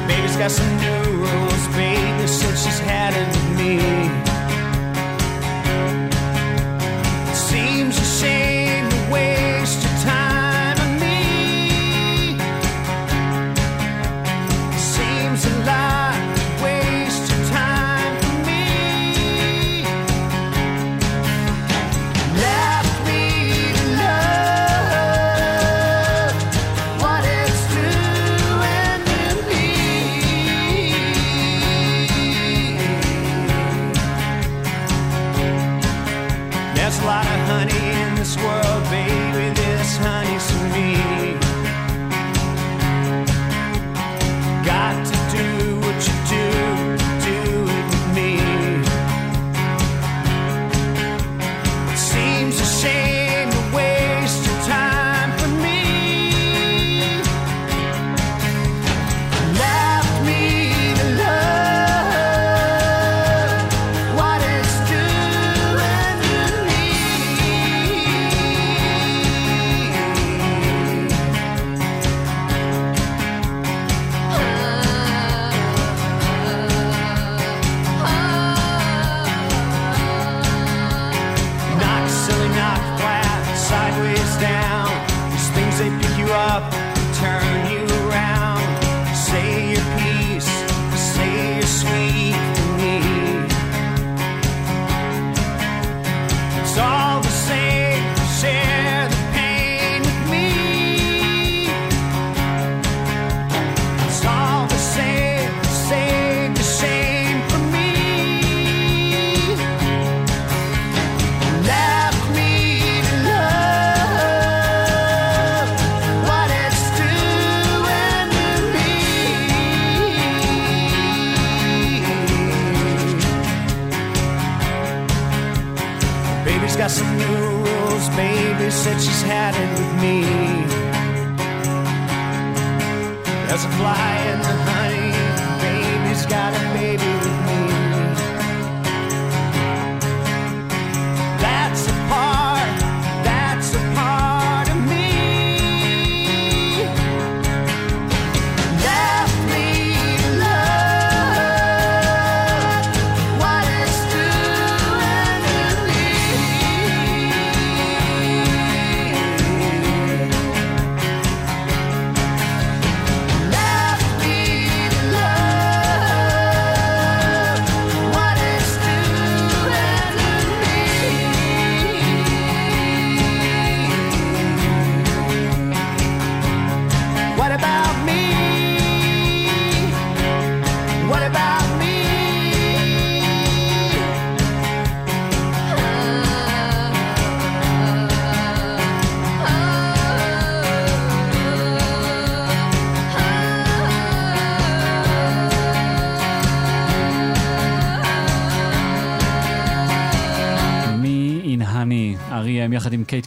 Baby's 0.07 0.35
got 0.35 0.51
some 0.51 0.71
new 0.85 1.03
rules, 1.23 1.67
baby 1.75 2.27
said 2.27 2.57
she's 2.57 2.79
had 2.79 3.13
it 3.13 3.27
with 3.27 3.49
me. 3.57 4.28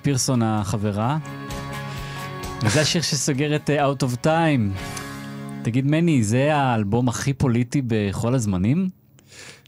פירסון 0.02 0.42
החברה. 0.42 1.18
וזה 2.62 2.80
השיר 2.80 3.02
שסוגר 3.02 3.56
את 3.56 3.70
אה, 3.70 3.90
Out 3.90 3.96
of 4.02 4.26
Time. 4.26 4.78
תגיד 5.62 5.86
מני, 5.86 6.24
זה 6.24 6.54
האלבום 6.56 7.08
הכי 7.08 7.32
פוליטי 7.32 7.82
בכל 7.86 8.34
הזמנים? 8.34 8.88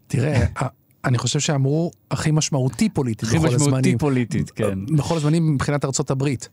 תראה, 0.06 0.47
ה- 0.61 0.66
אני 1.05 1.19
חושב 1.19 1.40
שאמרו 1.40 1.90
הכי 2.11 2.31
משמעותי 2.31 2.89
פוליטית 2.89 3.28
הכי 3.28 3.39
בכל 3.39 3.47
משמעותי 3.47 3.65
הזמנים. 3.73 3.98
פוליטית, 3.98 4.51
כן. 4.51 4.86
בכל 4.97 5.16
הזמנים 5.16 5.55
מבחינת 5.55 5.85
ארצות 5.85 6.11
הברית. 6.11 6.48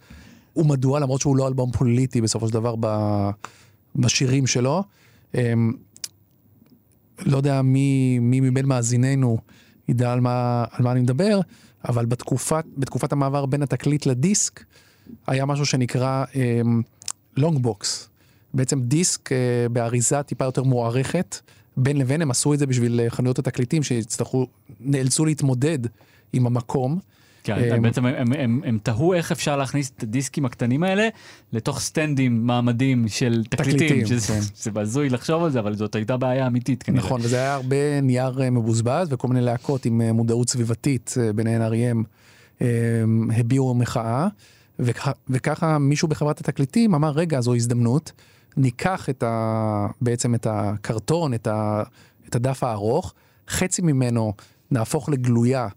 ומדוע? 0.55 0.99
למרות 0.99 1.21
שהוא 1.21 1.37
לא 1.37 1.47
אלבום 1.47 1.71
פוליטי 1.71 2.21
בסופו 2.21 2.47
של 2.47 2.53
דבר 2.53 2.75
בשירים 3.95 4.47
שלו. 4.47 4.83
אמ, 5.35 5.73
לא 7.25 7.37
יודע 7.37 7.61
מי, 7.61 8.19
מי 8.19 8.39
מבין 8.39 8.65
מאזיננו 8.65 9.37
ידע 9.89 10.13
על 10.13 10.19
מה, 10.21 10.65
על 10.71 10.83
מה 10.83 10.91
אני 10.91 11.01
מדבר, 11.01 11.39
אבל 11.89 12.05
בתקופת, 12.05 12.65
בתקופת 12.77 13.11
המעבר 13.11 13.45
בין 13.45 13.63
התקליט 13.63 14.05
לדיסק, 14.05 14.63
היה 15.27 15.45
משהו 15.45 15.65
שנקרא 15.65 16.25
long 17.37 17.57
box. 17.59 18.09
בעצם 18.53 18.81
דיסק 18.81 19.31
אה, 19.31 19.37
באריזה 19.71 20.23
טיפה 20.23 20.45
יותר 20.45 20.63
מוארכת, 20.63 21.39
בין 21.77 21.97
לבין 21.97 22.21
הם 22.21 22.31
עשו 22.31 22.53
את 22.53 22.59
זה 22.59 22.67
בשביל 22.67 22.99
אה, 22.99 23.09
חנויות 23.09 23.39
התקליטים 23.39 23.83
שהצטרכו, 23.83 24.47
נאלצו 24.79 25.25
להתמודד 25.25 25.79
עם 26.33 26.47
המקום. 26.47 26.99
כן, 27.43 27.73
אמ, 27.75 27.81
בעצם 27.81 28.05
הם, 28.05 28.15
הם, 28.15 28.33
הם, 28.33 28.61
הם 28.65 28.79
תהו 28.83 29.13
איך 29.13 29.31
אפשר 29.31 29.57
להכניס 29.57 29.91
את 29.97 30.03
הדיסקים 30.03 30.45
הקטנים 30.45 30.83
האלה 30.83 31.07
לתוך 31.53 31.79
סטנדים, 31.79 32.47
מעמדים 32.47 33.07
של 33.07 33.43
תקליטים, 33.49 33.87
תקליטים, 33.87 34.05
שזה 34.05 34.33
כן. 34.33 34.39
זה 34.55 34.71
הזוי 34.75 35.09
לחשוב 35.09 35.43
על 35.43 35.49
זה, 35.51 35.59
אבל 35.59 35.75
זאת 35.75 35.95
הייתה 35.95 36.17
בעיה 36.17 36.47
אמיתית 36.47 36.83
כנראה. 36.83 37.05
נכון, 37.05 37.21
וזה 37.23 37.35
היה 37.35 37.53
הרבה 37.53 38.01
נייר 38.01 38.41
אה, 38.41 38.49
מבוזבז 38.49 39.07
וכל 39.13 39.27
מיני 39.27 39.41
להקות 39.41 39.85
עם 39.85 40.01
אה, 40.01 40.13
מודעות 40.13 40.49
סביבתית, 40.49 41.15
אה, 41.21 41.33
ביניהן 41.33 41.61
אריאם, 41.61 42.03
אה, 42.61 42.67
הביעו 43.37 43.73
מחאה, 43.73 44.27
וכ- 44.79 45.17
וככה 45.29 45.77
מישהו 45.77 46.07
בחברת 46.07 46.39
התקליטים 46.39 46.95
אמר, 46.95 47.11
רגע, 47.11 47.41
זו 47.41 47.55
הזדמנות, 47.55 48.11
ניקח 48.57 49.09
את 49.09 49.23
ה... 49.23 49.87
בעצם 50.01 50.35
את 50.35 50.47
הקרטון, 50.49 51.33
את, 51.33 51.47
ה... 51.47 51.83
את 52.29 52.35
הדף 52.35 52.63
הארוך, 52.63 53.13
חצי 53.49 53.81
ממנו 53.81 54.33
נהפוך 54.71 55.09
לגלויה 55.09 55.63
אה, 55.63 55.67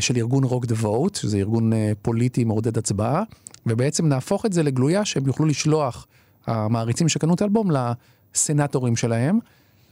של 0.00 0.16
ארגון 0.16 0.44
רוק 0.44 0.66
דה 0.66 0.74
ווט, 0.74 1.14
שזה 1.14 1.36
ארגון 1.36 1.72
אה, 1.72 1.92
פוליטי 2.02 2.44
מעודד 2.44 2.78
הצבעה, 2.78 3.22
ובעצם 3.66 4.08
נהפוך 4.08 4.46
את 4.46 4.52
זה 4.52 4.62
לגלויה 4.62 5.04
שהם 5.04 5.26
יוכלו 5.26 5.46
לשלוח, 5.46 6.06
המעריצים 6.46 7.08
שקנו 7.08 7.34
את 7.34 7.42
האלבום, 7.42 7.70
לסנטורים 7.70 8.96
שלהם, 8.96 9.38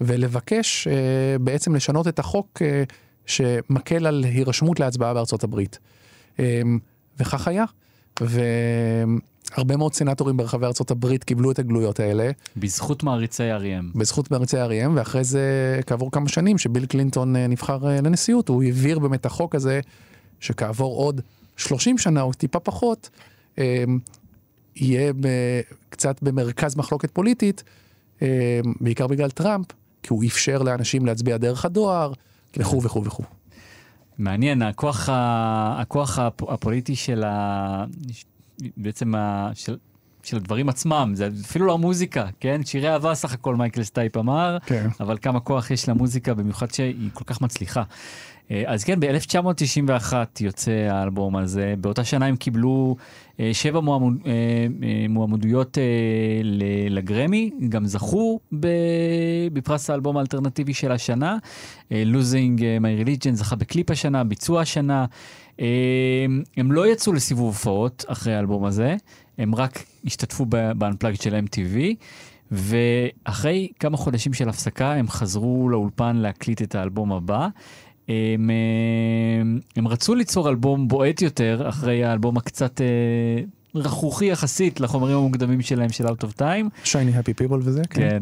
ולבקש 0.00 0.88
אה, 0.88 1.38
בעצם 1.40 1.74
לשנות 1.74 2.08
את 2.08 2.18
החוק 2.18 2.62
אה, 2.62 2.82
שמקל 3.26 4.06
על 4.06 4.24
הירשמות 4.24 4.80
להצבעה 4.80 5.14
בארצות 5.14 5.44
הברית. 5.44 5.78
אה, 6.40 6.62
וכך 7.18 7.48
היה. 7.48 7.64
והרבה 9.56 9.76
מאוד 9.76 9.94
סנטורים 9.94 10.36
ברחבי 10.36 10.66
הברית 10.90 11.24
קיבלו 11.24 11.50
את 11.50 11.58
הגלויות 11.58 12.00
האלה, 12.00 12.30
בזכות 12.56 13.02
מעריצי 13.02 13.50
אריאם. 13.50 13.90
בזכות 13.94 14.30
מעריצי 14.30 14.58
אריאם, 14.58 14.96
ואחרי 14.96 15.24
זה, 15.24 15.80
כעבור 15.86 16.10
כמה 16.10 16.28
שנים 16.28 16.58
שביל 16.58 16.86
קלינטון 16.86 17.36
אה, 17.36 17.46
נבחר 17.46 17.88
אה, 17.88 18.00
לנשיאות, 18.00 18.48
הוא 18.48 18.62
העביר 18.62 18.98
באמת 18.98 19.26
החוק 19.26 19.54
הזה, 19.54 19.80
שכעבור 20.40 20.96
עוד 20.96 21.20
30 21.56 21.98
שנה 21.98 22.22
או 22.22 22.32
טיפה 22.32 22.60
פחות, 22.60 23.10
אה, 23.58 23.84
יהיה 24.76 25.12
קצת 25.88 26.22
במרכז 26.22 26.76
מחלוקת 26.76 27.10
פוליטית, 27.10 27.64
בעיקר 28.80 29.06
בגלל 29.06 29.30
טראמפ, 29.30 29.66
כי 30.02 30.08
הוא 30.10 30.24
אפשר 30.24 30.62
לאנשים 30.62 31.06
להצביע 31.06 31.36
דרך 31.36 31.64
הדואר, 31.64 32.12
וכו' 32.56 32.82
וכו' 32.82 33.04
וכו'. 33.04 33.24
מעניין, 34.18 34.62
הכוח. 34.62 35.08
הכוח 35.76 36.18
הפ... 36.18 36.42
הפוליטי 36.42 36.96
של 36.96 37.24
ה... 37.24 37.84
בעצם 38.76 39.14
ה... 39.14 39.50
של... 39.54 39.76
של 40.22 40.36
הדברים 40.36 40.68
עצמם, 40.68 41.12
זה 41.14 41.28
אפילו 41.44 41.66
לא 41.66 41.74
המוזיקה, 41.74 42.26
כן? 42.40 42.60
שירי 42.64 42.88
אהבה 42.88 43.14
סך 43.14 43.32
הכל 43.32 43.56
מייקל 43.56 43.82
סטייפ 43.82 44.16
אמר, 44.16 44.58
כן. 44.66 44.88
אבל 45.00 45.18
כמה 45.22 45.40
כוח 45.40 45.70
יש 45.70 45.88
למוזיקה, 45.88 46.34
במיוחד 46.34 46.70
שהיא 46.70 47.10
כל 47.14 47.24
כך 47.24 47.40
מצליחה. 47.40 47.82
אה, 48.50 48.62
אז 48.66 48.84
כן, 48.84 49.00
ב-1991 49.00 50.14
יוצא 50.40 50.70
האלבום 50.90 51.36
הזה, 51.36 51.74
באותה 51.78 52.04
שנה 52.04 52.26
הם 52.26 52.36
קיבלו 52.36 52.96
אה, 53.40 53.50
שבע 53.52 53.80
מועמוד, 53.80 54.14
אה, 54.26 54.66
מועמדויות 55.08 55.78
לגרמי, 56.90 57.50
גם 57.68 57.86
זכו 57.86 58.40
בפרס 59.52 59.90
האלבום 59.90 60.16
האלטרנטיבי 60.16 60.74
של 60.74 60.92
השנה. 60.92 61.36
Losing 61.90 62.58
My 62.58 63.06
Religion 63.06 63.32
זכה 63.32 63.56
בקליפ 63.56 63.90
השנה, 63.90 64.24
ביצוע 64.24 64.60
השנה. 64.60 65.06
אה, 65.60 65.66
הם 66.56 66.72
לא 66.72 66.92
יצאו 66.92 67.12
לסיבוב 67.12 67.46
הופעות 67.46 68.04
אחרי 68.08 68.34
האלבום 68.34 68.64
הזה, 68.64 68.96
הם 69.38 69.54
רק 69.54 69.84
השתתפו 70.04 70.46
ב-unplugged 70.48 71.22
של 71.22 71.40
MTV. 71.46 71.78
ואחרי 72.52 73.68
כמה 73.80 73.96
חודשים 73.96 74.32
של 74.32 74.48
הפסקה 74.48 74.92
הם 74.92 75.08
חזרו 75.08 75.68
לאולפן 75.68 76.16
להקליט 76.16 76.62
את 76.62 76.74
האלבום 76.74 77.12
הבא. 77.12 77.48
הם, 78.08 78.50
אה, 78.50 79.60
הם 79.76 79.88
רצו 79.88 80.14
ליצור 80.14 80.48
אלבום 80.48 80.88
בועט 80.88 81.22
יותר 81.22 81.68
אחרי 81.68 82.04
האלבום 82.04 82.36
הקצת 82.36 82.80
אה, 82.80 82.86
רכרוכי 83.74 84.24
יחסית 84.24 84.80
לחומרים 84.80 85.16
המוקדמים 85.16 85.62
שלהם 85.62 85.88
של 85.88 86.06
Out 86.06 86.24
of 86.24 86.40
Time. 86.40 86.84
שייני 86.84 87.16
הפי 87.16 87.34
פיבול 87.34 87.60
וזה, 87.64 87.82
כן. 87.90 88.00
כן. 88.00 88.20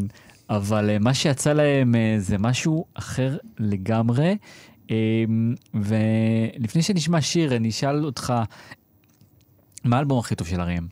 אבל 0.51 0.91
אה, 0.91 0.99
מה 0.99 1.15
שיצא 1.15 1.53
להם 1.53 1.95
אה, 1.95 2.17
זה 2.19 2.39
משהו 2.39 2.85
אחר 2.95 3.37
לגמרי. 3.59 4.35
אה, 4.91 4.97
ולפני 5.75 6.83
שנשמע 6.83 7.21
שיר, 7.21 7.57
אני 7.57 7.69
אשאל 7.69 8.05
אותך, 8.05 8.33
מה 9.85 9.97
האלבום 9.97 10.19
הכי 10.19 10.35
טוב 10.35 10.47
של 10.47 10.61
אריאם? 10.61 10.87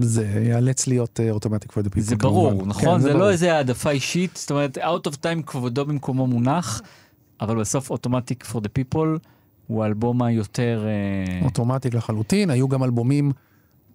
זה 0.00 0.42
ייאלץ 0.44 0.86
להיות 0.86 1.20
אוטומטיק 1.30 1.72
פור 1.72 1.82
דה 1.82 1.90
פיפול. 1.90 2.08
זה 2.08 2.16
ברור, 2.16 2.66
נכון? 2.66 3.00
זה 3.00 3.14
לא 3.14 3.30
איזה 3.30 3.54
העדפה 3.54 3.90
אישית, 3.90 4.36
זאת 4.36 4.50
אומרת, 4.50 4.78
Out 4.78 5.10
of 5.10 5.14
Time 5.14 5.42
כבודו 5.46 5.86
במקומו 5.86 6.26
מונח, 6.26 6.82
אבל 7.40 7.60
בסוף 7.60 7.90
אוטומטיק 7.90 8.44
for 8.44 8.56
the 8.58 8.68
people 8.78 9.18
הוא 9.66 9.82
האלבום 9.82 10.22
היותר... 10.22 10.86
אה, 10.86 11.44
אוטומטיק 11.44 11.94
לחלוטין, 11.94 12.50
היו 12.50 12.68
גם 12.68 12.84
אלבומים 12.84 13.32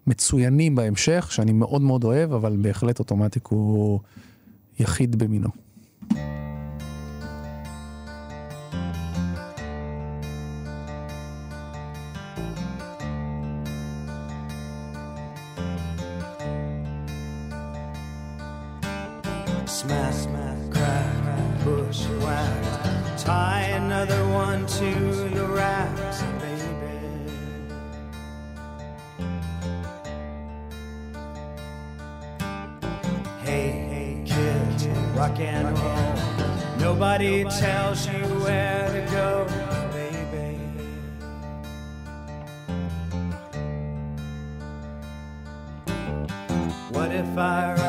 מצוינים 0.06 0.74
בהמשך, 0.74 1.28
שאני 1.30 1.52
מאוד 1.52 1.82
מאוד 1.82 2.04
אוהב, 2.04 2.32
אבל 2.32 2.56
בהחלט 2.60 2.98
אוטומטיק 2.98 3.46
הוא 3.46 4.00
יחיד 4.78 5.16
במינו. 5.16 5.48
Smash, 19.82 20.14
smash, 20.14 20.70
crack, 20.70 21.64
bush 21.64 22.06
whack. 22.22 23.18
Tie 23.18 23.62
another 23.62 24.24
one 24.28 24.64
to 24.64 24.94
the 25.34 25.44
racks, 25.44 26.22
baby. 26.38 27.32
Hey, 33.42 33.70
hey, 33.90 34.22
kids, 34.24 34.86
rock 35.16 35.40
and 35.40 35.76
roll. 35.76 36.14
Nobody 36.78 37.42
tells 37.42 38.06
you 38.06 38.22
where 38.44 38.86
to 38.86 39.10
go, 39.10 39.46
baby. 39.90 40.60
What 46.92 47.10
if 47.10 47.36
I 47.36 47.81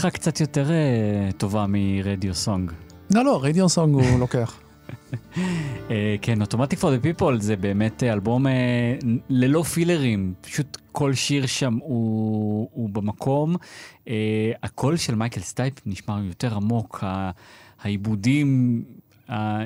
פתיחה 0.00 0.10
קצת 0.10 0.40
יותר 0.40 0.70
אה, 0.70 1.32
טובה 1.38 1.66
מ 1.68 1.79
Radio 1.79 2.34
Song. 2.34 2.72
לא, 3.14 3.24
לא, 3.24 3.40
Radio 3.42 3.68
Song 3.68 3.94
הוא 3.94 4.18
לוקח. 4.20 4.60
אה, 5.90 6.16
כן, 6.22 6.40
Automatic 6.40 6.78
for 6.78 6.90
the 6.90 7.00
People 7.00 7.40
זה 7.40 7.56
באמת 7.56 8.02
אה, 8.02 8.12
אלבום 8.12 8.46
אה, 8.46 8.52
ללא 9.28 9.62
פילרים, 9.62 10.34
פשוט 10.40 10.76
כל 10.92 11.14
שיר 11.14 11.46
שם 11.46 11.78
הוא, 11.82 12.68
הוא 12.72 12.90
במקום. 12.90 13.56
אה, 14.08 14.52
הקול 14.62 14.96
של 14.96 15.14
מייקל 15.14 15.40
סטייפ 15.40 15.74
נשמע 15.86 16.20
יותר 16.28 16.54
עמוק, 16.54 17.04
העיבודים 17.80 18.82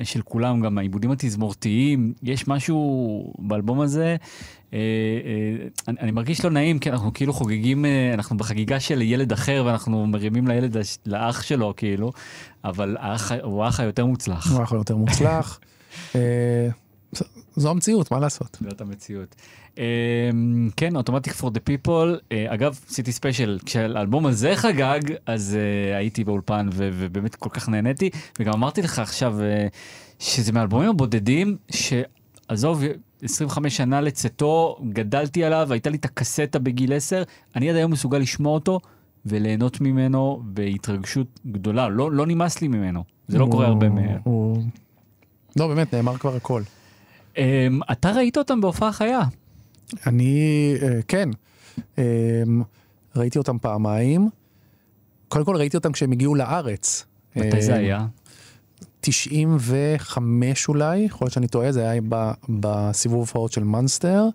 של 0.03 0.21
כולם, 0.21 0.61
גם 0.61 0.77
העיבודים 0.77 1.11
התזמורתיים, 1.11 2.13
יש 2.23 2.47
משהו 2.47 3.33
באלבום 3.39 3.81
הזה. 3.81 4.15
אה, 4.75 4.79
אה, 4.79 5.67
אני, 5.87 5.97
אני 5.99 6.11
מרגיש 6.11 6.45
לא 6.45 6.51
נעים, 6.51 6.79
כי 6.79 6.89
אנחנו 6.89 7.13
כאילו 7.13 7.33
חוגגים, 7.33 7.85
אה, 7.85 8.13
אנחנו 8.13 8.37
בחגיגה 8.37 8.79
של 8.79 9.01
ילד 9.01 9.31
אחר 9.31 9.63
ואנחנו 9.65 10.07
מרימים 10.07 10.47
לילד, 10.47 10.77
לאח 11.05 11.41
שלו 11.41 11.73
כאילו, 11.77 12.11
אבל 12.63 12.97
האח, 12.99 13.31
הוא 13.31 13.63
האח 13.63 13.79
היותר 13.79 14.05
מוצלח. 14.05 14.51
הוא 14.51 14.63
יכול 14.63 14.77
יותר 14.77 14.95
מוצלח. 14.95 15.59
זו 17.55 17.71
המציאות, 17.71 18.11
מה 18.11 18.19
לעשות? 18.19 18.57
זאת 18.69 18.81
המציאות. 18.81 19.35
Um, 19.75 19.77
כן, 20.77 20.95
Automatic 20.95 21.33
for 21.33 21.49
the 21.49 21.59
People. 21.59 22.19
אגב, 22.47 22.79
עשיתי 22.89 23.11
ספיישל, 23.11 23.59
כשהאלבום 23.65 24.25
הזה 24.25 24.55
חגג, 24.55 24.99
אז 25.25 25.57
הייתי 25.95 26.23
באולפן 26.23 26.69
ובאמת 26.73 27.35
כל 27.35 27.49
כך 27.49 27.69
נהניתי, 27.69 28.09
וגם 28.39 28.53
אמרתי 28.53 28.81
לך 28.81 28.99
עכשיו 28.99 29.37
שזה 30.19 30.51
מהאלבומים 30.51 30.89
הבודדים, 30.89 31.57
שעזוב, 31.71 32.83
25 33.25 33.77
שנה 33.77 34.01
לצאתו, 34.01 34.77
גדלתי 34.93 35.43
עליו, 35.43 35.67
הייתה 35.71 35.89
לי 35.89 35.97
את 35.97 36.05
הקסטה 36.05 36.59
בגיל 36.59 36.93
10, 36.93 37.23
אני 37.55 37.69
עד 37.69 37.75
היום 37.75 37.91
מסוגל 37.91 38.17
לשמוע 38.17 38.53
אותו 38.53 38.79
וליהנות 39.25 39.81
ממנו 39.81 40.41
בהתרגשות 40.45 41.39
גדולה, 41.51 41.89
לא, 41.89 42.11
לא 42.11 42.25
נמאס 42.27 42.61
לי 42.61 42.67
ממנו, 42.67 43.03
זה 43.27 43.37
לא 43.37 43.47
קורה 43.51 43.67
הרבה 43.67 43.89
מ... 43.89 43.97
הוא- 44.23 44.63
לא, 45.59 45.67
באמת, 45.67 45.93
נאמר 45.93 46.17
כבר 46.17 46.35
הכל. 46.35 46.61
Um, 47.35 47.37
אתה 47.91 48.11
ראית 48.11 48.37
אותם 48.37 48.61
בהופעה 48.61 48.91
חיה. 48.91 49.21
אני, 50.07 50.39
אה, 50.81 50.99
כן, 51.07 51.29
אה, 51.97 52.03
ראיתי 53.15 53.37
אותם 53.37 53.57
פעמיים. 53.59 54.29
קודם 55.27 55.45
כל 55.45 55.55
ראיתי 55.55 55.77
אותם 55.77 55.91
כשהם 55.91 56.11
הגיעו 56.11 56.35
לארץ. 56.35 57.05
מתי 57.35 57.61
זה 57.61 57.73
אה, 57.73 57.77
היה? 57.77 58.05
95 59.05 60.67
אולי, 60.67 60.97
יכול 60.97 61.25
להיות 61.25 61.33
שאני 61.33 61.47
טועה, 61.47 61.71
זה 61.71 61.89
היה 61.89 62.01
ב- 62.09 62.31
בסיבוב 62.49 63.19
הופעות 63.19 63.51
של 63.51 63.63
מונסטר, 63.63 64.25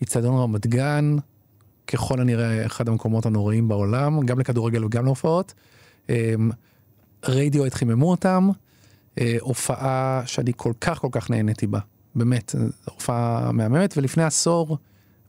איצטדיון 0.00 0.34
רמת 0.42 0.66
גן, 0.66 1.16
ככל 1.86 2.20
הנראה 2.20 2.66
אחד 2.66 2.88
המקומות 2.88 3.26
הנוראים 3.26 3.68
בעולם, 3.68 4.20
גם 4.20 4.40
לכדורגל 4.40 4.84
וגם 4.84 5.04
להופעות. 5.04 5.54
אמ, 6.08 6.50
רדיו 7.24 7.64
חיממו 7.70 8.10
אותם, 8.10 8.48
אה, 9.18 9.36
הופעה 9.40 10.22
שאני 10.26 10.52
כל 10.56 10.72
כך 10.80 10.98
כל 10.98 11.08
כך 11.12 11.30
נהניתי 11.30 11.66
בה, 11.66 11.78
באמת, 12.14 12.54
הופעה 12.84 13.52
מהממת, 13.52 13.94
ולפני 13.96 14.22
עשור 14.22 14.78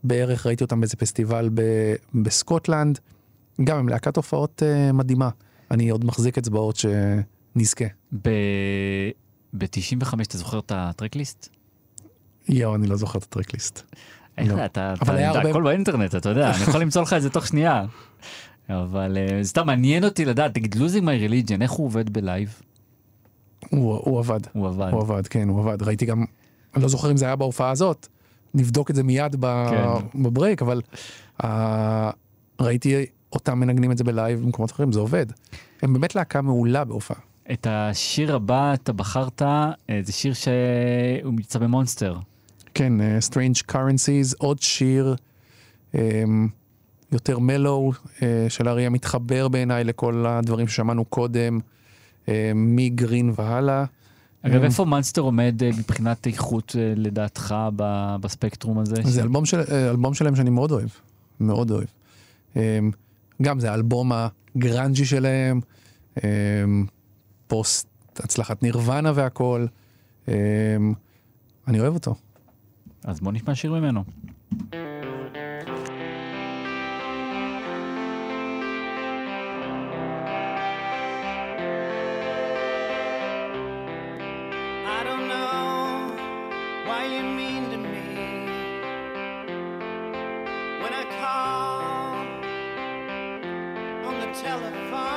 בערך 0.04 0.46
ראיתי 0.46 0.64
אותם 0.64 0.80
באיזה 0.80 0.96
פסטיבל 0.96 1.50
ב- 1.54 1.94
בסקוטלנד, 2.14 2.98
גם 3.64 3.78
עם 3.78 3.88
להקת 3.88 4.16
הופעות 4.16 4.62
אה, 4.66 4.92
מדהימה. 4.92 5.28
אני 5.70 5.88
עוד 5.88 6.04
מחזיק 6.04 6.38
אצבעות 6.38 6.76
שנזכה. 7.54 7.84
ב-95 8.22 8.28
אתה 10.22 10.38
זוכר 10.38 10.58
את 10.58 10.72
ה 10.74 10.81
tracklist? 10.81 11.48
יואו, 12.48 12.74
אני 12.74 12.86
לא 12.86 12.96
זוכר 12.96 13.18
את 13.18 13.32
ה 13.32 13.36
tracklist. 13.36 13.82
איך 14.38 14.52
לא. 14.52 14.64
אתה, 14.64 14.94
אבל 15.02 15.14
אתה, 15.16 15.30
אתה 15.30 15.38
הרבה- 15.38 15.50
הכל 15.50 15.62
באינטרנט, 15.62 16.14
אתה 16.14 16.28
יודע, 16.28 16.50
אני 16.54 16.62
יכול 16.62 16.80
למצוא 16.80 17.02
לך 17.02 17.12
את 17.12 17.22
זה 17.22 17.30
תוך 17.30 17.46
שנייה. 17.46 17.84
אבל 18.68 19.16
אה, 19.18 19.44
סתם 19.44 19.66
מעניין 19.66 20.04
אותי 20.04 20.24
לדעת, 20.24 20.54
תגיד, 20.54 20.74
losing 20.74 21.02
my 21.02 21.30
religion, 21.30 21.62
איך 21.62 21.70
הוא 21.70 21.86
עובד 21.86 22.10
בלייב? 22.10 22.60
הוא, 23.70 24.00
הוא 24.04 24.18
עבד, 24.18 24.40
הוא 24.52 24.68
עבד. 24.68 24.88
הוא 24.92 25.00
עבד, 25.00 25.26
כן, 25.26 25.48
הוא 25.48 25.60
עבד. 25.60 25.82
ראיתי 25.82 26.06
גם, 26.06 26.24
אני 26.74 26.82
לא 26.82 26.88
זוכר 26.88 27.10
אם 27.10 27.16
זה 27.16 27.24
היה 27.24 27.36
בהופעה 27.36 27.70
הזאת, 27.70 28.08
נבדוק 28.54 28.90
את 28.90 28.96
זה 28.96 29.02
מיד 29.02 29.36
ב, 29.40 29.66
כן. 29.70 30.22
ב 30.22 30.28
break, 30.28 30.62
אבל 30.62 30.82
uh, 31.42 31.46
ראיתי 32.60 32.94
אותם 33.32 33.58
מנגנים 33.60 33.92
את 33.92 33.98
זה 33.98 34.04
בלייב 34.04 34.40
במקומות 34.42 34.72
אחרים, 34.72 34.92
זה 34.92 35.00
עובד. 35.00 35.26
הם 35.82 35.92
באמת 35.92 36.14
להקה 36.14 36.42
מעולה 36.42 36.84
בהופעה. 36.84 37.16
את 37.52 37.66
השיר 37.70 38.34
הבא 38.34 38.74
אתה 38.74 38.92
בחרת, 38.92 39.42
אה, 39.42 39.70
זה 40.02 40.12
שיר 40.12 40.32
שהוא 40.34 41.40
יצא 41.40 41.58
במונסטר. 41.58 42.18
כן, 42.74 42.92
uh, 43.00 43.30
Strange 43.30 43.72
Currencies, 43.72 44.34
עוד 44.38 44.62
שיר 44.62 45.14
um, 45.92 45.96
יותר 47.12 47.38
מלואו, 47.38 47.92
uh, 47.92 48.20
של 48.48 48.68
אריה 48.68 48.90
מתחבר 48.90 49.48
בעיניי 49.48 49.84
לכל 49.84 50.24
הדברים 50.28 50.68
ששמענו 50.68 51.04
קודם, 51.04 51.58
uh, 52.26 52.28
מגרין 52.54 53.32
והלאה. 53.36 53.84
אגב, 54.42 54.60
אה, 54.60 54.64
איפה 54.66 54.84
מונסטר 54.84 55.20
עומד 55.20 55.62
אה, 55.62 55.70
מבחינת 55.78 56.26
איכות 56.26 56.76
אה, 56.78 56.92
לדעתך 56.96 57.54
ב- 57.76 58.16
בספקטרום 58.20 58.78
הזה? 58.78 58.96
זה 59.04 59.22
אלבום, 59.22 59.44
של, 59.44 59.60
אה, 59.70 59.90
אלבום 59.90 60.14
שלהם 60.14 60.36
שאני 60.36 60.50
מאוד 60.50 60.70
אוהב, 60.72 60.88
מאוד 61.40 61.70
אוהב. 61.70 61.86
אמ, 62.56 62.90
גם 63.42 63.60
זה 63.60 63.70
האלבום 63.70 64.12
הגרנג'י 64.12 65.04
שלהם, 65.04 65.60
אמ, 66.16 66.86
פוסט 67.54 67.88
הצלחת 68.16 68.62
נירוונה 68.62 69.12
והכל. 69.14 69.66
אמ, 70.28 70.34
אני 71.68 71.80
אוהב 71.80 71.94
אותו. 71.94 72.14
אז 73.04 73.20
בוא 73.20 73.32
נשמע 73.32 73.54
שיר 73.54 73.72
ממנו. 73.72 74.04
I 94.96 95.13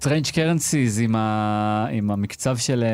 Strange 0.00 0.32
Currencies 0.32 1.00
עם, 1.00 1.16
ה... 1.16 1.86
עם 1.92 2.10
המקצב 2.10 2.56
של 2.56 2.84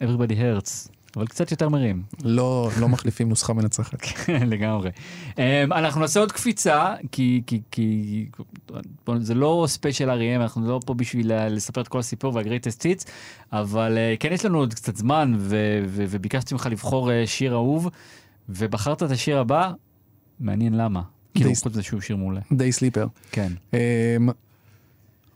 uh, 0.00 0.04
Everybody 0.04 0.32
Hurts, 0.32 0.90
אבל 1.16 1.26
קצת 1.26 1.50
יותר 1.50 1.68
מרים. 1.68 2.02
לא, 2.24 2.70
לא 2.80 2.88
מחליפים 2.88 3.28
נוסחה 3.28 3.52
מנצחת. 3.52 3.98
לגמרי. 4.52 4.90
Um, 5.30 5.38
אנחנו 5.70 6.00
נעשה 6.00 6.20
עוד 6.20 6.32
קפיצה, 6.32 6.94
כי, 7.12 7.42
כי, 7.46 7.60
כי 7.70 8.26
זה 9.18 9.34
לא 9.34 9.64
ספיישל 9.68 10.10
R.E.M, 10.10 10.42
אנחנו 10.42 10.68
לא 10.68 10.80
פה 10.86 10.94
בשביל 10.94 11.32
לספר 11.48 11.80
את 11.80 11.88
כל 11.88 11.98
הסיפור 11.98 12.34
והגרייטסט 12.34 12.84
היטס, 12.84 13.06
אבל 13.52 13.98
uh, 13.98 14.20
כן 14.20 14.32
יש 14.32 14.44
לנו 14.44 14.58
עוד 14.58 14.74
קצת 14.74 14.96
זמן, 14.96 15.34
ו- 15.38 15.82
ו- 15.86 16.04
וביקשתי 16.08 16.54
ממך 16.54 16.68
לבחור 16.70 17.08
uh, 17.08 17.12
שיר 17.26 17.52
אהוב, 17.52 17.88
ובחרת 18.48 19.02
את 19.02 19.10
השיר 19.10 19.38
הבא, 19.38 19.72
מעניין 20.40 20.74
למה. 20.76 21.02
כאילו, 21.34 21.50
חוץ 21.54 21.66
מזה 21.66 21.82
שהוא 21.82 22.00
שיר 22.00 22.16
מעולה. 22.16 22.40
די 22.52 22.72
sleeper. 22.72 23.06
כן. 23.32 23.52
אמ, 23.72 23.78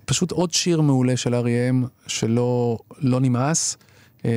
פשוט 0.06 0.30
עוד 0.30 0.52
שיר 0.52 0.80
מעולה 0.80 1.16
של 1.16 1.34
R.E.M. 1.34 1.86
שלא 2.06 2.78
לא 2.98 3.20
נמאס, 3.20 3.76
אמ, 4.24 4.30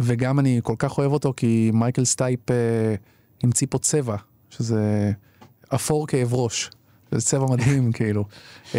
וגם 0.00 0.38
אני 0.38 0.60
כל 0.62 0.74
כך 0.78 0.98
אוהב 0.98 1.12
אותו 1.12 1.32
כי 1.36 1.70
מייקל 1.74 2.04
סטייפ 2.04 2.50
אה, 2.50 2.94
המציא 3.42 3.66
פה 3.70 3.78
צבע, 3.78 4.16
שזה 4.50 5.12
אפור 5.74 6.06
כאב 6.06 6.34
ראש, 6.34 6.70
זה 7.10 7.20
צבע 7.20 7.46
מדהים 7.50 7.92
כאילו. 7.96 8.24
אמ, 8.74 8.78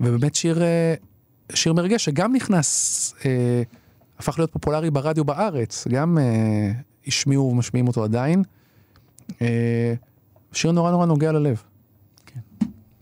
ובאמת 0.00 0.34
שיר, 0.34 0.62
אה, 0.62 0.94
שיר 1.52 1.72
מרגש 1.72 2.04
שגם 2.04 2.34
נכנס, 2.34 3.14
אה, 3.24 3.62
הפך 4.18 4.38
להיות 4.38 4.52
פופולרי 4.52 4.90
ברדיו 4.90 5.24
בארץ, 5.24 5.86
גם 5.88 6.18
השמיעו 7.06 7.50
ומשמיעים 7.50 7.88
אותו 7.88 8.04
עדיין. 8.04 8.42
שיר 10.52 10.72
נורא 10.72 10.90
נורא 10.90 11.06
נוגע 11.06 11.32
ללב. 11.32 11.62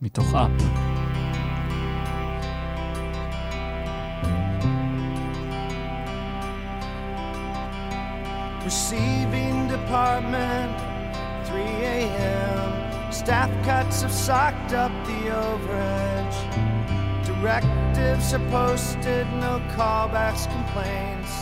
מתוך 0.03 0.35
אפ. 0.35 0.86
Department, 10.21 11.47
3 11.47 11.61
a.m. 11.61 13.13
Staff 13.13 13.51
cuts 13.65 14.03
have 14.03 14.13
socked 14.13 14.73
up 14.73 14.91
the 15.07 15.31
overage. 15.31 17.27
Directives 17.27 18.33
are 18.33 18.51
posted, 18.51 19.27
no 19.35 19.61
callbacks, 19.77 20.51
complaints. 20.51 21.33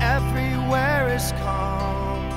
Everywhere 0.00 1.14
is 1.14 1.32
calm. 1.42 2.30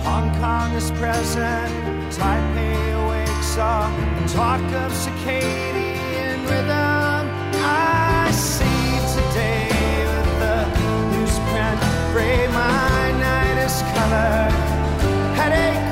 Hong 0.00 0.30
Kong 0.40 0.72
is 0.74 0.90
present, 0.92 1.72
Taipei 2.12 3.04
awakes 3.04 3.56
up. 3.58 3.92
talk 4.28 4.60
of 4.60 4.92
circadian 4.92 6.48
rhythm. 6.48 6.87
headache. 15.34 15.87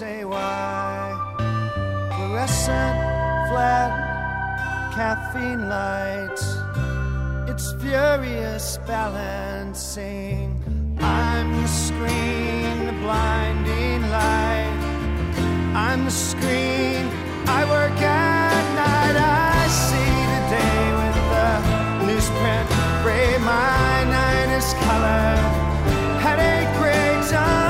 Say 0.00 0.24
why. 0.24 1.12
Fluorescent, 2.16 2.96
flat, 3.50 3.92
caffeine 4.94 5.68
lights. 5.68 6.46
It's 7.50 7.74
furious 7.82 8.78
balancing. 8.86 10.46
I'm 11.00 11.48
the 11.60 11.68
screen, 11.68 12.86
the 12.86 12.96
blinding 13.04 14.00
light. 14.18 14.80
I'm 15.86 16.06
the 16.06 16.16
screen. 16.30 17.02
I 17.58 17.60
work 17.74 18.00
at 18.00 18.64
night. 18.82 19.16
I 19.52 19.60
see 19.84 20.14
the 20.32 20.42
day 20.56 20.80
with 21.00 21.16
the 21.34 21.50
newsprint. 22.08 22.66
Gray, 23.04 23.36
my 23.54 24.04
night 24.16 24.50
is 24.60 24.68
color. 24.86 25.32
Headache, 26.24 26.72
gray, 26.78 27.10
don't 27.30 27.69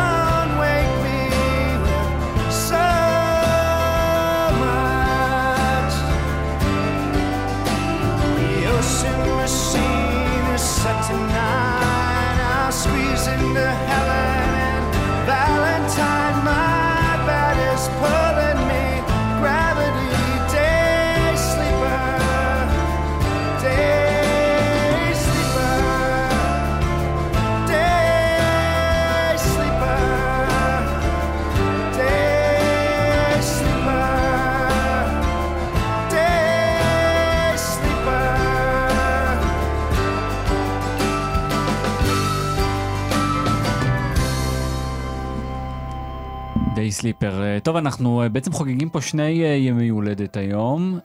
sleeper. 47.00 47.42
אה, 47.42 47.58
טוב, 47.60 47.76
אנחנו 47.76 48.22
אה, 48.22 48.28
בעצם 48.28 48.52
חוגגים 48.52 48.88
פה 48.88 49.00
שני 49.00 49.44
אה, 49.44 49.48
ימי 49.48 49.88
הולדת 49.88 50.36
היום. 50.36 50.98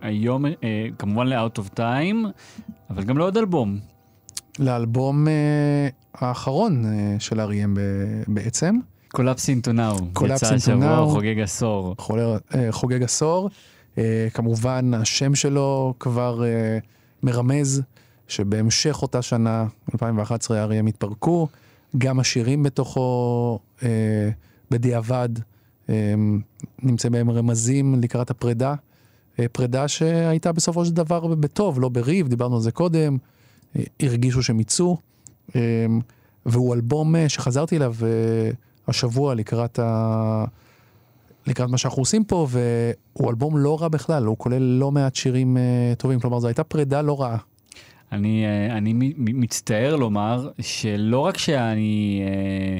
היום, 0.00 0.44
כמובן 0.98 1.26
ל-out 1.26 1.58
of 1.58 1.78
time, 1.78 2.26
אבל 2.90 3.02
גם 3.02 3.18
לעוד 3.18 3.36
אלבום. 3.36 3.78
לאלבום 4.58 5.26
האחרון 6.14 6.84
של 7.18 7.40
R.E.M. 7.40 7.74
ב- 7.74 8.22
בעצם, 8.28 8.78
Collapse 9.08 9.48
into 9.48 9.72
Now. 9.72 9.96
Collapse 10.18 10.34
יצא 10.34 10.54
השבוע. 10.54 11.06
חוגג 11.10 11.40
עשור. 11.40 11.94
חוגג 12.70 13.02
עשור. 13.02 13.50
כמובן, 14.34 14.94
השם 14.94 15.34
שלו 15.34 15.94
כבר 16.00 16.42
מרמז 17.22 17.82
שבהמשך 18.28 19.02
אותה 19.02 19.22
שנה, 19.22 19.66
2011, 19.94 20.62
אריאם 20.62 20.86
התפרקו. 20.86 21.48
גם 21.98 22.20
השירים 22.20 22.62
בתוכו, 22.62 23.58
אה, 23.82 24.30
בדיעבד, 24.70 25.28
אה, 25.88 26.14
נמצאים 26.82 27.12
בהם 27.12 27.30
רמזים 27.30 27.94
לקראת 28.02 28.30
הפרידה. 28.30 28.74
אה, 29.38 29.46
פרידה 29.52 29.88
שהייתה 29.88 30.52
בסופו 30.52 30.84
של 30.84 30.92
דבר 30.92 31.26
בטוב, 31.26 31.80
לא 31.80 31.88
בריב, 31.88 32.28
דיברנו 32.28 32.56
על 32.56 32.62
זה 32.62 32.72
קודם. 32.72 33.16
אה, 33.76 33.82
הרגישו 34.00 34.42
שהם 34.42 34.60
יצאו. 34.60 34.96
אה, 35.56 35.60
והוא 36.46 36.74
אלבום 36.74 37.16
אה, 37.16 37.28
שחזרתי 37.28 37.76
אליו 37.76 37.94
אה, 38.02 38.50
השבוע 38.88 39.34
לקראת 39.34 39.78
ה... 39.78 40.44
לקראת 41.46 41.70
מה 41.70 41.78
שאנחנו 41.78 42.02
עושים 42.02 42.24
פה, 42.24 42.46
והוא 42.50 43.30
אלבום 43.30 43.56
לא 43.56 43.80
רע 43.80 43.88
בכלל, 43.88 44.24
הוא 44.24 44.38
כולל 44.38 44.62
לא 44.62 44.92
מעט 44.92 45.14
שירים 45.14 45.56
אה, 45.56 45.92
טובים, 45.98 46.20
כלומר 46.20 46.40
זו 46.40 46.46
הייתה 46.46 46.64
פרידה 46.64 47.02
לא 47.02 47.20
רעה. 47.20 47.36
אני, 48.12 48.44
אה, 48.44 48.76
אני 48.76 48.92
מצטער 49.16 49.96
לומר 49.96 50.50
שלא 50.60 51.20
רק 51.20 51.38
שאני 51.38 52.22
אה, 52.26 52.78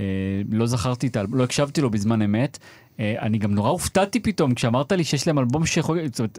אה, 0.00 0.42
לא 0.50 0.66
זכרתי 0.66 1.06
את 1.06 1.16
האלבום, 1.16 1.38
לא 1.38 1.44
הקשבתי 1.44 1.80
לו 1.80 1.90
בזמן 1.90 2.22
אמת, 2.22 2.58
אני 2.98 3.38
גם 3.38 3.54
נורא 3.54 3.70
הופתעתי 3.70 4.20
פתאום 4.20 4.54
כשאמרת 4.54 4.92
לי 4.92 5.04
שיש 5.04 5.26
להם 5.26 5.38
אלבום 5.38 5.66
שחוגג, 5.66 6.06
זאת 6.06 6.18
אומרת, 6.18 6.38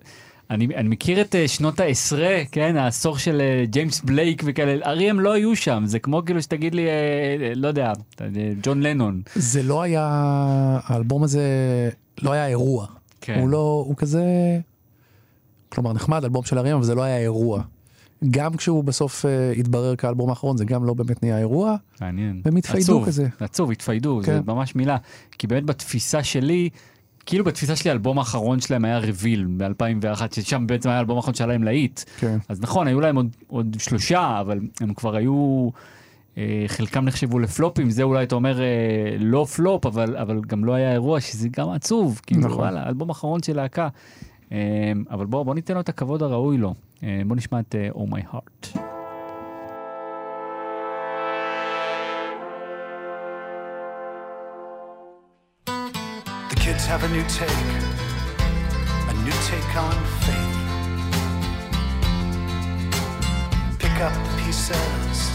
אני, 0.50 0.68
אני 0.76 0.90
מכיר 0.90 1.22
את 1.22 1.36
שנות 1.48 1.80
העשרה, 1.80 2.38
כן, 2.52 2.78
העשור 2.78 3.18
של 3.18 3.42
ג'יימס 3.64 4.02
בלייק 4.02 4.44
וכאלה, 4.46 4.86
ארי 4.86 5.10
הם 5.10 5.20
לא 5.20 5.34
היו 5.34 5.56
שם, 5.56 5.84
זה 5.86 6.00
כמו 6.00 6.26
כאילו 6.26 6.42
שתגיד 6.42 6.76
לי, 6.76 6.86
לא 7.56 7.68
יודע, 7.68 7.94
ג'ון 8.64 8.82
לנון. 8.82 9.22
זה 9.36 9.64
לא 9.64 9.82
היה, 9.82 10.08
האלבום 10.84 11.24
הזה 11.24 11.44
לא 12.22 12.32
היה 12.32 12.48
אירוע. 12.48 12.88
כן. 13.22 13.40
הוא 13.40 13.50
לא, 13.50 13.84
הוא 13.88 13.96
כזה, 13.96 14.24
כלומר 15.70 15.94
נחמד, 15.94 16.24
אלבום 16.24 16.44
של 16.44 16.58
אריאם, 16.58 16.76
אבל 16.76 16.86
זה 16.86 16.96
לא 16.96 17.02
היה 17.02 17.18
אירוע. 17.18 17.64
גם 18.30 18.58
כשהוא 18.58 18.84
בסוף 18.84 19.26
uh, 19.26 19.60
התברר 19.60 19.96
כאלבום 19.96 20.30
האחרון, 20.30 20.58
זה 20.58 20.66
גם 20.66 20.86
לא 20.86 20.94
באמת 20.94 21.24
נהיה 21.24 21.38
אירוע. 21.38 21.76
מעניין. 22.02 22.42
והם 22.46 22.56
התפיידו 22.56 22.82
עצוב, 22.82 23.06
כזה. 23.06 23.28
עצוב, 23.40 23.72
התפיידו, 23.72 24.22
זה 24.24 24.28
כן. 24.28 24.42
ממש 24.46 24.76
מילה. 24.76 24.98
כי 25.38 25.48
באמת 25.48 25.66
בתפיסה 25.66 26.24
שלי, 26.24 26.70
כאילו 27.26 27.44
בתפיסה 27.46 27.76
שלי 27.76 27.90
האלבום 27.90 28.20
האחרון 28.20 28.60
שלהם 28.60 28.86
היה 28.86 29.00
רוויל 29.00 29.48
ב-2001, 29.58 30.22
ששם 30.36 30.68
בעצם 30.68 30.90
היה 30.90 30.98
האלבום 30.98 31.18
האחרון 31.18 31.34
שהיה 31.34 31.48
להם 31.48 31.64
להיט. 31.64 32.02
כן. 32.20 32.38
אז 32.50 32.62
נכון, 32.62 32.88
היו 32.88 33.02
להם 33.02 33.16
עוד, 33.16 33.28
עוד 33.48 33.76
שלושה, 33.80 34.40
אבל 34.40 34.60
הם 34.82 34.94
כבר 34.94 35.16
היו, 35.16 35.70
אה, 36.38 36.64
חלקם 36.68 37.06
נחשבו 37.06 37.40
לפלופים, 37.40 37.90
זה 37.90 38.04
אולי 38.04 38.24
אתה 38.24 38.36
אומר 38.36 38.62
אה, 38.62 38.66
לא 39.20 39.46
פלופ, 39.56 39.86
אבל, 39.86 40.18
אבל 40.18 40.42
גם 40.48 40.66
לא 40.66 40.74
היה 40.74 40.92
אירוע, 40.92 41.20
שזה 41.20 41.50
גם 41.50 41.70
עצוב, 41.70 42.22
כאילו 42.28 42.42
נכון. 42.42 42.60
וואלה, 42.60 42.88
אלבום 42.88 43.10
אחרון 43.10 43.44
של 43.44 43.56
להקה. 43.56 43.88
אבל 45.10 45.26
בואו 45.26 45.46
בוא 45.46 45.56
ניתן 45.56 45.74
לו 45.74 45.80
את 45.80 45.90
הכבוד 45.90 46.24
הראוי 46.24 46.58
לו. 46.58 46.74
בואו 47.02 47.36
נשמע 47.36 47.60
את 47.60 47.76
Oh 47.96 48.14
My 48.14 48.34
Heart. 48.34 48.78
kids 56.72 56.86
have 56.86 57.04
a 57.04 57.10
new 57.10 57.24
take, 57.24 57.72
a 59.10 59.14
new 59.26 59.38
take 59.50 59.76
on 59.76 59.96
faith. 60.26 60.60
Pick 63.80 64.00
up 64.00 64.14
the 64.14 64.44
pieces, 64.44 65.32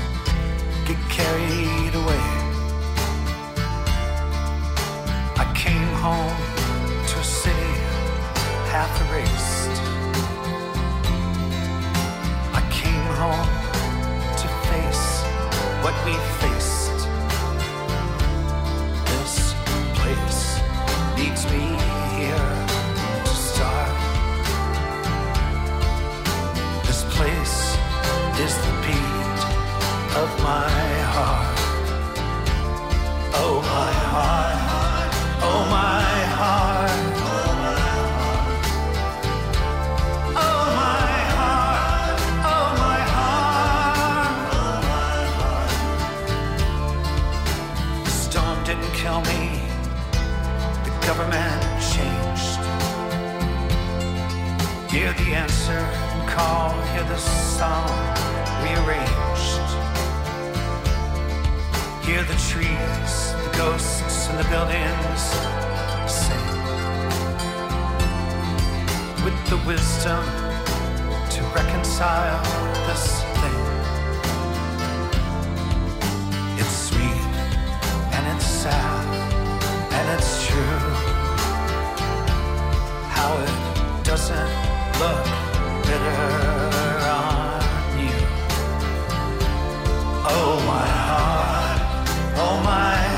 get 0.86 1.00
carried 1.10 1.94
away. 2.02 2.26
I 5.36 5.52
came 5.54 5.92
home 6.04 6.38
to 7.08 7.18
a 7.18 7.24
city 7.24 7.74
half 8.70 8.92
erased. 9.10 9.95
Home 13.16 13.48
to 14.40 14.46
face 14.68 15.06
what 15.82 15.96
we 16.04 16.12
faced. 16.40 16.98
This 19.12 19.54
place 19.98 20.60
needs 21.16 21.42
me 21.52 21.64
here 22.16 22.52
to 23.24 23.34
start. 23.50 23.96
This 26.84 27.04
place 27.16 27.58
is 28.44 28.54
the 28.66 28.74
beat 28.84 29.40
of 30.22 30.28
my 30.42 30.68
heart. 31.14 31.58
Oh, 33.42 33.56
my 33.76 33.92
heart. 34.12 35.12
Oh, 35.42 35.62
my 35.70 36.05
Hear 54.96 55.12
the 55.12 55.34
answer 55.34 55.80
call, 56.26 56.70
hear 56.92 57.04
the 57.04 57.18
song 57.18 57.86
rearranged. 58.62 59.68
Hear 62.02 62.22
the 62.24 62.38
trees, 62.48 63.12
the 63.44 63.52
ghosts, 63.58 64.28
and 64.30 64.38
the 64.38 64.48
buildings 64.48 65.22
sing. 66.10 66.46
With 69.22 69.38
the 69.50 69.58
wisdom 69.66 70.24
to 71.28 71.42
reconcile 71.54 72.42
this 72.88 73.20
thing. 73.40 73.62
It's 76.56 76.76
sweet 76.88 77.34
and 78.14 78.34
it's 78.34 78.46
sad 78.46 79.04
and 79.92 80.18
it's 80.18 80.46
true. 80.46 80.78
How 83.10 83.36
it 83.36 84.04
doesn't 84.04 84.75
look 84.98 85.26
on 87.06 87.60
you. 88.00 88.16
Oh 90.24 90.54
my 90.66 90.86
heart, 91.08 91.80
oh 92.38 92.56
my 92.64 93.15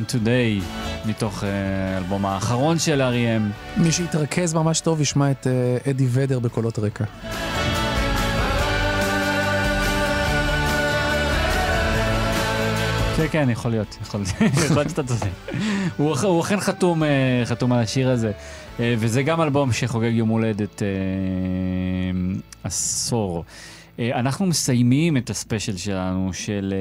happened 0.00 0.26
today, 0.26 0.64
מתוך 1.08 1.44
אה, 1.44 1.48
האלבום 1.94 2.26
האחרון 2.26 2.78
של 2.78 3.02
R.E.M. 3.02 3.42
מי 3.80 3.92
שיתרכז 3.92 4.54
ממש 4.54 4.80
טוב 4.80 5.00
ישמע 5.00 5.30
את 5.30 5.46
אה, 5.46 5.90
אדי 5.90 6.06
ודר 6.10 6.38
בקולות 6.38 6.78
רקע. 6.78 7.04
כן, 13.16 13.26
כן, 13.30 13.48
יכול 13.50 13.70
להיות, 13.70 13.96
יכול 14.02 14.20
להיות 14.74 14.88
שאתה 14.90 15.02
צודק. 15.04 15.26
הוא 15.96 16.12
אכ- 16.14 16.24
הוא 16.24 16.40
אכן 16.40 16.60
חתום, 16.60 17.02
אה, 17.02 17.08
חתום 17.44 17.72
על 17.72 17.78
השיר 17.78 18.10
הזה, 18.10 18.32
וזה 18.78 19.22
גם 19.22 19.40
אלבום 19.42 19.72
שחוגג 19.72 20.10
יום 20.12 20.28
הולדת 20.28 20.82
עשור. 22.64 23.44
אה, 23.98 24.20
אנחנו 24.20 24.46
מסיימים 24.46 25.16
את 25.16 25.30
הספיישל 25.30 25.76
שלנו 25.76 26.32
של 26.32 26.74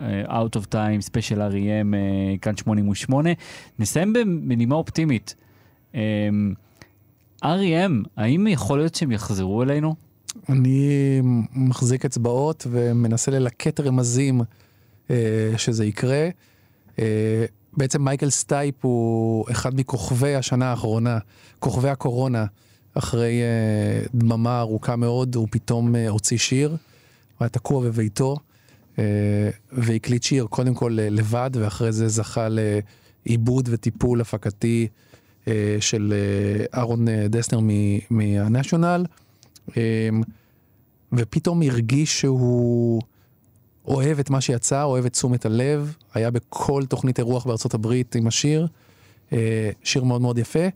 אה, 0.00 0.42
Out 0.42 0.58
of 0.58 0.66
Time, 0.72 1.00
ספיישל 1.00 1.42
R.E.M. 1.42 1.94
אה, 1.94 2.38
כאן 2.42 2.56
88. 2.56 3.30
נסיים 3.78 4.12
בנימה 4.48 4.74
אופטימית. 4.74 5.34
אה, 5.94 6.00
R.E.M, 7.44 8.08
האם 8.16 8.46
יכול 8.46 8.78
להיות 8.78 8.94
שהם 8.94 9.12
יחזרו 9.12 9.62
אלינו? 9.62 9.94
אני 10.48 11.20
מחזיק 11.52 12.04
אצבעות 12.04 12.66
ומנסה 12.70 13.30
ללקט 13.30 13.80
רמזים 13.80 14.40
אה, 15.10 15.52
שזה 15.56 15.84
יקרה. 15.84 16.28
אה, 16.98 17.44
בעצם 17.76 18.04
מייקל 18.04 18.30
סטייפ 18.30 18.74
הוא 18.80 19.44
אחד 19.50 19.80
מכוכבי 19.80 20.34
השנה 20.34 20.70
האחרונה, 20.70 21.18
כוכבי 21.58 21.88
הקורונה. 21.88 22.46
אחרי 22.98 23.42
אה, 23.42 24.06
דממה 24.14 24.60
ארוכה 24.60 24.96
מאוד, 24.96 25.34
הוא 25.34 25.48
פתאום 25.50 25.96
אה, 25.96 26.08
הוציא 26.08 26.38
שיר, 26.38 26.68
הוא 26.68 26.76
היה 27.40 27.48
תקוע 27.48 27.84
בביתו, 27.84 28.36
אה, 28.98 29.04
והקליט 29.72 30.22
שיר 30.22 30.46
קודם 30.46 30.74
כל 30.74 30.98
אה, 31.00 31.10
לבד, 31.10 31.50
ואחרי 31.54 31.92
זה 31.92 32.08
זכה 32.08 32.48
לעיבוד 32.48 33.68
וטיפול 33.72 34.20
הפקתי 34.20 34.88
אה, 35.48 35.76
של 35.80 36.14
אה, 36.16 36.64
אהרון 36.78 37.08
אה, 37.08 37.28
דסנר 37.28 37.60
מהנשיונל. 38.10 39.04
אה, 39.76 40.08
ופתאום 41.12 41.62
הרגיש 41.62 42.20
שהוא 42.20 43.02
אוהב 43.84 44.18
את 44.18 44.30
מה 44.30 44.40
שיצא, 44.40 44.82
אוהב 44.82 45.04
את 45.04 45.12
תשומת 45.12 45.46
הלב, 45.46 45.96
היה 46.14 46.30
בכל 46.30 46.82
תוכנית 46.88 47.18
אירוח 47.18 47.46
בארצות 47.46 47.74
הברית 47.74 48.14
עם 48.14 48.26
השיר, 48.26 48.66
שיר 49.82 50.04
מאוד 50.04 50.20
מאוד 50.22 50.38
יפה, 50.38 50.68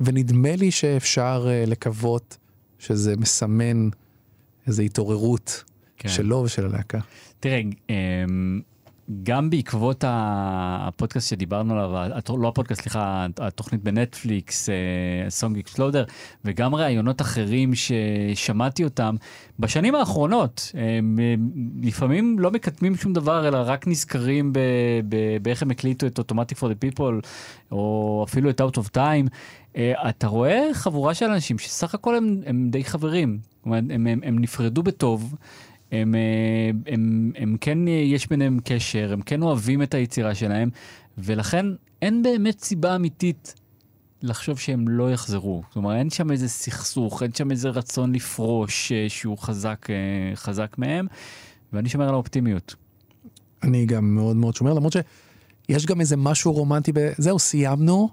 ונדמה 0.00 0.56
לי 0.56 0.70
שאפשר 0.70 1.46
אה, 1.48 1.64
לקוות 1.66 2.36
שזה 2.78 3.16
מסמן 3.16 3.88
איזו 4.66 4.82
התעוררות 4.82 5.64
כן. 5.96 6.08
שלו 6.08 6.36
ושל 6.36 6.64
הלהקה. 6.66 6.98
תראה, 7.40 7.60
אמ, 7.90 8.60
גם 9.22 9.50
בעקבות 9.50 10.04
הפודקאסט 10.06 11.28
שדיברנו 11.30 11.74
עליו, 11.74 12.10
לא 12.38 12.48
הפודקאסט, 12.48 12.82
סליחה, 12.82 13.26
התוכנית 13.38 13.82
בנטפליקס, 13.82 14.68
סונג 15.28 15.58
אקספלודר, 15.58 16.04
וגם 16.44 16.74
ראיונות 16.74 17.20
אחרים 17.20 17.72
ששמעתי 17.74 18.84
אותם, 18.84 19.16
בשנים 19.58 19.94
האחרונות, 19.94 20.72
הם, 20.74 21.18
לפעמים 21.82 22.38
לא 22.38 22.50
מקדמים 22.50 22.96
שום 22.96 23.12
דבר, 23.12 23.48
אלא 23.48 23.58
רק 23.64 23.86
נזכרים 23.86 24.52
באיך 25.42 25.62
הם 25.62 25.70
הקליטו 25.70 26.06
את 26.06 26.18
Automatic 26.18 26.54
for 26.58 26.66
the 26.66 26.84
People, 26.84 27.26
או 27.72 28.24
אפילו 28.28 28.50
את 28.50 28.60
Out 28.60 28.78
of 28.78 28.96
Time. 28.96 29.28
אה, 29.76 30.08
אתה 30.08 30.26
רואה 30.26 30.68
חבורה 30.72 31.14
של 31.14 31.26
אנשים 31.26 31.58
שסך 31.58 31.94
הכל 31.94 32.16
הם, 32.16 32.40
הם 32.46 32.68
די 32.70 32.84
חברים, 32.84 33.38
הם, 33.64 33.72
הם, 33.90 34.06
הם 34.06 34.38
נפרדו 34.38 34.82
בטוב. 34.82 35.34
הם, 36.02 36.14
אה, 36.14 36.92
הם, 36.92 37.32
הם 37.36 37.56
כן, 37.60 37.88
יש 37.88 38.28
ביניהם 38.28 38.58
קשר, 38.64 39.12
הם 39.12 39.22
כן 39.22 39.42
אוהבים 39.42 39.82
את 39.82 39.94
היצירה 39.94 40.34
שלהם, 40.34 40.70
ולכן 41.18 41.66
אין 42.02 42.22
באמת 42.22 42.60
סיבה 42.60 42.96
אמיתית 42.96 43.54
לחשוב 44.22 44.58
שהם 44.58 44.88
לא 44.88 45.12
יחזרו. 45.12 45.62
אומרת, 45.76 45.96
אין 45.96 46.10
שם 46.10 46.30
איזה 46.30 46.48
סכסוך, 46.48 47.22
אין 47.22 47.32
שם 47.32 47.50
איזה 47.50 47.68
רצון 47.68 48.14
לפרוש 48.14 48.92
אה, 48.92 49.06
שהוא 49.08 49.38
חזק, 49.38 49.86
אה, 49.90 50.36
חזק 50.36 50.74
מהם, 50.78 51.06
ואני 51.72 51.88
שומר 51.88 52.08
על 52.08 52.14
האופטימיות. 52.14 52.74
אני 53.62 53.86
גם 53.86 54.14
מאוד 54.14 54.36
מאוד 54.36 54.54
שומר, 54.54 54.74
למרות 54.74 54.92
שיש 54.92 55.86
גם 55.86 56.00
איזה 56.00 56.16
משהו 56.16 56.52
רומנטי 56.52 56.92
ב... 56.94 56.98
זהו, 57.18 57.38
סיימנו, 57.38 58.08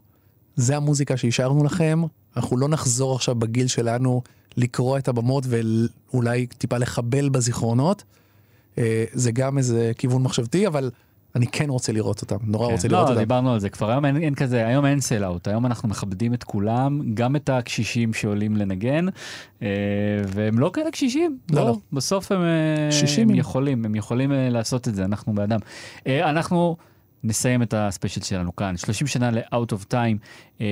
זה 0.55 0.77
המוזיקה 0.77 1.17
שהשארנו 1.17 1.63
לכם, 1.63 2.01
אנחנו 2.37 2.57
לא 2.57 2.67
נחזור 2.67 3.15
עכשיו 3.15 3.35
בגיל 3.35 3.67
שלנו 3.67 4.21
לקרוא 4.57 4.97
את 4.97 5.07
הבמות 5.07 5.43
ואולי 5.47 6.45
טיפה 6.45 6.77
לחבל 6.77 7.29
בזיכרונות. 7.29 8.03
אה, 8.77 9.05
זה 9.13 9.31
גם 9.31 9.57
איזה 9.57 9.91
כיוון 9.97 10.23
מחשבתי, 10.23 10.67
אבל 10.67 10.91
אני 11.35 11.47
כן 11.47 11.69
רוצה 11.69 11.91
לראות 11.91 12.21
אותם, 12.21 12.37
נורא 12.43 12.67
כן, 12.67 12.71
רוצה 12.71 12.87
לראות 12.87 13.03
לא, 13.05 13.09
אותם. 13.09 13.19
דיברנו 13.19 13.53
על 13.53 13.59
זה 13.59 13.69
כבר, 13.69 13.91
היום 13.91 14.05
אין, 14.05 14.17
אין 14.17 14.35
כזה, 14.35 14.67
היום 14.67 14.85
אין 14.85 14.99
סל-אאוט, 14.99 15.47
היום 15.47 15.65
אנחנו 15.65 15.89
מכבדים 15.89 16.33
את 16.33 16.43
כולם, 16.43 17.01
גם 17.13 17.35
את 17.35 17.49
הקשישים 17.49 18.13
שעולים 18.13 18.57
לנגן, 18.57 19.05
אה, 19.61 19.67
והם 20.27 20.59
לא 20.59 20.71
כאלה 20.73 20.91
קשישים, 20.91 21.37
לא, 21.51 21.61
לא, 21.61 21.67
לא. 21.67 21.77
בסוף 21.93 22.31
הם, 22.31 22.41
אה, 22.41 22.91
שישים. 22.91 23.29
הם 23.29 23.35
יכולים, 23.35 23.85
הם 23.85 23.95
יכולים 23.95 24.31
אה, 24.31 24.49
לעשות 24.49 24.87
את 24.87 24.95
זה, 24.95 25.05
אנחנו 25.05 25.33
בעדם. 25.33 25.59
אה, 26.07 26.29
אנחנו 26.29 26.77
נסיים 27.23 27.61
את 27.61 27.73
הספיישל 27.77 28.21
שלנו 28.21 28.55
כאן, 28.55 28.77
30 28.77 29.07
שנה 29.07 29.31
ל-Out 29.31 29.71
of 29.73 29.85
Time, 29.93 30.17
אה, 30.61 30.65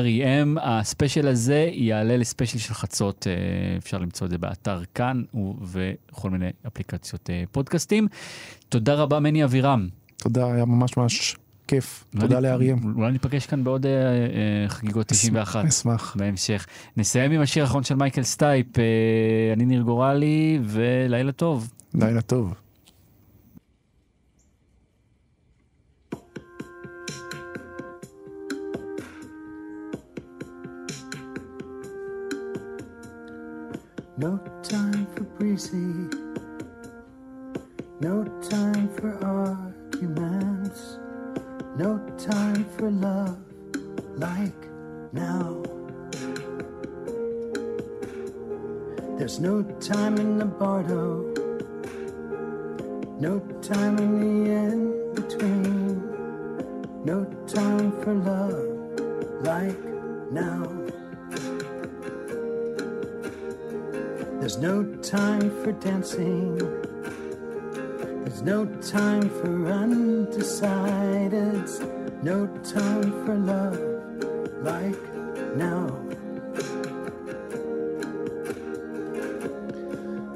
R.E.M, 0.00 0.60
הספיישל 0.62 1.28
הזה 1.28 1.68
יעלה 1.72 2.16
לספיישל 2.16 2.58
של 2.58 2.74
חצות, 2.74 3.26
אה, 3.26 3.32
אפשר 3.76 3.98
למצוא 3.98 4.24
את 4.26 4.30
זה 4.30 4.38
באתר 4.38 4.82
כאן 4.94 5.22
ובכל 5.34 6.30
מיני 6.30 6.48
אפליקציות 6.66 7.30
אה, 7.30 7.42
פודקאסטים. 7.52 8.08
תודה 8.68 8.94
רבה 8.94 9.20
מני 9.20 9.44
אבירם. 9.44 9.88
תודה, 10.16 10.52
היה 10.52 10.64
ממש 10.64 10.96
ממש 10.96 11.36
כיף. 11.68 12.04
תודה 12.20 12.36
אולי- 12.38 12.48
ל 12.48 12.52
R.E.M.. 12.52 12.78
אולי 12.96 13.12
ניפגש 13.12 13.46
כאן 13.46 13.64
בעוד 13.64 13.86
אה, 13.86 13.92
אה, 13.92 14.68
חגיגות 14.68 15.06
91 15.08 15.64
אשמח. 15.64 16.16
בהמשך. 16.18 16.66
נסיים 16.96 17.32
עם 17.32 17.40
השיר 17.40 17.62
האחרון 17.62 17.84
של 17.84 17.94
מייקל 17.94 18.22
סטייפ, 18.22 18.78
אה, 18.78 18.84
אני 19.52 19.64
ניר 19.66 19.82
גורלי, 19.82 20.58
ולילה 20.64 21.32
טוב. 21.32 21.70
לילה 21.94 22.20
טוב. 22.20 22.54
No 34.18 34.36
time 34.64 35.06
for 35.14 35.22
breezy. 35.38 35.94
No 38.00 38.24
time 38.50 38.88
for 38.96 39.14
arguments. 39.24 40.98
No 41.76 41.98
time 42.18 42.64
for 42.76 42.90
love 42.90 43.38
like 44.16 44.66
now. 45.12 45.62
There's 49.16 49.38
no 49.38 49.62
time 49.78 50.16
in 50.18 50.36
the 50.38 50.46
bardo. 50.46 51.32
No 53.20 53.38
time 53.62 53.98
in 53.98 54.18
the 54.18 54.50
in 54.50 55.14
between. 55.14 56.02
No 57.04 57.24
time 57.46 57.92
for 58.02 58.14
love 58.14 59.44
like 59.44 59.78
now. 60.32 60.77
There's 64.48 64.62
no 64.62 64.82
time 65.02 65.50
for 65.62 65.72
dancing. 65.72 66.56
There's 68.24 68.40
no 68.40 68.64
time 68.80 69.28
for 69.28 69.48
undecideds. 69.68 70.62
No 72.22 72.46
time 72.64 73.12
for 73.26 73.34
love 73.34 73.78
like 74.62 74.96
now. 75.54 75.88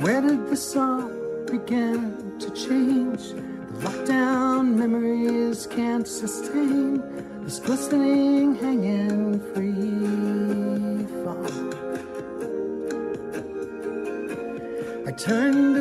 Where 0.05 0.21
did 0.21 0.47
the 0.51 0.57
song 0.59 1.47
begin 1.47 2.39
to 2.39 2.51
change? 2.51 3.31
The 3.31 3.89
lockdown 3.89 4.75
memories 4.75 5.67
can't 5.67 6.07
sustain 6.07 7.03
this 7.45 7.61
glistening 7.61 8.57
hanging 8.57 9.41
free 9.55 9.72
Turn 15.23 15.72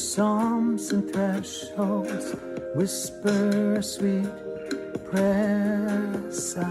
psalms 0.00 0.92
and 0.92 1.12
thresholds. 1.12 2.34
Whisper 2.74 3.74
a 3.74 3.82
sweet 3.82 4.30
prayer 5.10 6.22
sigh. 6.30 6.64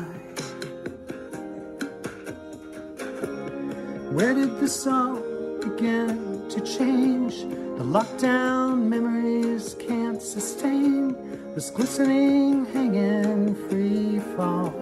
Where 4.11 4.33
did 4.33 4.59
this 4.59 4.87
all 4.87 5.21
begin 5.61 6.49
to 6.49 6.59
change? 6.61 7.43
The 7.77 7.85
lockdown 7.85 8.87
memories 8.87 9.75
can't 9.79 10.21
sustain 10.21 11.15
this 11.53 11.69
glistening, 11.69 12.65
hanging 12.65 13.55
free 13.69 14.19
fall. 14.35 14.73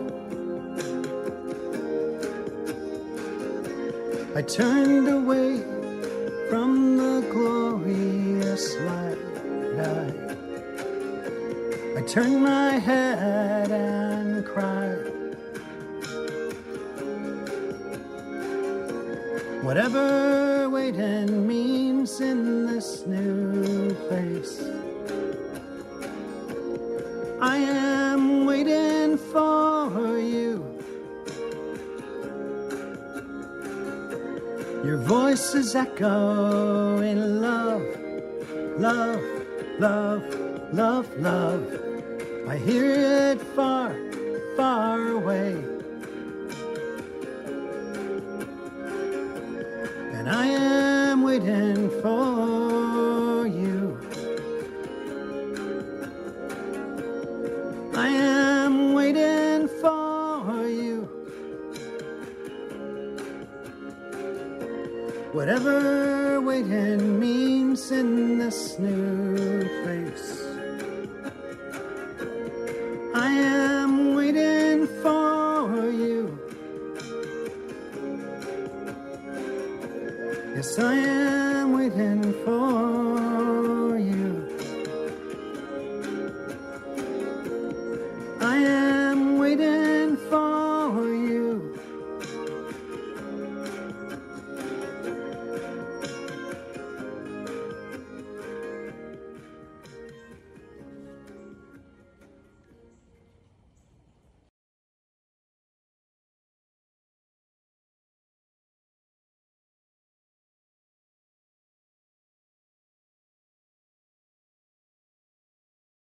I 4.35 4.41
turned 4.41 5.09
away 5.09 5.76
turned 12.17 12.41
my 12.41 12.71
head 12.79 13.69
and 13.69 14.43
cried. 14.43 15.05
Whatever 19.61 20.67
waiting 20.67 21.45
means 21.45 22.19
in 22.19 22.65
this 22.65 23.05
new 23.05 23.93
place, 24.07 24.63
I 27.39 27.57
am 27.57 28.47
waiting 28.47 29.15
for 29.31 30.17
you. 30.17 30.65
Your 34.83 34.97
voices 34.97 35.75
echo 35.75 36.97
in 36.97 37.41
love, 37.41 37.85
love, 38.79 39.21
love, 39.79 40.23
love, 40.73 41.07
love 41.19 41.66
here 42.67 43.06